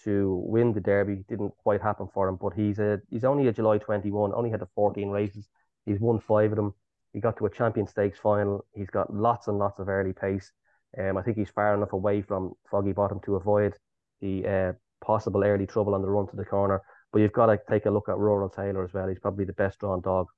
[0.05, 1.25] to win the Derby.
[1.29, 4.33] Didn't quite happen for him, but he's a he's only a July 21.
[4.35, 5.49] Only had the 14 races.
[5.87, 6.75] He's won five of them.
[7.13, 8.65] He got to a Champion Stakes final.
[8.75, 10.53] He's got lots and lots of early pace.
[10.99, 13.75] Um, I think he's far enough away from Foggy Bottom to avoid
[14.21, 14.73] the uh,
[15.05, 16.83] possible early trouble on the run to the corner.
[17.13, 19.09] But you've got to take a look at Rural Taylor as well.
[19.09, 20.29] He's probably the best drawn dog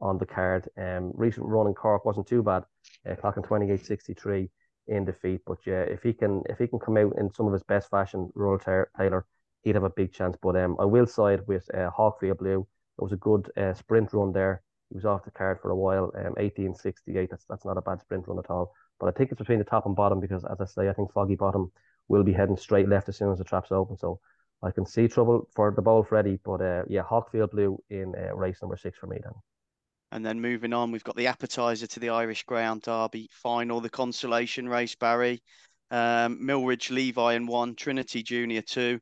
[0.00, 0.68] on the card.
[0.76, 2.64] Um, recent run in Cork wasn't too bad,
[3.08, 4.48] uh, clocking 28.63
[4.88, 5.40] in defeat.
[5.46, 7.90] But yeah, if he can if he can come out in some of his best
[7.90, 9.26] fashion, Rural Taylor,
[9.62, 10.36] he'd have a big chance.
[10.42, 12.66] But um, I will side with uh, Hawkfield Blue.
[12.98, 14.62] It was a good uh, sprint run there.
[14.90, 16.12] He was off the card for a while.
[16.16, 17.30] Um, 1868.
[17.30, 18.74] That's that's not a bad sprint run at all.
[19.02, 21.12] But I think it's between the top and bottom because, as I say, I think
[21.12, 21.72] Foggy Bottom
[22.06, 23.96] will be heading straight left as soon as the trap's open.
[23.96, 24.20] So
[24.62, 26.38] I can see trouble for the ball, Freddy.
[26.44, 29.32] But uh, yeah, Hawkfield Blue in uh, race number six for me then.
[30.12, 33.90] And then moving on, we've got the appetizer to the Irish Greyhound Derby final, the
[33.90, 35.42] consolation race, Barry.
[35.90, 39.00] Um, Millridge Levi in one, Trinity Junior two,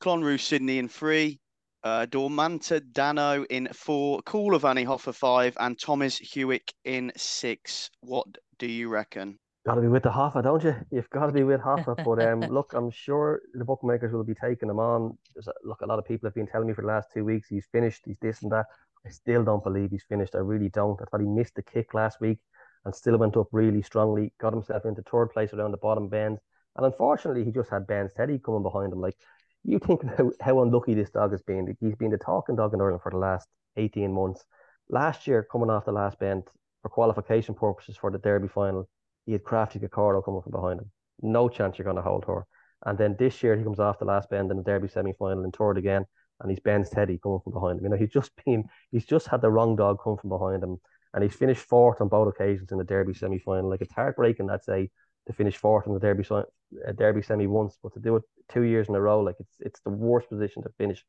[0.00, 1.38] Clonruth Sydney in three,
[1.84, 7.90] uh, Dormanta Dano in four, Coolavanny Hoffa five, and Thomas Hewick in six.
[8.00, 8.26] What
[8.58, 9.38] do you reckon?
[9.66, 10.74] Got to be with the Hoffa, don't you?
[10.90, 12.04] You've got to be with Hoffa.
[12.04, 15.16] But um, look, I'm sure the bookmakers will be taking him on.
[15.34, 17.24] There's a, look, a lot of people have been telling me for the last two
[17.24, 18.66] weeks he's finished, he's this and that.
[19.06, 20.34] I still don't believe he's finished.
[20.34, 21.00] I really don't.
[21.00, 22.38] I thought he missed the kick last week
[22.84, 26.40] and still went up really strongly, got himself into third place around the bottom bends.
[26.76, 29.00] And unfortunately, he just had Ben's Teddy coming behind him.
[29.00, 29.16] Like,
[29.62, 31.74] you think how, how unlucky this dog has been.
[31.80, 34.44] He's been the talking dog in Ireland for the last 18 months.
[34.90, 36.44] Last year, coming off the last bend
[36.84, 38.88] for qualification purposes for the Derby final,
[39.24, 40.90] he had Crafty Cacaro coming from behind him.
[41.22, 42.44] No chance you're going to hold her.
[42.84, 45.44] And then this year, he comes off the last bend in the Derby semi final
[45.44, 46.04] and third again
[46.40, 47.84] and he's Ben's Teddy coming from behind him.
[47.84, 50.80] You know, he's just been he's just had the wrong dog come from behind him,
[51.12, 53.70] and he's finished fourth on both occasions in the Derby semi final.
[53.70, 54.90] Like it's heartbreaking, I'd say,
[55.26, 58.62] to finish fourth in the Derby uh, Derby semi once, but to do it two
[58.62, 61.04] years in a row, like it's it's the worst position to finish.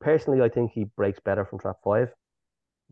[0.00, 2.12] Personally, I think he breaks better from trap five.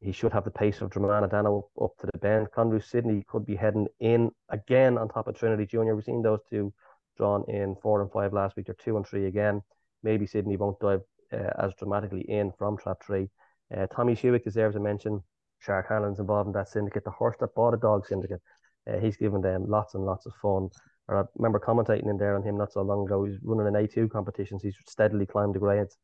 [0.00, 2.48] He should have the pace of Dramana Dano up to the bend.
[2.52, 5.96] Condrough Sydney could be heading in again on top of Trinity Junior.
[5.96, 6.72] We've seen those two
[7.16, 8.66] drawn in four and five last week.
[8.66, 9.62] They're two and three again.
[10.02, 11.00] Maybe Sydney won't dive
[11.32, 13.28] uh, as dramatically in from trap three.
[13.76, 15.22] Uh, Tommy Shewick deserves a mention.
[15.58, 17.04] Shark Hanlon's involved in that syndicate.
[17.04, 18.40] The horse that bought a dog syndicate.
[18.88, 20.70] Uh, he's given them lots and lots of fun.
[21.08, 23.24] I remember commentating in there on him not so long ago.
[23.24, 24.62] He's running an A2 competitions.
[24.62, 25.96] He's steadily climbed the grades.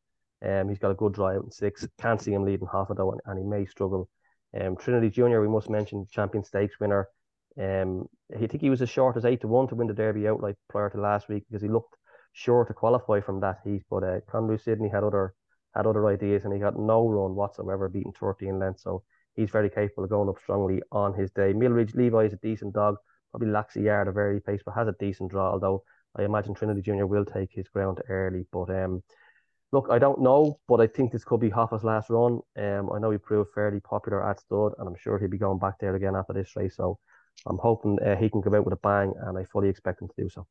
[0.43, 1.87] Um, he's got a good drive in six.
[1.99, 4.09] Can't see him leading half of that and, and he may struggle.
[4.59, 7.07] Um, Trinity Junior, we must mention, champion stakes winner.
[7.59, 10.27] Um, I think he was as short as eight to one to win the Derby
[10.27, 11.95] outright prior to last week because he looked
[12.33, 13.83] sure to qualify from that heat.
[13.89, 15.33] But uh, Condrough Sydney had other
[15.75, 18.83] had other ideas and he got no run whatsoever, beating 13 lengths.
[18.83, 19.03] So
[19.35, 21.53] he's very capable of going up strongly on his day.
[21.53, 22.95] Millridge Levi is a decent dog,
[23.31, 25.51] probably lacks a yard of early pace, but has a decent draw.
[25.51, 25.83] Although
[26.17, 28.45] I imagine Trinity Junior will take his ground early.
[28.51, 29.03] But um,
[29.75, 32.39] look, I don't know, but I think this could be Hoffa's last run.
[32.57, 35.59] Um, I know he proved fairly popular at stud, and I'm sure he'll be going
[35.59, 36.77] back there again after this race.
[36.77, 36.97] So
[37.45, 40.07] I'm hoping uh, he can come out with a bang, and I fully expect him
[40.07, 40.47] to do so.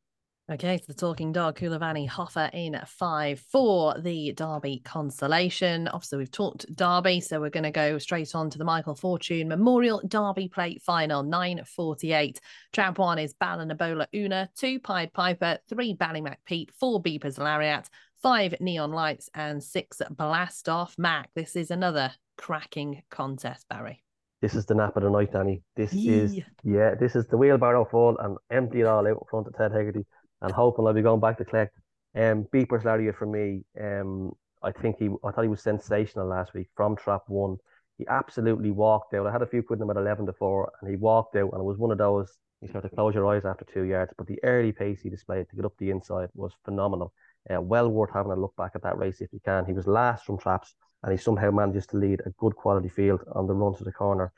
[0.52, 5.88] Okay, so the talking dog, Coolavanny Hoffa in five for the Derby consolation.
[5.88, 9.48] Obviously, we've talked Derby, so we're going to go straight on to the Michael Fortune
[9.48, 12.36] Memorial Derby Plate Final, 9.48.
[12.74, 17.88] Trap one is Ballinabola Una, two Pied Piper, three Ballymac Pete, four Beepers Lariat,
[18.24, 21.28] five Neon Lights, and six Blast Off Mac.
[21.34, 24.02] This is another cracking contest, Barry.
[24.40, 25.60] This is the nap of the night, Dani.
[25.76, 26.08] This Yee.
[26.08, 29.54] is, yeah, this is the wheelbarrow full and empty it all out in front of
[29.54, 30.06] Ted Hegarty
[30.40, 31.76] and hoping I'll be going back to collect.
[32.16, 33.64] Um, Beepers Lariat for me.
[33.78, 34.32] Um,
[34.62, 37.58] I think he, I thought he was sensational last week from trap one.
[37.98, 39.26] He absolutely walked out.
[39.26, 41.60] I had a few putting him at eleven to four, and he walked out, and
[41.60, 42.32] it was one of those.
[42.62, 45.50] You have to close your eyes after two yards, but the early pace he displayed
[45.50, 47.12] to get up the inside was phenomenal.
[47.52, 49.66] Uh, well worth having a look back at that race if you can.
[49.66, 53.22] He was last from traps, and he somehow manages to lead a good quality field
[53.32, 54.32] on the run to the corner.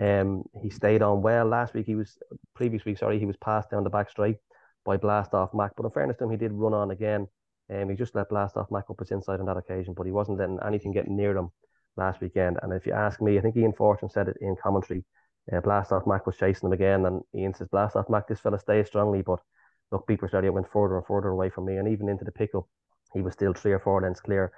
[0.00, 1.86] Um, he stayed on well last week.
[1.86, 2.16] He was
[2.54, 4.36] previous week, sorry, he was passed down the back straight
[4.84, 5.72] by Blast Off Mac.
[5.76, 7.26] But in fairness to him, he did run on again.
[7.70, 10.12] um, he just let Blast Off Mac up his inside on that occasion, but he
[10.12, 11.50] wasn't letting anything get near him
[11.96, 12.58] last weekend.
[12.62, 15.04] And if you ask me, I think Ian Fortune said it in commentary.
[15.52, 18.40] Uh, Blast Off Mac was chasing him again, and Ian says, Blast Off Mac, this
[18.40, 19.40] fella stays strongly, but
[19.92, 22.64] look, Beepers Lariat went further and further away from me, and even into the pickup,
[23.12, 24.52] he was still three or four lengths clear.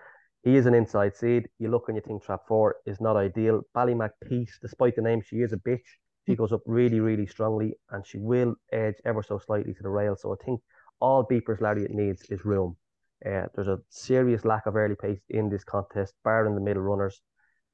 [0.44, 1.48] He is an inside seed.
[1.58, 3.62] You look and you think trap four is not ideal.
[3.74, 5.86] Ballymac Pete, despite the name, she is a bitch.
[6.26, 9.88] She goes up really, really strongly and she will edge ever so slightly to the
[9.88, 10.16] rail.
[10.16, 10.60] So I think
[11.00, 12.76] all Beepers Lariat needs is room.
[13.24, 17.22] Uh, there's a serious lack of early pace in this contest, barring the middle runners.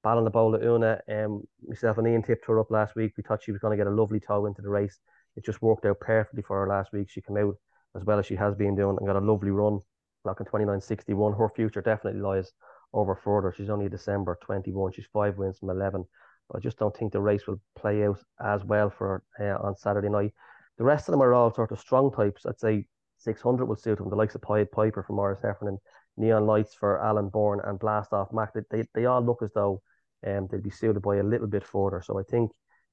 [0.05, 3.13] Ballinabola Una, um, myself and Ian tipped her up last week.
[3.17, 4.99] We thought she was going to get a lovely toe into the race.
[5.37, 7.09] It just worked out perfectly for her last week.
[7.11, 7.55] She came out
[7.97, 9.81] as well as she has been doing and got a lovely run,
[10.27, 11.39] clocking 29.61.
[11.39, 12.53] Her future definitely lies
[12.93, 13.53] over further.
[13.57, 14.93] She's only December 21.
[14.93, 16.05] She's five wins from 11.
[16.49, 19.77] But I just don't think the race will play out as well for uh, on
[19.77, 20.33] Saturday night.
[20.79, 22.47] The rest of them are all sort of strong types.
[22.47, 22.87] I'd say
[23.19, 24.11] 600 will suit them.
[24.11, 25.79] The likes of Pied Piper for Maurice Heffernan,
[26.17, 28.55] Neon Lights for Alan Bourne, and Blast Off Mac.
[28.55, 29.83] They, they, they all look as though
[30.27, 32.03] um, they'd be suited by a little bit further.
[32.05, 32.51] So I think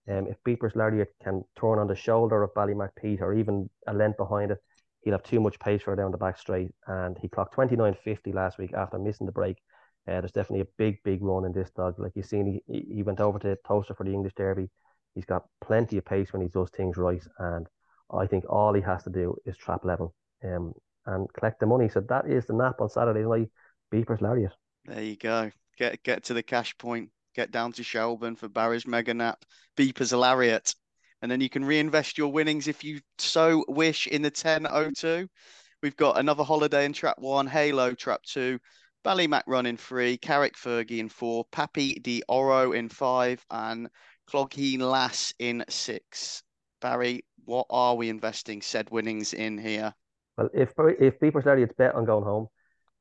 [0.09, 3.93] um, if Beepers Lariat can turn on the shoulder of Ballymac Pete or even a
[3.93, 4.59] length behind it,
[5.01, 6.71] he'll have too much pace for down the back straight.
[6.88, 9.57] And he clocked 29.50 last week after missing the break.
[10.07, 11.95] Uh, there's definitely a big, big run in this dog.
[11.99, 14.69] Like you've seen, he, he went over to Towcester for the English Derby.
[15.13, 17.23] He's got plenty of pace when he does things right.
[17.39, 17.67] And
[18.13, 20.13] I think all he has to do is trap level
[20.43, 20.73] um,
[21.05, 21.89] and collect the money.
[21.89, 23.49] So that is the nap on Saturday night.
[23.93, 24.53] Beepers Lariat.
[24.85, 25.51] There you go.
[25.77, 27.09] Get get to the cash point.
[27.38, 29.45] Get down to Shelbourne for Barry's Mega Nap.
[29.77, 30.73] Beepers Lariat.
[31.22, 35.27] And then you can reinvest your winnings if you so wish in the 1002.
[35.84, 38.57] We've got another holiday in trap one, Halo trap two,
[39.05, 43.88] Ballymac run in three, Carrick Fergie in four, Pappy Di Oro in five, and
[44.27, 46.41] Clogheen Lass in six.
[46.81, 49.93] Barry, what are we investing said winnings in here?
[50.38, 52.47] Well, if if started it's bet on going home.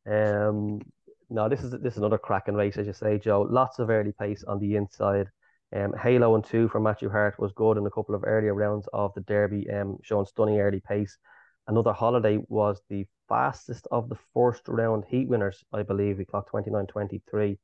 [0.06, 0.80] Um,
[1.28, 3.46] no, this is this is another cracking race, as you say, Joe.
[3.48, 5.26] Lots of early pace on the inside.
[5.74, 8.88] Um, Halo and two for Matthew Hart was good in a couple of earlier rounds
[8.92, 11.18] of the Derby, um, showing stunning early pace.
[11.66, 16.18] Another holiday was the fastest of the first round heat winners, I believe.
[16.18, 17.58] He clocked 29.23.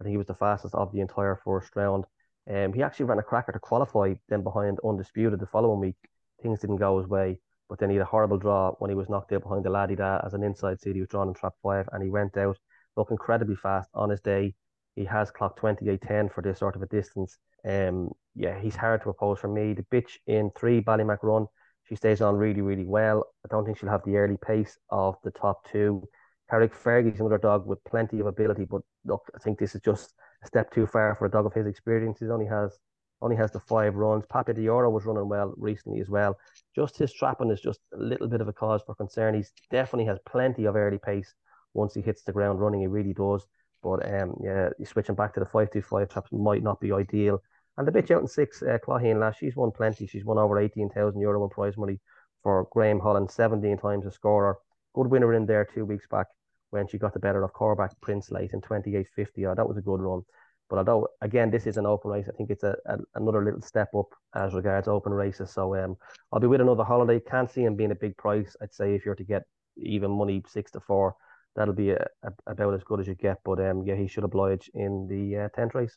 [0.00, 2.04] I think he was the fastest of the entire first round.
[2.48, 5.96] Um, he actually ran a cracker to qualify, then behind Undisputed the following week.
[6.40, 9.08] Things didn't go his way, but then he had a horrible draw when he was
[9.08, 10.94] knocked out behind the laddie da as an inside seat.
[10.94, 12.56] He was drawn in trap five and he went out.
[12.98, 14.54] Look incredibly fast on his day.
[14.96, 17.38] He has clocked 28.10 for this sort of a distance.
[17.64, 19.72] Um, yeah, he's hard to oppose for me.
[19.72, 21.46] The bitch in three, Ballymac Run,
[21.88, 23.24] she stays on really, really well.
[23.44, 26.06] I don't think she'll have the early pace of the top two.
[26.50, 30.14] Carrick Fergie's another dog with plenty of ability, but look, I think this is just
[30.42, 32.18] a step too far for a dog of his experience.
[32.18, 32.78] He only has
[33.20, 34.24] only has the five runs.
[34.28, 36.38] Papa Dioro was running well recently as well.
[36.74, 39.34] Just his trapping is just a little bit of a cause for concern.
[39.34, 41.34] He's definitely has plenty of early pace
[41.78, 42.80] once he hits the ground running.
[42.80, 43.46] He really does.
[43.82, 47.36] But um, yeah, switching back to the five two five traps might not be ideal.
[47.76, 50.06] And the bitch out in six, uh, Clogheen Lass, she's won plenty.
[50.06, 52.00] She's won over eighteen thousand euro in prize money
[52.42, 54.56] for Graham Holland, seventeen times a scorer.
[54.94, 56.26] Good winner in there two weeks back
[56.70, 59.46] when she got the better of Coolbrack Prince late in twenty eight fifty.
[59.46, 60.22] Oh, that was a good run.
[60.68, 63.62] But although again this is an open race, I think it's a, a, another little
[63.62, 65.52] step up as regards open races.
[65.52, 65.96] So um,
[66.32, 67.20] I'll be with another holiday.
[67.20, 68.56] Can't see him being a big price.
[68.60, 69.44] I'd say if you're to get
[69.76, 71.14] even money six to four,
[71.58, 73.38] that'll be a, a, about as good as you get.
[73.44, 75.96] But um, yeah, he should oblige in the uh, tenth race.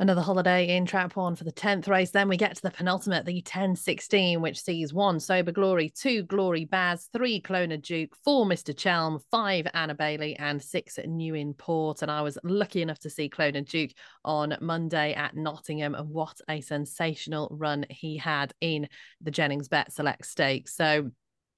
[0.00, 2.12] Another holiday in Trout Pawn for the 10th race.
[2.12, 6.22] Then we get to the penultimate, the 10 16, which sees one Sober Glory, two
[6.22, 8.76] Glory Baz, three Clonard Duke, four Mr.
[8.76, 12.02] Chelm, five Anna Bailey, and six New in Port.
[12.02, 13.90] And I was lucky enough to see Clonard Duke
[14.24, 15.96] on Monday at Nottingham.
[15.96, 18.88] And what a sensational run he had in
[19.20, 20.76] the Jennings Bet Select Stakes.
[20.76, 21.10] So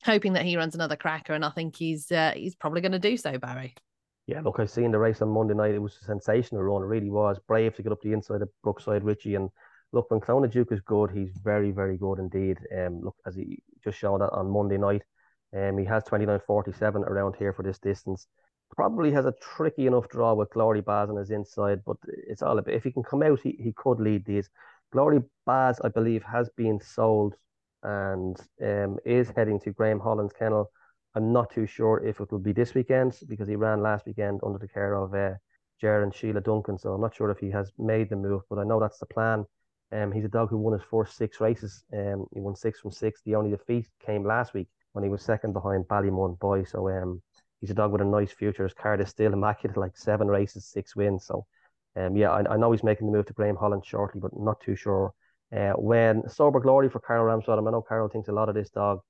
[0.04, 1.34] hoping that he runs another cracker.
[1.34, 3.74] And I think he's uh, he's probably going to do so, Barry.
[4.26, 5.74] Yeah, look, I've seen the race on Monday night.
[5.74, 6.82] It was a sensational run.
[6.82, 7.40] It really was.
[7.48, 9.34] Brave to get up the inside of Brookside Richie.
[9.34, 9.50] And
[9.92, 12.58] look, when Clonard Duke is good, he's very, very good indeed.
[12.76, 15.02] Um, look, as he just showed that on Monday night,
[15.56, 18.28] um, he has 29.47 around here for this distance.
[18.76, 22.58] Probably has a tricky enough draw with Glory Baz on his inside, but it's all
[22.58, 24.48] about if he can come out, he, he could lead these.
[24.92, 27.34] Glory Baz, I believe, has been sold
[27.82, 30.70] and um, is heading to Graham Holland's kennel
[31.14, 34.40] I'm not too sure if it will be this weekend because he ran last weekend
[34.44, 35.34] under the care of uh,
[35.80, 36.78] Jer and Sheila Duncan.
[36.78, 39.06] So I'm not sure if he has made the move, but I know that's the
[39.06, 39.44] plan.
[39.92, 41.82] Um, he's a dog who won his first six races.
[41.92, 43.22] Um, he won six from six.
[43.24, 46.62] The only defeat came last week when he was second behind Ballymun Boy.
[46.62, 47.20] So um,
[47.60, 48.62] he's a dog with a nice future.
[48.62, 51.26] His card is still immaculate, like seven races, six wins.
[51.26, 51.44] So
[51.96, 54.60] um, yeah, I, I know he's making the move to Graham Holland shortly, but not
[54.60, 55.12] too sure
[55.56, 56.28] uh, when.
[56.28, 57.66] Sober Glory for Carol Ramsbottom.
[57.66, 59.00] I know Carol thinks a lot of this dog.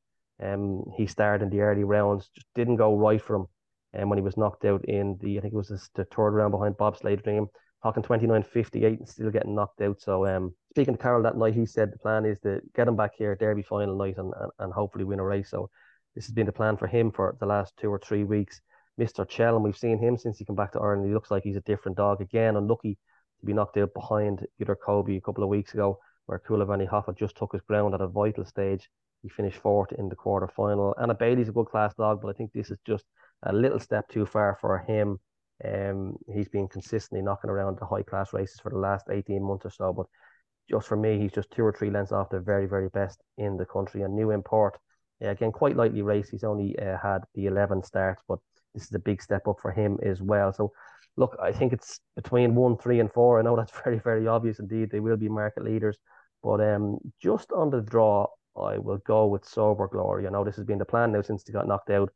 [0.42, 3.46] Um, he started in the early rounds, just didn't go right for him.
[3.92, 6.30] And um, when he was knocked out in the, I think it was the third
[6.30, 7.48] round behind Bobsleigh Dream,
[7.82, 10.00] talking 29 58 and still getting knocked out.
[10.00, 12.96] So, um, speaking to Carol that night, he said the plan is to get him
[12.96, 15.50] back here, Derby final night, and, and, and hopefully win a race.
[15.50, 15.68] So,
[16.14, 18.60] this has been the plan for him for the last two or three weeks.
[18.98, 19.28] Mr.
[19.28, 21.06] Chelm, we've seen him since he came back to Ireland.
[21.06, 22.56] He looks like he's a different dog again.
[22.56, 22.98] Unlucky
[23.40, 25.98] to be knocked out behind Peter Kobe a couple of weeks ago,
[26.30, 28.88] where Coolavanny Hoffa just took his ground at a vital stage.
[29.20, 30.94] He finished fourth in the quarter final.
[31.02, 33.04] Anna Bailey's a good class dog, but I think this is just
[33.42, 35.18] a little step too far for him.
[35.64, 39.66] Um, he's been consistently knocking around the high class races for the last 18 months
[39.66, 39.92] or so.
[39.92, 40.06] But
[40.70, 43.56] just for me, he's just two or three lengths off the very, very best in
[43.56, 44.02] the country.
[44.02, 44.78] And New import,
[45.20, 46.30] again, quite lightly raced.
[46.30, 48.38] He's only uh, had the 11 starts, but
[48.72, 50.52] this is a big step up for him as well.
[50.52, 50.70] So,
[51.16, 53.40] look, I think it's between one, three, and four.
[53.40, 54.90] I know that's very, very obvious indeed.
[54.92, 55.98] They will be market leaders.
[56.42, 58.26] But um, just on the draw,
[58.56, 60.26] I will go with Sober Glory.
[60.26, 62.10] I know this has been the plan now since he got knocked out.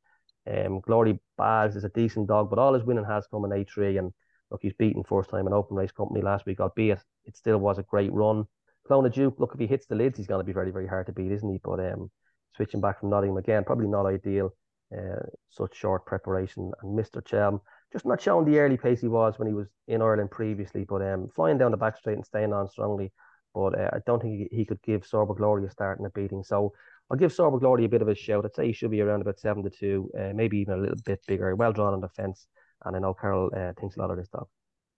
[0.46, 3.98] Um, Glory Baz is a decent dog, but all his winning has come in A3.
[3.98, 4.12] And
[4.50, 7.78] look, he's beaten first time in Open Race Company last week, albeit it still was
[7.78, 8.44] a great run.
[8.88, 11.06] Clonard Duke, look, if he hits the lids, he's going to be very, very hard
[11.06, 11.58] to beat, isn't he?
[11.62, 12.10] But um,
[12.54, 14.54] switching back from Nottingham again, probably not ideal.
[14.94, 16.70] Uh, such short preparation.
[16.82, 17.24] And Mr.
[17.24, 17.60] Chelm,
[17.92, 21.02] just not showing the early pace he was when he was in Ireland previously, but
[21.02, 23.10] um, flying down the back straight and staying on strongly
[23.54, 26.10] but uh, I don't think he, he could give Sober Glory a start in a
[26.10, 26.42] beating.
[26.42, 26.72] So
[27.10, 28.44] I'll give Sober Glory a bit of a shout.
[28.44, 30.96] I'd say he should be around about seven to two, uh, maybe even a little
[31.04, 31.54] bit bigger.
[31.54, 32.46] Well drawn on the fence,
[32.84, 34.48] and I know Carol uh, thinks a lot of this dog.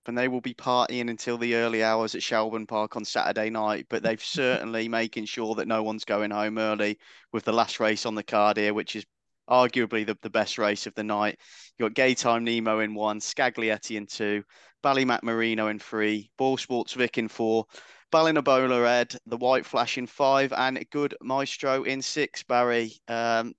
[0.07, 3.87] And they will be partying until the early hours at Shelbourne Park on Saturday night.
[3.91, 6.99] But they've certainly making sure that no one's going home early
[7.33, 9.05] with the last race on the card here, which is
[9.51, 11.39] arguably the, the best race of the night.
[11.78, 14.45] You've got Gaytime Nemo in one, Scaglietti in two,
[14.83, 17.66] Ballymac Marino in three, Boyle Sports Vic in four,
[18.12, 22.43] Ballinabola Ed, the White Flash in five, and Good Maestro in six.
[22.43, 23.55] Barry, um,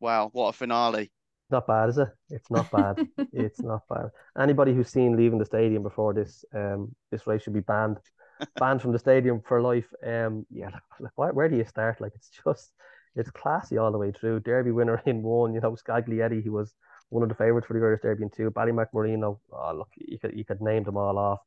[0.00, 1.10] wow, what a finale!
[1.50, 2.08] Not bad, is it?
[2.30, 3.06] It's not bad.
[3.32, 4.10] it's not bad.
[4.38, 7.98] Anybody who's seen leaving the stadium before this, um, this race should be banned,
[8.58, 9.88] banned from the stadium for life.
[10.04, 12.00] Um, yeah, like, where do you start?
[12.00, 12.72] Like, it's just,
[13.14, 14.40] it's classy all the way through.
[14.40, 16.74] Derby winner in one, you know, Scaglietti, he was
[17.10, 18.50] one of the favourites for the Irish Derby in two.
[18.50, 21.38] Ballymac Marino, oh, look, you could you could name them all off.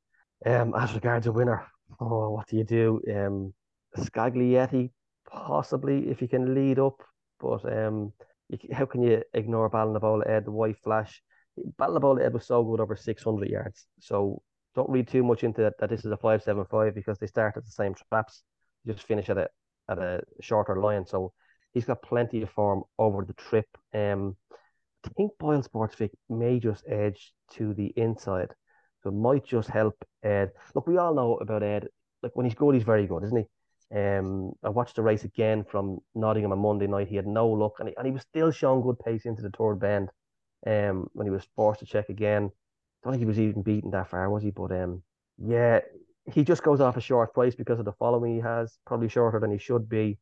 [0.46, 1.66] Um, as regards a winner,
[2.00, 3.02] oh, what do you do?
[3.14, 3.54] Um,
[3.98, 4.92] Scaglietti,
[5.30, 7.02] possibly if you can lead up,
[7.40, 8.14] but um,
[8.72, 11.22] how can you ignore Ballinabola Ed, the white flash?
[11.78, 13.88] Ballinabola Ed was so good over 600 yards.
[14.00, 14.42] So
[14.76, 17.66] don't read too much into that, that this is a 575 because they start at
[17.66, 18.44] the same traps,
[18.86, 19.50] just finish at a
[19.90, 21.06] at a shorter line.
[21.06, 21.34] So
[21.74, 23.68] he's got plenty of form over the trip.
[23.94, 24.38] Um,
[25.06, 28.54] I think Boyle Sportsvic may just edge to the inside.
[29.04, 30.52] So it might just help Ed.
[30.76, 31.88] Look, we all know about Ed.
[32.22, 33.46] Like when he's good, he's very good, isn't he?
[33.98, 37.08] Um, I watched the race again from Nottingham on Monday night.
[37.08, 39.50] He had no luck, and he, and he was still showing good pace into the
[39.50, 40.10] third bend.
[40.68, 43.92] Um, when he was forced to check again, I don't think he was even beaten
[43.92, 44.52] that far, was he?
[44.52, 45.02] But um,
[45.38, 45.80] yeah,
[46.32, 49.40] he just goes off a short price because of the following he has, probably shorter
[49.40, 50.20] than he should be.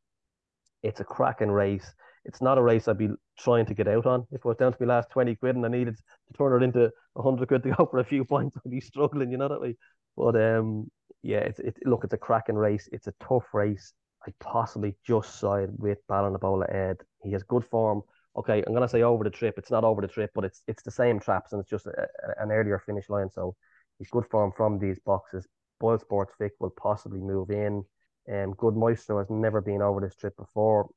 [0.84, 1.94] It's a cracking race.
[2.28, 3.10] It's not a race I'd be
[3.40, 4.28] trying to get out on.
[4.32, 6.04] If it was down to my last 20 quid and I needed to
[6.38, 9.38] turn it into 100 quid to go for a few points, I'd be struggling, you
[9.38, 9.76] know that way.
[10.16, 10.90] But um,
[11.24, 12.88] yeah, it's it, look, it's a cracking race.
[12.92, 13.94] It's a tough race.
[14.28, 16.98] I possibly just side with Ballinabola Ed.
[17.24, 18.02] He has good form.
[18.36, 19.56] Okay, I'm gonna say over the trip.
[19.58, 21.92] It's not over the trip, but it's it's the same traps and it's just a,
[22.02, 23.30] a, an earlier finish line.
[23.30, 23.56] So
[24.00, 25.48] he's good form from these boxes.
[25.80, 27.84] Boyle Sportsvic will possibly move in.
[28.32, 30.90] Um, Good Maestro has never been over this trip before.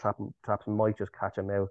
[0.00, 1.68] Trap, traps might just catch him out.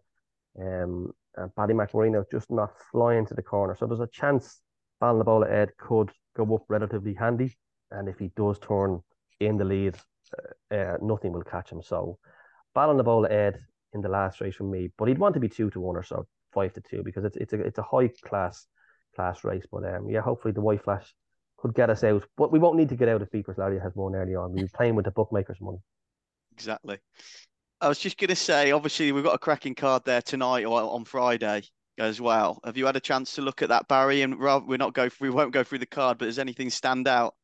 [0.59, 3.75] Um, and Ballymac Marino just not flying to the corner.
[3.75, 4.61] So there's a chance
[5.01, 7.57] Ballinabola Ed could go up relatively handy.
[7.91, 9.01] And if he does turn
[9.39, 9.97] in the lead,
[10.71, 11.81] uh, uh, nothing will catch him.
[11.81, 12.17] So
[12.75, 13.59] Ballinabola Ed
[13.93, 16.03] in the last race from me, but he'd want to be two to one or
[16.03, 18.65] so, five to two, because it's it's a it's a high class
[19.15, 19.65] class race.
[19.71, 21.13] But um, yeah, hopefully the white flash
[21.57, 22.25] could get us out.
[22.37, 24.53] But we won't need to get out if Beepers Larry has won early on.
[24.53, 25.79] We're playing with the bookmakers' money.
[26.53, 26.97] Exactly.
[27.83, 30.81] I was just going to say, obviously, we've got a cracking card there tonight or
[30.81, 31.63] on Friday
[31.97, 32.61] as well.
[32.63, 34.21] Have you had a chance to look at that, Barry?
[34.21, 37.35] And we're not go, we won't go through the card, but does anything stand out?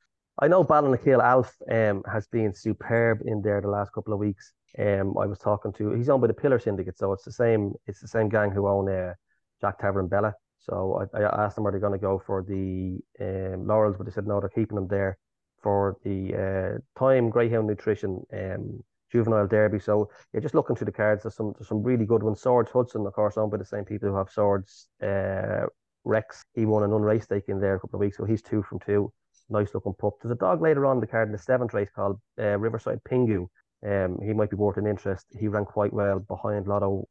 [0.41, 4.53] I know Ballinakeel Alf um, has been superb in there the last couple of weeks.
[4.78, 7.74] Um, I was talking to he's owned by the Pillar Syndicate, so it's the same.
[7.86, 9.16] It's the same gang who own uh,
[9.60, 10.34] Jack Tavern Bella.
[10.57, 14.06] So I, I asked them are they going to go for the um, Laurels, but
[14.06, 15.18] they said no, they're keeping them there
[15.61, 19.80] for the uh, time Greyhound Nutrition um, Juvenile Derby.
[19.80, 22.41] So yeah, just looking through the cards, there's some there's some really good ones.
[22.41, 24.88] Swords Hudson, of course, owned by the same people who have Swords.
[25.02, 25.65] Uh,
[26.06, 28.26] Rex, he won an unrace stake in there a couple of weeks ago.
[28.26, 29.11] He's two from two.
[29.49, 30.14] Nice looking pup.
[30.22, 33.48] There's a dog later on the card in the seventh race called uh, Riverside Pingu.
[33.86, 35.26] Um, he might be worth an interest.
[35.40, 37.03] He ran quite well behind a lot of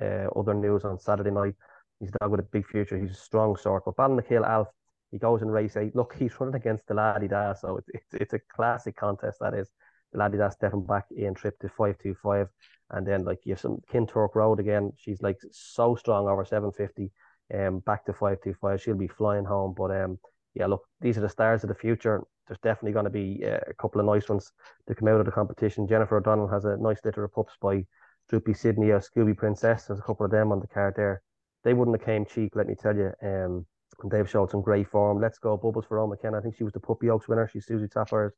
[0.00, 1.54] uh, other news on Saturday night.
[2.00, 2.98] He's a dog with a big future.
[2.98, 3.84] He's a strong sort.
[3.84, 4.68] But Ballinakeel Alf,
[5.12, 5.94] he goes in race eight.
[5.94, 9.54] Look, he's running against the Laddie Da, so it's, it's, it's a classic contest that
[9.54, 9.70] is.
[10.14, 12.48] Da stepping back in trip to 525.
[12.90, 14.92] And then, like, you have some Kintorp Road again.
[14.96, 17.10] She's like so strong over 750,
[17.54, 18.80] um, back to 525.
[18.80, 19.74] She'll be flying home.
[19.76, 20.18] But um,
[20.54, 22.22] yeah, look, these are the stars of the future.
[22.46, 24.52] There's definitely going to be uh, a couple of nice ones
[24.86, 25.88] to come out of the competition.
[25.88, 27.84] Jennifer O'Donnell has a nice litter of pups by
[28.28, 29.86] Droopy Sydney, a Scooby Princess.
[29.86, 31.22] There's a couple of them on the card there
[31.64, 33.12] they wouldn't have came cheap, let me tell you.
[33.22, 33.66] Um,
[34.10, 35.20] they've showed some great form.
[35.20, 36.38] Let's go Bubbles for Rome McKenna.
[36.38, 37.48] I think she was the Puppy Oaks winner.
[37.48, 38.34] She's Susie Tapper's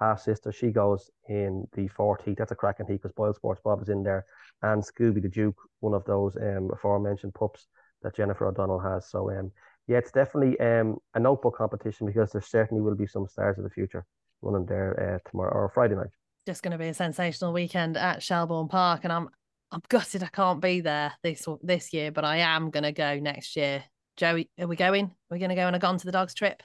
[0.00, 0.50] half sister.
[0.50, 2.38] She goes in the fourth heat.
[2.38, 4.24] That's a cracking heat because Boyle Sports Bob is in there.
[4.62, 7.66] And Scooby the Duke, one of those um, aforementioned pups
[8.02, 9.08] that Jennifer O'Donnell has.
[9.08, 9.52] So um,
[9.86, 13.64] yeah, it's definitely um, a notebook competition because there certainly will be some stars of
[13.64, 14.04] the future
[14.42, 16.10] running there uh, tomorrow or Friday night.
[16.46, 19.28] Just going to be a sensational weekend at Shelbourne Park, and I'm
[19.72, 23.54] I'm gutted I can't be there this this year, but I am gonna go next
[23.56, 23.84] year.
[24.16, 25.04] Joey, are we going?
[25.04, 26.62] Are we gonna go on a Gone to the Dogs trip?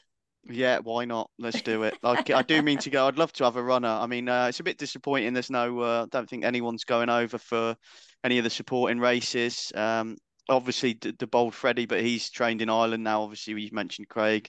[0.47, 1.29] Yeah, why not?
[1.39, 1.97] Let's do it.
[2.03, 3.07] Like I do mean to go.
[3.07, 3.87] I'd love to have a runner.
[3.87, 5.33] I mean, uh, it's a bit disappointing.
[5.33, 5.81] There's no.
[5.81, 7.75] I uh, don't think anyone's going over for
[8.23, 9.71] any of the supporting races.
[9.73, 10.17] Um,
[10.49, 13.23] obviously the, the bold Freddie, but he's trained in Ireland now.
[13.23, 14.47] Obviously, we mentioned Craig.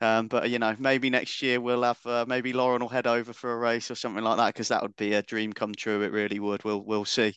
[0.00, 3.32] Um, but you know, maybe next year we'll have uh, maybe Lauren will head over
[3.32, 6.02] for a race or something like that because that would be a dream come true.
[6.02, 6.64] It really would.
[6.64, 7.34] We'll we'll see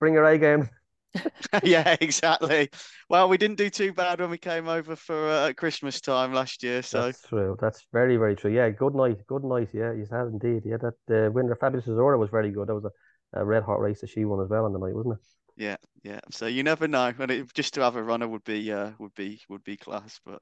[0.00, 0.68] bring your A game.
[1.62, 2.68] yeah, exactly.
[3.08, 6.62] Well, we didn't do too bad when we came over for uh, Christmas time last
[6.62, 6.82] year.
[6.82, 7.56] So that's true.
[7.60, 8.52] That's very, very true.
[8.52, 9.26] Yeah, good night.
[9.26, 9.68] Good night.
[9.72, 10.62] Yeah, you had indeed.
[10.64, 12.68] Yeah, that the uh, winner Fabulous Azora was very good.
[12.68, 14.94] That was a, a red hot race that she won as well on the night,
[14.94, 15.20] wasn't it?
[15.56, 16.20] Yeah, yeah.
[16.30, 19.14] So you never know, and it, just to have a runner would be uh, would
[19.14, 20.20] be would be class.
[20.24, 20.40] But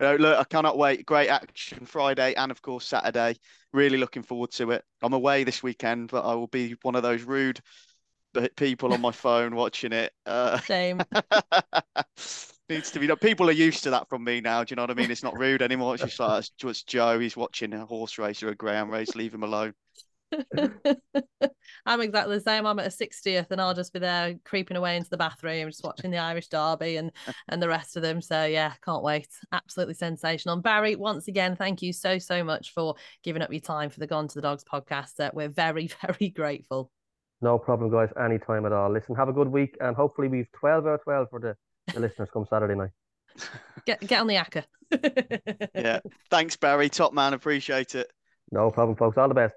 [0.00, 1.06] uh, look, I cannot wait.
[1.06, 3.36] Great action Friday and of course Saturday.
[3.72, 4.84] Really looking forward to it.
[5.02, 7.60] I'm away this weekend, but I will be one of those rude
[8.56, 10.12] people on my phone watching it.
[10.24, 11.00] Uh, Same.
[12.68, 14.64] needs to be people are used to that from me now.
[14.64, 15.10] Do you know what I mean?
[15.10, 15.94] It's not rude anymore.
[15.94, 17.18] It's just like it's Joe.
[17.18, 19.14] He's watching a horse race or a greyhound race.
[19.14, 19.74] Leave him alone.
[21.86, 22.66] I'm exactly the same.
[22.66, 25.84] I'm at a 60th and I'll just be there creeping away into the bathroom, just
[25.84, 27.12] watching the Irish Derby and
[27.48, 28.20] and the rest of them.
[28.20, 29.28] So yeah, can't wait.
[29.52, 30.54] Absolutely sensational.
[30.54, 34.00] And Barry, once again, thank you so so much for giving up your time for
[34.00, 35.20] the Gone to the Dogs podcast.
[35.20, 36.90] Uh, we're very very grateful.
[37.42, 38.08] No problem, guys.
[38.22, 38.90] Any time at all.
[38.90, 41.56] Listen, have a good week, and hopefully we've twelve out twelve for the,
[41.92, 42.90] the listeners come Saturday night.
[43.86, 44.64] Get get on the acca.
[45.74, 46.00] yeah.
[46.30, 46.88] Thanks, Barry.
[46.88, 47.34] Top man.
[47.34, 48.10] Appreciate it.
[48.50, 49.16] No problem, folks.
[49.16, 49.54] All the best.